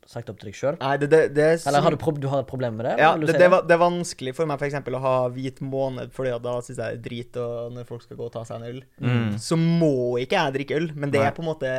[0.08, 0.78] sagt opp til deg sjøl.
[0.78, 2.96] Er Eller har du, du har et problem med det?
[3.00, 6.12] Ja, det, det, var, det er vanskelig for meg for eksempel å ha hvit måned,
[6.14, 8.60] Fordi da syns jeg det er drit og når folk skal gå og ta seg
[8.60, 8.82] en øl.
[9.00, 9.38] Mm.
[9.40, 11.30] Så må ikke jeg drikke øl, men det Nei.
[11.30, 11.72] er på en måte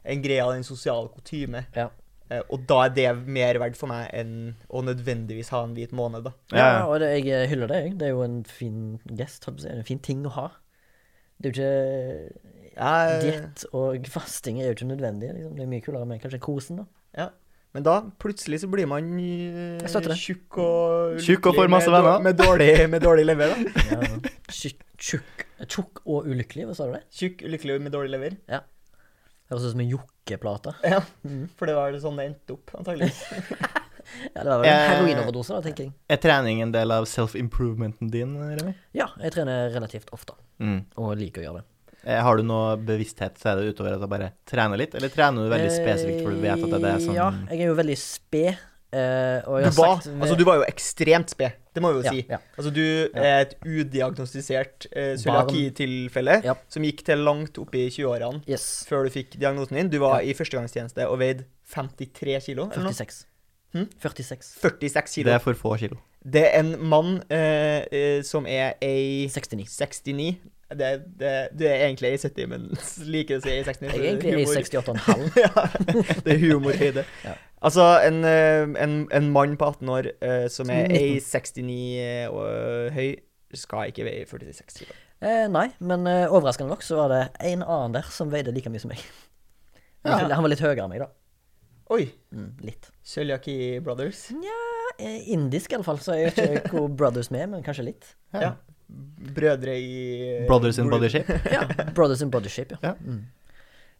[0.00, 1.64] en greie av den sosiale kutyme.
[1.76, 1.90] Ja.
[2.30, 4.34] Eh, og da er det mer verdt for meg enn
[4.70, 6.32] å nødvendigvis ha en hvit måned, da.
[6.54, 6.86] Ja, Ja.
[6.86, 7.98] og det, jeg hyller det, jeg.
[7.98, 9.48] Det er jo en fin gest.
[9.50, 10.48] En fin ting å ha.
[11.40, 12.48] Det er jo ikke
[12.80, 15.32] Jeg, Diett og fasting er jo ikke nødvendig.
[15.34, 15.56] Liksom.
[15.56, 16.84] Det er mye kulere med kanskje kosen,
[17.16, 17.30] da.
[17.74, 22.22] men da plutselig så blir man eh, tjukk og Tjukk og får masse venner.
[22.24, 23.84] Med dårlig, med dårlig lever, da.
[23.90, 24.00] Ja.
[24.50, 27.02] Tjukk, tjukk, tjukk og ulykkelig, hva sa du det?
[27.14, 28.38] Tjukk, lykkelig med dårlig lever.
[29.50, 30.74] Høres ut som en jokkeplate.
[30.84, 31.48] Ja, Mhm.
[31.56, 33.22] for det var sånn det endte opp, antageligvis.
[34.34, 35.92] Ja, det var vel en Eh, heroinoverdose, da, tenker jeg.
[36.10, 38.72] Er trening en del av self-improvementen din, Remi?
[38.96, 40.84] Ja, jeg trener relativt ofte, Mm.
[40.96, 41.64] og liker å gjøre det.
[42.06, 45.44] Eh, Har du noe bevissthet til det utover at du bare trener litt, eller trener
[45.44, 47.98] du veldig spesifikt for du vet at det er Eh, Ja, jeg er jo veldig
[47.98, 48.56] sped.
[48.92, 52.06] eh, jeg Du var, sagt altså, du var jo ekstremt sped, det må vi jo
[52.08, 52.24] ja, si.
[52.28, 52.38] Ja.
[52.58, 52.82] Altså, du
[53.14, 56.54] er et udiagnostisert eh, cøliaki-tilfelle Ja.
[56.68, 58.84] som gikk til langt opp i 20-årene Yes.
[58.88, 59.90] før du fikk diagnosen din.
[59.92, 63.24] Du var i førstegangstjeneste og veide 53 kilo, 46.
[63.74, 63.86] Hm?
[64.02, 64.48] 46.
[64.64, 65.28] 46 kilo.
[65.30, 65.96] Det er for få kilo.
[66.26, 69.78] Det er en mann eh, eh, som er ei 69.
[69.78, 70.34] 69.
[70.70, 72.66] Det, det, du er egentlig i 70, men
[73.14, 73.88] liker å si i 69.
[73.90, 74.60] Jeg er egentlig i humor.
[74.62, 75.24] 68,5.
[75.44, 75.64] ja,
[76.24, 77.04] det er humorhøyde.
[77.26, 77.36] Ja.
[77.60, 80.94] Altså, en, eh, en, en mann på 18 år eh, som er 19.
[80.96, 83.08] ei 69 og høy,
[83.60, 84.94] skal ikke veie 46 kilo.
[85.20, 88.72] Eh, nei, men eh, overraskende nok så var det en annen der som veide like
[88.72, 89.02] mye som meg.
[90.06, 90.30] Han, Ja.
[90.38, 91.10] han var litt høyere enn meg, da.
[91.92, 92.06] Oi!
[92.32, 92.88] Mm, litt.
[93.04, 94.28] Cøliaki Brothers.
[94.32, 94.56] Nja,
[95.34, 98.14] indisk, iallfall, så jeg vet ikke hvor Brothers med, men kanskje litt.
[98.32, 98.54] Ja.
[99.36, 101.36] Brødre i Brothers in body shape.
[101.54, 102.88] Ja, Brothers in body shape, ja.
[102.90, 102.94] Ja.
[103.04, 103.26] Mm.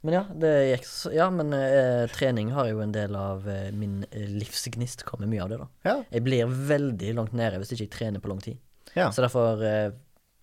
[0.00, 3.68] Men ja, det gikk så Ja, men eh, trening har jo en del av eh,
[3.76, 5.04] min eh, livsgnist.
[5.04, 5.66] Kommer mye av det, da.
[5.84, 5.96] Ja.
[6.14, 8.56] Jeg blir veldig langt nede hvis ikke jeg trener på lang tid.
[8.94, 9.10] Ja.
[9.12, 9.90] Så derfor eh,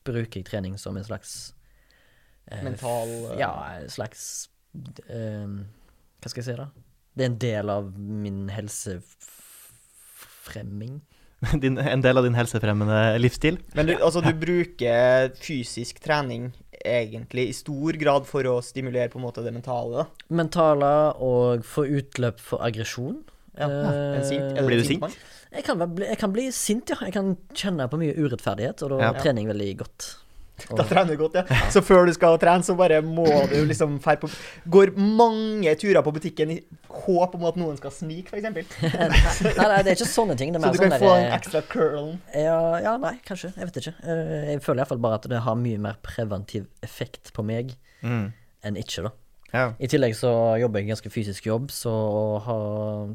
[0.05, 1.53] bruker jeg trening som en slags
[2.51, 3.49] eh, Mental, eh, Ja,
[3.81, 4.49] en slags
[5.09, 5.47] eh,
[6.21, 6.67] Hva skal jeg si, da?
[7.17, 10.93] Det er en del av min helsefremming.
[11.61, 13.59] Din, en del av din helsefremmende livsstil.
[13.77, 16.47] Men du, altså, du bruker fysisk trening
[16.81, 20.27] egentlig i stor grad for å stimulere på en måte det mentale, da.
[20.33, 23.19] Mentale og få utløp for aggresjon.
[23.57, 23.67] Ja.
[24.25, 25.17] Sint, er Blir du sint?
[25.53, 26.97] Jeg kan, bli, jeg kan bli sint, ja.
[27.07, 29.11] Jeg kan kjenne på mye urettferdighet, og da Ja.
[29.13, 30.09] er trening veldig godt.
[30.77, 31.43] Da trener du godt, ja.
[31.71, 34.29] Så før du skal trene, så bare må du liksom fær på
[34.73, 36.57] Går mange turer på butikken i
[37.03, 38.43] håp om at noen skal snike, f.eks.
[38.81, 40.51] nei, nei, det er ikke sånne ting.
[40.55, 42.17] Det er Så du sånn kan få den der, ekstra curlen.
[42.33, 43.53] ja, ja, nei, kanskje.
[43.55, 43.93] Jeg vet ikke.
[44.01, 48.27] Eh, Jeg føler iallfall bare at det har mye mer preventiv effekt på meg Mm.
[48.65, 49.13] enn ikke, da.
[49.53, 49.61] Ja.
[49.81, 50.29] I tillegg så
[50.59, 52.57] jobber jeg en ganske fysisk jobb, så å ha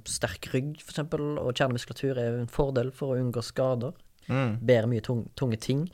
[0.08, 3.92] sterk rygg for eksempel, og kjernemuskulatur er en fordel for å unngå skader.
[4.30, 4.56] Mm.
[4.64, 5.84] Bærer mye tung, tunge ting.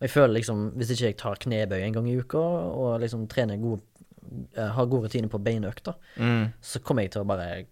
[0.00, 3.26] Og jeg føler liksom, hvis ikke jeg tar knebøy en gang i uka, og liksom
[3.28, 3.82] trener gode,
[4.56, 6.52] eh, har gode rutiner på beinøkter, Mm.
[6.62, 7.66] så kommer jeg til å bare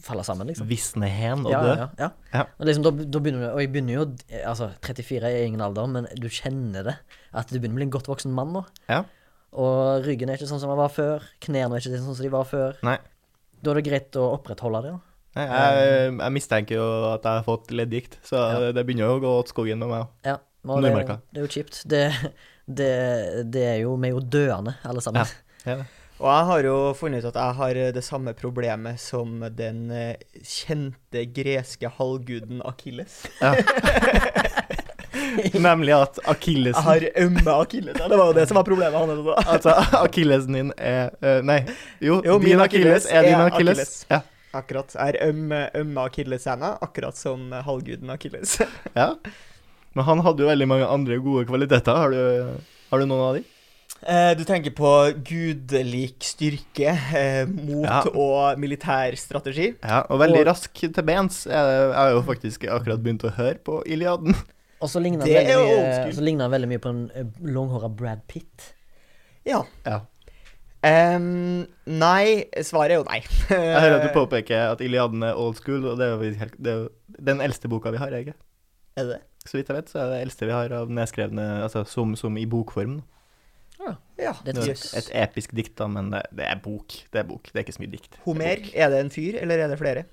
[0.00, 0.66] falle sammen, liksom.
[0.66, 1.74] Visne hen og Ja, dø.
[1.76, 2.10] ja, ja.
[2.32, 2.44] Ja.
[2.58, 4.04] Og liksom, da, da begynner du, og jeg begynner jo
[4.48, 6.96] Altså, 34 er ingen alder, men du kjenner det.
[7.34, 8.64] At du begynner å bli en godt voksen mann nå.
[8.88, 9.04] Ja.
[9.52, 11.20] Og ryggen er ikke sånn som den var før.
[11.42, 12.76] Knærne er ikke sånn som de var før.
[12.86, 12.96] Nei.
[13.62, 14.92] Da er det greit å opprettholde det.
[14.92, 15.00] da
[15.36, 18.72] Nei, Jeg, jeg mistenker jo at jeg har fått leddgikt, så Ja.
[18.72, 20.08] det begynner jo å gå åt skogen med meg òg.
[20.24, 20.92] Ja, og det,
[21.32, 21.80] det er jo kjipt.
[21.88, 22.02] Det,
[22.66, 22.90] det,
[23.52, 25.26] det er jo Vi er jo døende, alle sammen.
[25.66, 25.78] Ja.
[26.20, 30.16] Og jeg har jo funnet ut at jeg har det samme problemet som den eh,
[30.44, 33.22] kjente greske halvguden Akilles.
[35.54, 37.96] Nemlig at Jeg har ømme akilles.
[37.98, 39.48] Det var jo det som var problemet hans.
[39.48, 41.62] Altså, akillesen din er eh, Nei,
[42.00, 43.80] jo, Jo, min din akilles akilles er din akilles.
[43.80, 44.06] akilles.
[44.10, 44.20] Ja.
[44.52, 44.94] Akkurat.
[44.94, 48.58] Jeg er ømme, ømme akilleshæla, akkurat som halvguden Akilles.
[48.96, 49.12] ja.
[49.94, 51.96] Men han hadde jo veldig mange andre gode kvaliteter.
[51.96, 52.60] Har du,
[52.92, 53.42] har du noen av de?
[54.06, 54.90] Eh, du tenker på
[55.26, 57.98] gudlik styrke, eh, mot Ja.
[58.14, 59.74] og militær strategi.
[59.82, 61.42] Ja, og veldig Og- rask til bens.
[61.44, 64.34] Jeg jeg har jo faktisk akkurat begynt å høre på Iliaden.
[64.80, 68.72] Og så ligner han veldig, mye- på en eh, langhåra Brad Pitt.
[69.44, 69.64] Ja.
[69.84, 70.00] Ja.
[70.82, 73.18] Um, nei, svaret er jo nei.
[73.50, 76.54] Jeg hører at du påpeker at Iliaden er old school, og det er jo, helt,
[76.56, 76.88] det er jo
[77.20, 78.32] den eldste boka vi har, ikke?
[78.96, 79.20] Er det det?
[79.50, 82.12] Så vidt jeg vet, så er det det eldste vi har av nedskrevne, altså som,
[82.18, 83.00] som i bokform.
[83.80, 83.96] Ja.
[84.14, 84.90] Det er Det er Jøss.
[85.00, 86.92] et episk dikt, da, men det, det er bok.
[87.10, 88.10] Det er bok, det er ikke så mye dikt.
[88.12, 90.04] Det er Homer, er det en fyr, eller er det flere?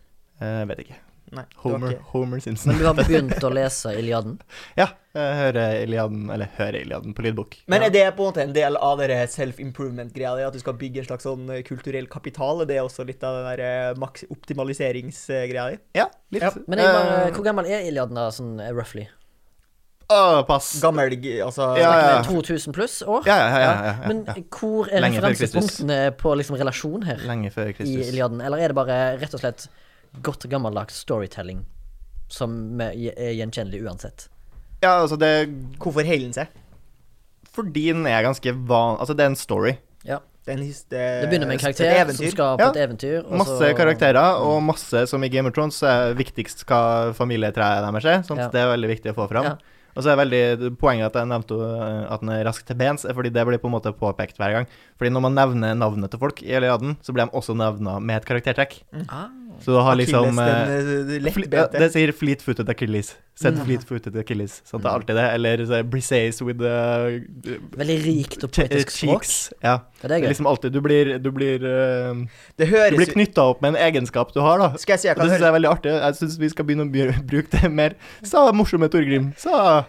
[0.41, 0.97] Eh, vet ikke.
[1.35, 1.43] Nei.
[1.59, 2.71] Homer, ikke- Homer Simpson.
[2.71, 4.37] Men du har begynt å lese Iliaden?
[4.79, 4.85] Ja,
[5.17, 7.57] jeg hører Iliaden, eller hører Iliaden på lydbok.
[7.67, 10.47] Men er det på en måte en del av dere self-improvement-greia?
[10.47, 12.63] At du skal bygge en slags sånn eh, kulturell kapital?
[12.63, 15.77] Er det også litt av den der eh, maks optimaliseringsgreia di?
[15.99, 16.43] Ja, litt.
[16.47, 19.09] Ja, Men jeg bare, hvor gammel er Iliaden da, sånn roughly?
[20.07, 20.69] Å, pass.
[20.79, 21.11] Gammel
[21.43, 22.19] Altså Ja, ja.
[22.23, 23.25] 2000 pluss år?
[23.27, 23.59] Ja, ja, ja.
[23.59, 27.75] ja, ja, ja, Men hvor er Lenge referansepunktene på liksom relasjon her Lenge før i
[27.75, 28.07] Kristus.
[28.13, 28.39] Iliaden?
[28.41, 29.67] Eller er det bare rett og slett
[30.23, 31.65] godt gammeldags storytelling
[32.31, 32.95] som er
[33.35, 34.29] gjenkjennelig uansett?
[34.83, 35.49] Ja, altså, det
[35.81, 36.55] Hvorfor den seg?
[37.57, 38.99] Fordi den er ganske van...
[39.01, 39.75] Altså, det er en story.
[40.07, 40.19] Ja.
[40.45, 42.69] Det, er en his, det, Det begynner med en karakter som skal på Ja.
[42.71, 43.17] et eventyr.
[43.25, 47.83] og Masse så- karakterer, og masse som i Game of Thrones er viktigst hva familietreet
[47.83, 48.21] deres er.
[48.23, 48.47] Sånt, Ja.
[48.53, 49.43] Det er veldig viktig å få fram.
[49.43, 49.57] Ja.
[49.97, 53.05] Og så er veldig Poenget at jeg nevnte eh, at den er rask til bens,
[53.07, 54.69] er fordi det blir på en måte påpekt hver gang.
[54.99, 58.21] Fordi når man nevner navnet til folk i Eliaden, så blir de også nevna med
[58.21, 58.79] et karaktertrekk.
[59.07, 59.31] Ah.
[59.63, 60.69] Så du har liksom eh,
[61.17, 63.15] eh, Fli- ja, det sier fleet-footed Achilles.
[63.37, 63.65] Sett Mm.
[63.65, 64.61] fleet-footed Achilles.
[64.65, 64.83] Sant?
[64.83, 65.25] det er alltid det.
[65.33, 67.21] Eller så Briseis with the
[67.77, 69.25] Veldig rikt og poetisk språk.
[69.63, 69.73] Ja.
[69.73, 70.27] Ja, det Det er gøy.
[70.31, 72.25] liksom alltid Du blir Du blir, uh,
[72.57, 74.69] Det du blir knytta opp med en egenskap du har, da.
[74.77, 75.91] Skal jeg si jeg Og kan det syns jeg er veldig artig.
[76.01, 77.95] Jeg syns vi skal begynne å bruke det mer.
[78.23, 79.33] Sa morsomme Torgrim.
[79.37, 79.85] Sa,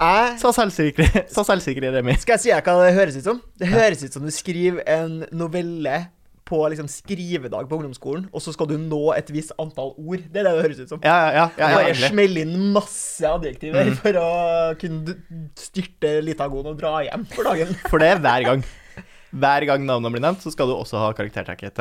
[0.00, 2.14] jeg, sa selvsikre Sa selvsikre Remi.
[2.18, 3.40] Skal jeg si jeg hva det høres ut som?
[3.58, 6.06] Det høres ut som du skriver en novelle
[6.52, 10.20] på liksom skrivedag på ungdomsskolen, og så skal du nå et visst antall ord.
[10.28, 11.00] Det er det det høres ut som.
[11.02, 11.46] Ja, ja, ja.
[11.56, 13.96] ja, ja Bare smelle inn masse adjektiver Mm.
[14.04, 14.28] for å
[14.78, 15.16] kunne
[15.58, 17.72] styrte Litagon og dra hjem for dagen.
[17.90, 18.64] For det er hver gang.
[19.32, 21.78] Hver gang navnene blir nevnt, så skal du også ha karaktertrekket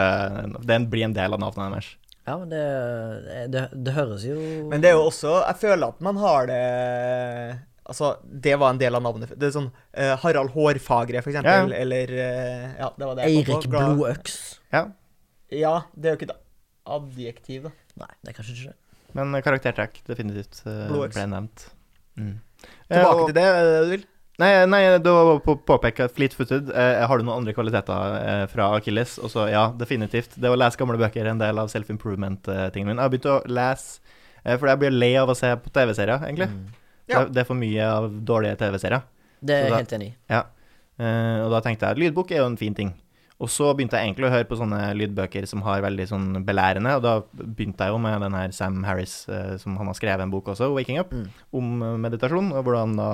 [0.64, 1.90] Den blir en del av navnet deres.
[2.24, 2.62] Ja, men det,
[3.52, 4.38] det, det høres jo
[4.70, 6.60] Men det er jo også Jeg føler at man har det
[7.90, 9.34] Altså, det var en del av navnet.
[9.36, 11.80] Det er sånn uh, Harald Hårfagre, for eksempel, Ja.
[11.82, 14.38] eller uh, Ja, det var det Eirik Blodøks.
[14.72, 14.86] Ja.
[15.52, 16.38] Ja, det er jo ikke et
[16.96, 17.74] adjektiv, da.
[18.02, 18.78] Nei, det er kanskje ikke det.
[19.18, 21.66] Men karaktertrekk definitivt uh, ble nevnt.
[22.16, 22.38] Mm.
[22.64, 24.06] Eh, Tilbake og- til det, er det du vil?
[24.42, 26.72] Nei, nei, du var på påpeke fleet-footed.
[26.72, 29.18] Uh, har du noen andre kvaliteter uh, fra Achilles?
[29.22, 30.38] Og så, ja, definitivt.
[30.40, 32.96] Det å lese gamle bøker er en del av self-improvement-tingen min.
[32.98, 34.00] Jeg har begynt å lese,
[34.46, 36.48] eh, for jeg blir lei av å se på TV-serier, egentlig.
[36.50, 36.64] Mm.
[37.12, 37.26] Ja.
[37.26, 39.04] Det, det er for mye av dårlige TV-serier.
[39.43, 40.16] Det er jeg helt enig i.
[40.32, 42.96] Eh, og da tenkte jeg lydbok er jo en fin ting.
[43.42, 46.93] Og så begynte jeg egentlig å høre på sånne lydbøker som har veldig sånn belærende,
[47.00, 50.22] og da begynte jeg jo med den her Sam Harris, eh, som han har skrevet
[50.22, 51.28] en bok også, 'Waking Up', Mm.
[51.54, 53.09] om eh, meditasjon, og hvordan da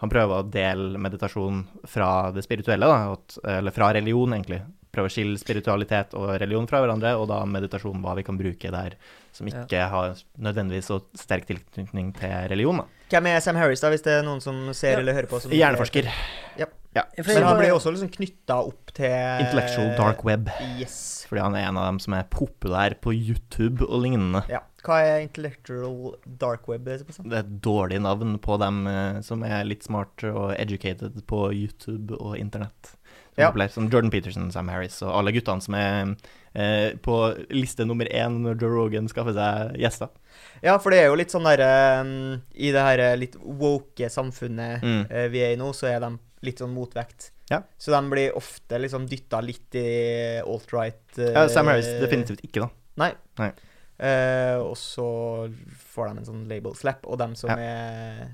[0.00, 4.62] han prøver å dele meditasjon fra det spirituelle, da, eller fra religion, egentlig.
[4.90, 8.70] Prøve å skille spiritualitet og religion fra hverandre, og da meditasjon, hva vi kan bruke
[8.72, 8.94] der
[9.30, 12.78] som ikke har nødvendigvis så sterk tilknytning til religion.
[12.78, 12.84] da.
[13.10, 14.98] Hvem er Sam Harris, da, hvis det er noen som ser Ja.
[15.00, 15.40] eller hører på?
[15.42, 16.08] Som Hjerneforsker.
[16.56, 16.64] Ja.
[16.96, 17.04] Ja.
[17.22, 19.12] Men han ble jo også liksom knytta opp til
[19.44, 20.48] Intellectual dark web.
[20.80, 21.24] Yes.
[21.30, 24.42] Fordi han er en av dem som er populær på YouTube og lignende.
[24.50, 24.64] Ja.
[24.82, 26.88] Hva er intellectual dark web?
[26.88, 31.50] det er et dårlig navn på dem eh, som er litt smart og educated på
[31.52, 32.96] YouTube og internett.
[33.36, 33.68] Som Ja.
[33.68, 36.16] Som Jordan Peterson, Sam Harris og alle guttene som er
[36.54, 37.18] eh, på
[37.54, 40.08] liste nummer én når Joe Rogan skaffer seg gjester.
[40.64, 44.10] Ja, for det er jo litt sånn derre um, I det her eh, litt woke
[44.10, 45.06] samfunnet Mm.
[45.12, 46.10] uh, vi er i nå, så er de
[46.46, 47.30] litt sånn motvekt.
[47.50, 47.62] Ja.
[47.78, 49.86] Så de blir ofte liksom dytta litt i
[50.44, 51.18] alt-right.
[51.18, 52.70] Uh, Ja, Sam Harris definitivt ikke, da.
[53.02, 53.10] Nei.
[53.40, 53.50] Nei.
[54.00, 55.04] Uh, og så
[55.92, 57.56] får de en sånn label slap, og dem som Ja.
[57.58, 58.30] er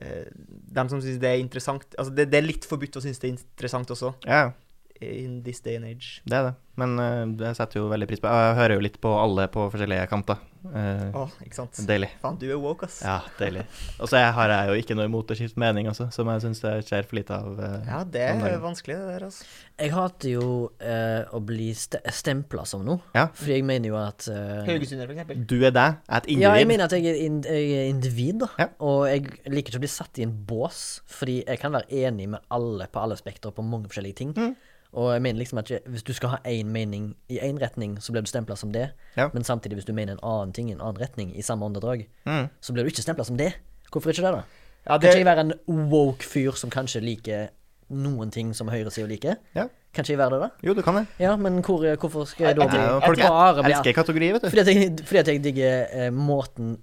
[0.00, 0.30] uh,
[0.78, 3.28] Dem som syns det er interessant Altså, det, det er litt forbudt å synes det
[3.28, 4.52] er interessant også, Ja,
[5.00, 6.20] in this day and age.
[6.24, 6.54] det er det.
[6.76, 8.28] Men uh, det setter jo veldig pris på.
[8.28, 10.42] Jeg hører jo litt på alle på forskjellige kanter.
[10.66, 11.78] Uh, oh, ikke sant?
[11.88, 12.10] Deilig.
[12.20, 12.98] Faen, du er woke, ass.
[13.06, 13.62] Ja, deilig.
[14.02, 16.60] Og så har jeg jo ikke noe imot å skifte mening også, som jeg syns
[16.64, 17.54] det skjer for lite av.
[17.56, 19.46] Uh, Ja, det er vanskelig, det der, altså.
[19.76, 20.44] Jeg hater jo
[20.80, 23.02] eh, å bli st stempla som noe.
[23.16, 23.26] Ja.
[23.36, 25.42] Fordi jeg mener jo at eh, Haugesunder, for eksempel.
[25.48, 26.46] Du er deg, jeg er et individ.
[26.46, 28.48] Ja, jeg mener at jeg er, in jeg er individ, da.
[28.60, 28.68] Ja.
[28.88, 32.30] Og jeg liker ikke å bli satt i en bås, fordi jeg kan være enig
[32.36, 34.32] med alle på alle spekter på mange forskjellige ting.
[34.36, 34.56] Mm.
[34.96, 37.98] Og jeg mener liksom at ikke- hvis du skal ha én mening i én retning,
[38.00, 38.90] så blir du stempla som det.
[39.16, 39.28] Ja.
[39.34, 42.06] Men samtidig, hvis du mener en annen ting i en annen retning i samme åndedrag,
[42.26, 42.48] Mm.
[42.62, 43.52] så blir du ikke stempla som det.
[43.92, 44.42] Hvorfor ikke det, da?
[44.88, 45.52] Ja, Kan ikke jeg være en
[45.90, 47.48] woke fyr som kanskje liker
[47.90, 49.36] noen ting som høyresida liker?
[49.54, 49.68] Ja.
[49.92, 50.48] Kan ikke jeg være det, da?
[50.68, 51.06] Jo, du kan det.
[51.18, 54.42] Ja, men hvor, hvorfor skal jeg da bli jeg- folk jeg bare elsker kategori, vet
[54.42, 54.48] du.
[54.50, 56.78] fordi at jeg, fordi at jeg digger eh, måten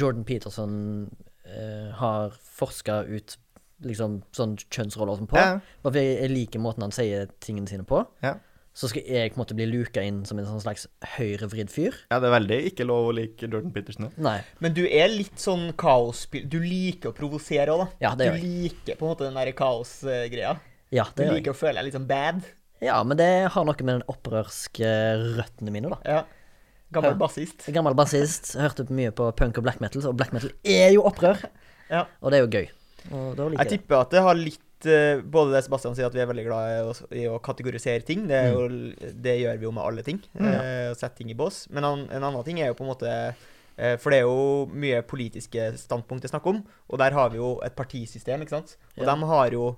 [0.00, 1.10] Jordan Peterson
[1.46, 3.36] eh, har forska ut
[3.84, 5.36] liksom sånn kjønnsroller sånn på.
[5.38, 5.58] Ja.
[5.82, 8.02] Bare fordi jeg liker måten han sier tingene sine på.
[8.24, 8.34] Ja.
[8.78, 10.84] Så skal jeg på en måte bli luka inn som en sånn slags
[11.16, 11.96] høyrevridd fyr.
[12.12, 14.10] ja, det er veldig ikke lov å like Jordan Peterson.
[14.22, 14.36] Nei.
[14.62, 17.88] men du er litt sånn kaosspill Du liker å provosere òg, da.
[18.06, 18.52] Ja, det du gjør jeg.
[18.68, 20.52] liker på en måte den der kaosgreia.
[20.94, 21.42] Ja, Du det gjør jeg.
[21.42, 22.42] liker å føle deg litt sånn bad.
[22.80, 24.92] Ja, men det har noe med den opprørske
[25.40, 25.98] røttene mine, da.
[26.06, 26.22] Ja.
[26.94, 27.66] Gammel bassist.
[27.74, 31.42] Gammel bassist, hørte mye på punk og black metal, og black metal er jo opprør.
[31.90, 32.06] Ja.
[32.22, 32.68] Og det er jo gøy.
[33.10, 36.28] Jeg jeg tipper at det har litt eh, Både det Sebastian sier, at vi er
[36.30, 38.26] veldig glad i å, i å kategorisere ting.
[38.28, 38.68] Det, er jo,
[39.26, 40.20] det gjør vi jo med alle ting.
[40.38, 40.46] Mm.
[40.52, 41.64] eh, Å sette ting i bås.
[41.70, 44.66] Men an, en annen ting er jo på en måte eh, For det er jo
[44.70, 48.56] mye politiske standpunkt det er snakk om, og der har vi jo et partisystem, ikke
[48.60, 48.76] sant.
[48.98, 49.14] Og Ja.
[49.14, 49.76] de har jo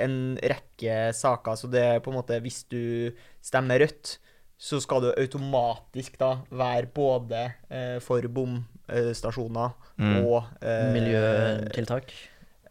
[0.00, 3.12] en rekke saker, så det er på en måte Hvis du
[3.44, 4.14] stemmer Rødt,
[4.62, 10.24] så skal du automatisk da være både eh, for bomstasjoner Mm.
[10.24, 12.12] og eh, Miljøtiltak.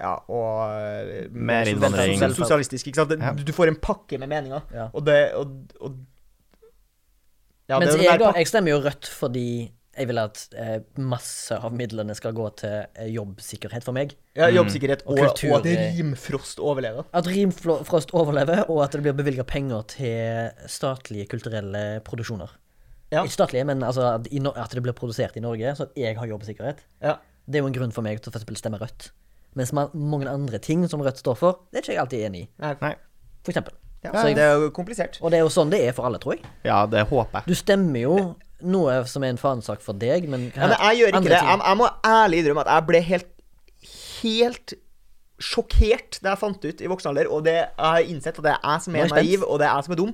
[0.01, 2.17] Ja, og eh, Mer innvandring.
[2.19, 3.09] sos- Sosialistisk, ikke sant.
[3.13, 3.33] Det- Ja.
[3.37, 4.89] Du, får en pakke med meninger, Ja.
[4.93, 5.99] og det og, og
[7.69, 9.45] ja, Mens det er jeg, der jeg stemmer jo rødt fordi
[9.97, 14.13] jeg vil at eh, masse av midlene skal gå til eh, jobbsikkerhet for meg.
[14.35, 14.55] ja, Mm.
[14.55, 17.03] jobbsikkerhet, Og og, kultur- og at Rimfrost overlever.
[17.13, 22.49] At Rimfrost overlever, og at det blir bevilga penger til statlige kulturelle produksjoner.
[23.11, 23.23] Ja.
[23.25, 26.15] Ikke statlige, men altså at, i, at det blir produsert i Norge, så at jeg
[26.17, 26.77] har jobbsikkerhet.
[27.03, 27.15] Ja.
[27.45, 29.11] Det er jo en grunn for meg til å for stemme Rødt.
[29.55, 32.41] Mens man, mange andre ting som Rødt står for, det er ikke jeg alltid enig
[32.45, 32.49] i.
[32.63, 32.93] Nei.
[33.43, 33.73] For eksempel.
[34.03, 35.19] Ja, jeg- det er jo komplisert.
[35.21, 36.45] Og det er jo sånn det er for alle, tror jeg.
[36.65, 37.47] Ja, det håper jeg.
[37.47, 41.11] Du stemmer jo noe som er en fanesak for deg, men, Ja, men jeg gjør
[41.17, 41.41] ikke det.
[41.41, 43.27] Jeg, jeg må ærlig innrømme at jeg ble helt
[44.21, 44.73] helt
[45.41, 48.51] sjokkert da jeg fant ut i voksen alder, og det, jeg har innsett at det
[48.53, 50.11] er jeg som er er naiv, og det er jeg som er dum.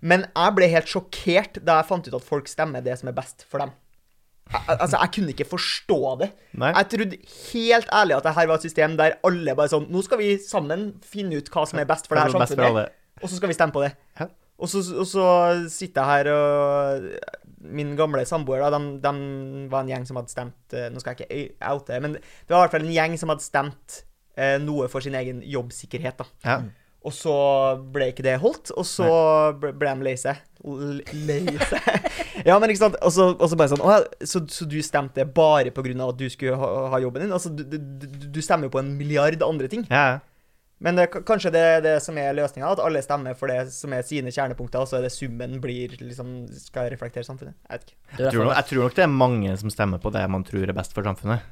[0.00, 3.16] Men jeg ble helt sjokkert da jeg fant ut at folk stemmer det som er
[3.18, 3.74] best for dem.
[4.52, 6.28] Altså, jeg kunne ikke forstå det.
[6.60, 6.72] Nei.
[6.76, 7.18] Jeg trodde
[7.52, 10.34] helt ærlig at det her var et system der alle bare sånn Nå skal vi
[10.44, 13.52] sammen finne ut hva som er best for det her er samfunnet, og så skal
[13.52, 13.94] vi stemme på det.
[14.20, 14.28] Ja.
[14.62, 15.24] Og så, og så
[15.72, 17.08] sitter jeg her og
[17.62, 21.14] Min gamle samboer, da, de, de var en gjeng som hadde stemt eh, Nå skal
[21.14, 23.98] jeg ikke oute, men det var i hvert fall en gjeng som hadde stemt
[24.34, 26.26] eh, noe for sin egen jobbsikkerhet, da.
[26.42, 26.56] Ja.
[27.02, 27.32] Og så
[27.90, 29.06] ble ikke det holdt, og så
[29.58, 30.38] ble, ble de lei seg.
[30.62, 31.40] Lei
[31.72, 32.10] seg.
[32.46, 32.98] ja, men ikke sant.
[33.02, 36.20] Og så, og så bare sånn Å, ja, så, så du stemte bare av at
[36.20, 37.32] du skulle ha, ha jobben din?
[37.34, 39.86] Altså, du, du, du- stemmer jo på en milliard andre ting.
[39.90, 40.20] ja.
[40.82, 43.92] Men det, kanskje det er det som er løsninga, at alle stemmer for det som
[43.94, 47.54] er sine kjernepunkter, og så er det summen blir liksom skal reflektere samfunnet.
[47.68, 47.98] Jeg vet ikke.
[48.16, 50.66] Jeg tror, nok, jeg tror nok det er mange som stemmer på det man tror
[50.66, 51.46] er best for samfunnet.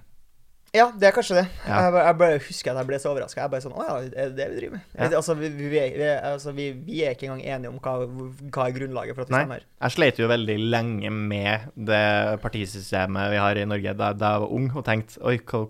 [0.71, 1.43] Ja, det er kanskje det.
[1.67, 1.81] Ja.
[1.83, 3.41] Jeg, bare- jeg bare husker at jeg ble så overraska.
[3.43, 4.83] Jeg bare sånn Å ja, er det det vi driver med?
[4.95, 5.09] Ja.
[5.19, 6.67] Altså, vi, vi, vi, altså vi,
[7.03, 7.95] er ikke engang enige om hva,
[8.55, 9.41] hva er grunnlaget for at vi Nei.
[9.43, 9.65] stemmer.
[9.83, 12.03] Jeg sleit jo veldig lenge med det
[12.45, 15.65] partisystemet vi har i Norge da, da jeg var ung, og tenkte oi, hva,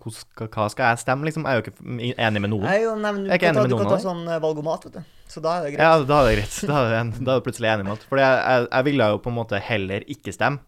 [0.51, 1.49] hva skal jeg stemme, liksom?
[1.49, 2.67] Jeg er jo ikke enig med noen.
[2.69, 4.03] Nei, jo, nei, men du Jeg er ikke kan ta, enig med du kan ta
[4.05, 5.17] sånn eh, valgomat, vet du.
[5.31, 5.87] Så da er det greit.
[5.87, 6.59] Ja, da er det greit.
[6.71, 8.05] Da er det, da er det plutselig enig med alt.
[8.11, 10.61] For jeg, jeg, jeg ville jo på en måte heller ikke stemme.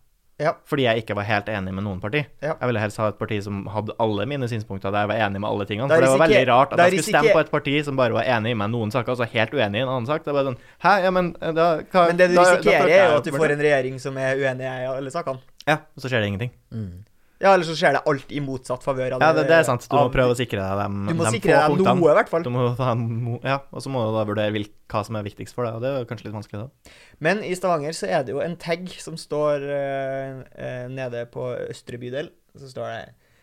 [0.43, 0.52] Ja.
[0.66, 2.24] Fordi jeg ikke var helt enig med noen parti.
[2.43, 2.56] Ja.
[2.59, 5.40] Jeg ville helst ha et parti som hadde alle mine synspunkter, der jeg var enig
[5.44, 5.86] med alle tingene.
[5.89, 8.16] Da For det var veldig rart at jeg skulle stemme på et parti som bare
[8.19, 10.24] var enig med noen saker, og så helt uenig i en annen sak.
[10.27, 12.82] Det bare sånn Hæ, ja, men eh, da hva, Men det du da- da risikerer,
[12.82, 15.39] følte er jo at du får en regjering som er uenig i alle sakene.
[15.66, 16.51] Ja, og så skjer det ingenting.
[16.74, 17.05] Mm.
[17.43, 19.16] Ja, eller så skjer det alt i motsatt favør.
[19.16, 19.89] Ja, det, det er sant.
[19.90, 21.94] Du må prøve å sikre deg dem, Du må dem sikre deg punktene.
[21.98, 22.44] noe, i hvert fall.
[22.47, 24.62] Du må ja, og så må du da vurdere
[24.93, 26.94] hva som er viktigst for deg, og det er kanskje litt vanskelig da.
[27.24, 31.51] Men i Stavanger så er det jo en tag som står eh, eh, nede på
[31.66, 32.31] Østre bydel.
[32.55, 33.02] Så står det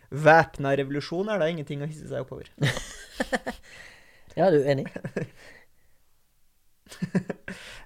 [0.10, 2.50] 'Væpna revolusjon' er da ingenting å hisse seg oppover.
[4.38, 4.86] Ja, du er enig?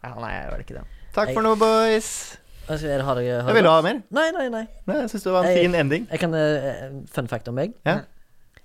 [0.04, 0.84] Ja, nei, jeg det ikke det.
[1.16, 2.38] Takk for nå, boys.
[2.70, 3.98] Altså, er det, har jeg, har Jeg vil du ha mer.
[4.16, 4.64] Nei, nei, nei.
[4.88, 6.08] Nei, jeg syns det var en Jeg- fin ending.
[6.12, 7.74] Jeg kan uh, Fun fact om meg.
[7.86, 7.98] Ja.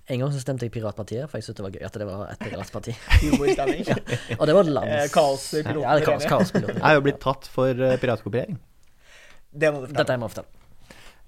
[0.09, 2.31] En gang så stemte jeg Piratpartiet, for jeg syntes det var gøy at det var
[2.33, 2.95] et piratparti.
[3.91, 3.97] ja.
[4.39, 5.13] Og det var Eh, lands...
[5.13, 5.83] Kaospiloten.
[5.83, 6.53] Ja, det er kaos.
[6.55, 8.57] Jeg er jo blitt tatt for eh, piratkopiering.
[9.53, 10.55] Det må du Dette er må jeg fortelle.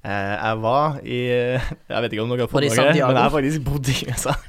[0.00, 3.18] Eh, jeg var i Jeg vet ikke om dere har fått noe med dere, men
[3.18, 4.34] jeg har faktisk bodd i USA.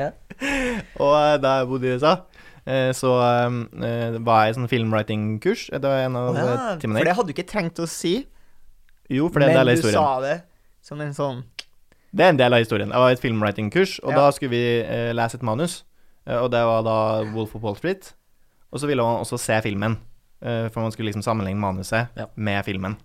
[0.00, 0.10] Ja.
[1.04, 2.39] Og eh, da jeg bodde i USA, eh,
[2.96, 5.68] så eh, var jeg i sånn filmwriting-kurs.
[5.74, 7.00] Det var en av ja, eh, timene.
[7.02, 8.26] for det hadde du ikke trengt å si,
[9.10, 10.36] Jo, for det er en men del av du sa det
[10.86, 11.40] som en sånn
[12.14, 12.90] Det er en del av historien.
[12.90, 14.16] Jeg var i et filmwriting-kurs, og Ja.
[14.16, 15.84] da skulle vi eh, lese et manus.
[16.26, 16.96] Eh, og det var da
[17.34, 18.12] Wolf of Wall Street.
[18.72, 19.96] Og så ville man også se filmen,
[20.42, 22.26] eh, for man skulle liksom sammenligne manuset Ja.
[22.36, 22.96] med filmen.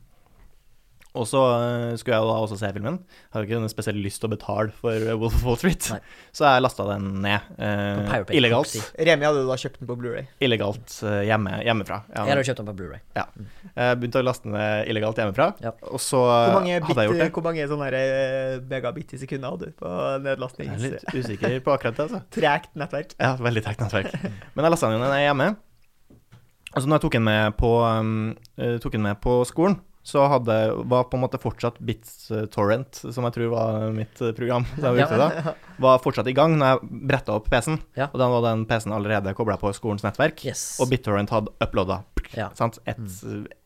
[1.16, 2.98] Og så eh, skulle jeg jo da også se filmen.
[3.34, 6.00] Hadde ikke noe spesielt lyst til å betale for eh, Wolf of Wall Street, Nei.
[6.36, 7.46] så jeg lasta den ned.
[7.56, 8.76] Eh, illegalt.
[9.00, 12.02] Remi hadde du da kjøpt den på Blu-ray Illegalt eh, hjemme, hjemmefra.
[12.12, 13.02] Ja, Jeg hadde kjøpt den på Blu-ray.
[13.16, 15.74] jeg begynte å laste den ned illegalt hjemmefra, Ja.
[15.90, 17.30] og så Hvor mange, hadde jeg gjort det.
[17.40, 18.04] hvor mange sånne
[18.76, 19.94] megabit i sekundet hadde du på
[20.26, 20.74] nedlastning?
[20.74, 22.24] Jeg er litt usikker på akkurat det, altså.
[22.36, 23.16] Tregt nettverk?
[23.22, 24.14] Ja, veldig tregt nettverk.
[24.56, 25.50] Men jeg lasta den jo ned hjemme.
[26.76, 28.16] Og så når jeg tok den med på, um,
[28.84, 30.56] tok den med på skolen, så hadde,
[30.86, 35.54] var på en måte fortsatt BitTorrent, som jeg tror var mitt program, jeg brukte da,
[35.82, 37.80] var fortsatt i gang når jeg bretta opp PC-en.
[37.98, 38.12] Ja.
[38.12, 40.44] Og da var den PC-en allerede kobla på skolens nettverk.
[40.46, 40.76] Yes.
[40.84, 42.04] Og BitTorrent hadde uploada
[42.36, 42.50] Ja.
[42.58, 42.78] sant?
[42.90, 43.02] Et,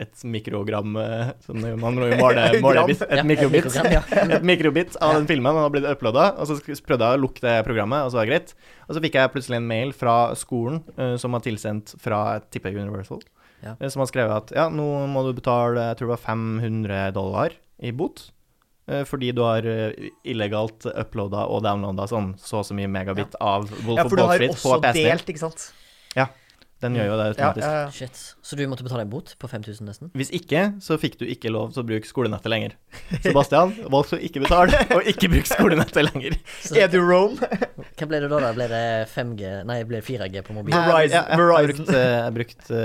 [0.03, 3.67] et mikrogram eh, som man må jo måle, måle bit, Et mikrobit.
[4.37, 6.29] et mikrobit av den filmen og har blitt uploada.
[6.39, 8.55] Og så prøvde jeg å lukke det programmet, og så var det greit.
[8.87, 12.71] Og så fikk jeg plutselig en mail fra skolen eh, som var tilsendt fra Tippe
[12.71, 13.19] Universal,
[13.63, 13.75] Ja.
[13.79, 17.11] eh, som har skrevet at ja, nå må du betale jeg tror det var 500
[17.15, 18.31] dollar i bot.
[18.87, 23.35] eh, Fordi du har eh, illegalt uploada og downloada sånn så og så mye megabit
[23.41, 24.93] av Wolf Ja, of for du Wall har Street på også PC-en.
[24.95, 25.09] din.
[25.11, 25.71] delt, ikke sant?
[26.79, 27.65] Den gjør jo det automatisk.
[27.67, 27.89] ja, ja.
[27.91, 28.19] Shit.
[28.41, 30.11] Så du måtte betale en bot på 5000 nesten?
[30.15, 32.75] Hvis ikke, så fikk du ikke lov til å bruke skolenettet lenger.
[33.23, 36.37] Sebastian valgte å ikke betale og ikke bruke skolenettet lenger.
[36.63, 37.35] Så, Er du Rome?
[37.99, 38.39] hva ble det da?
[38.45, 38.53] da?
[38.55, 40.79] Ble det 5G Nei, ble det 4G på mobilen?
[40.79, 40.87] Nei.
[40.87, 41.85] Verizon- Ja, ja, jeg, Verizon.
[41.85, 42.79] brukte, jeg, brukte,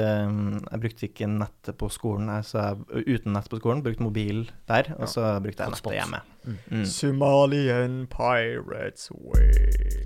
[0.73, 3.85] jeg brukte ikke nettet på skolen, så jeg, uten nett på skolen.
[3.87, 6.23] Brukte mobil der, og så brukte jeg nettet hjemme.
[6.45, 6.59] Mm.
[6.81, 6.85] Mm.
[6.91, 10.05] Somalian pirates way.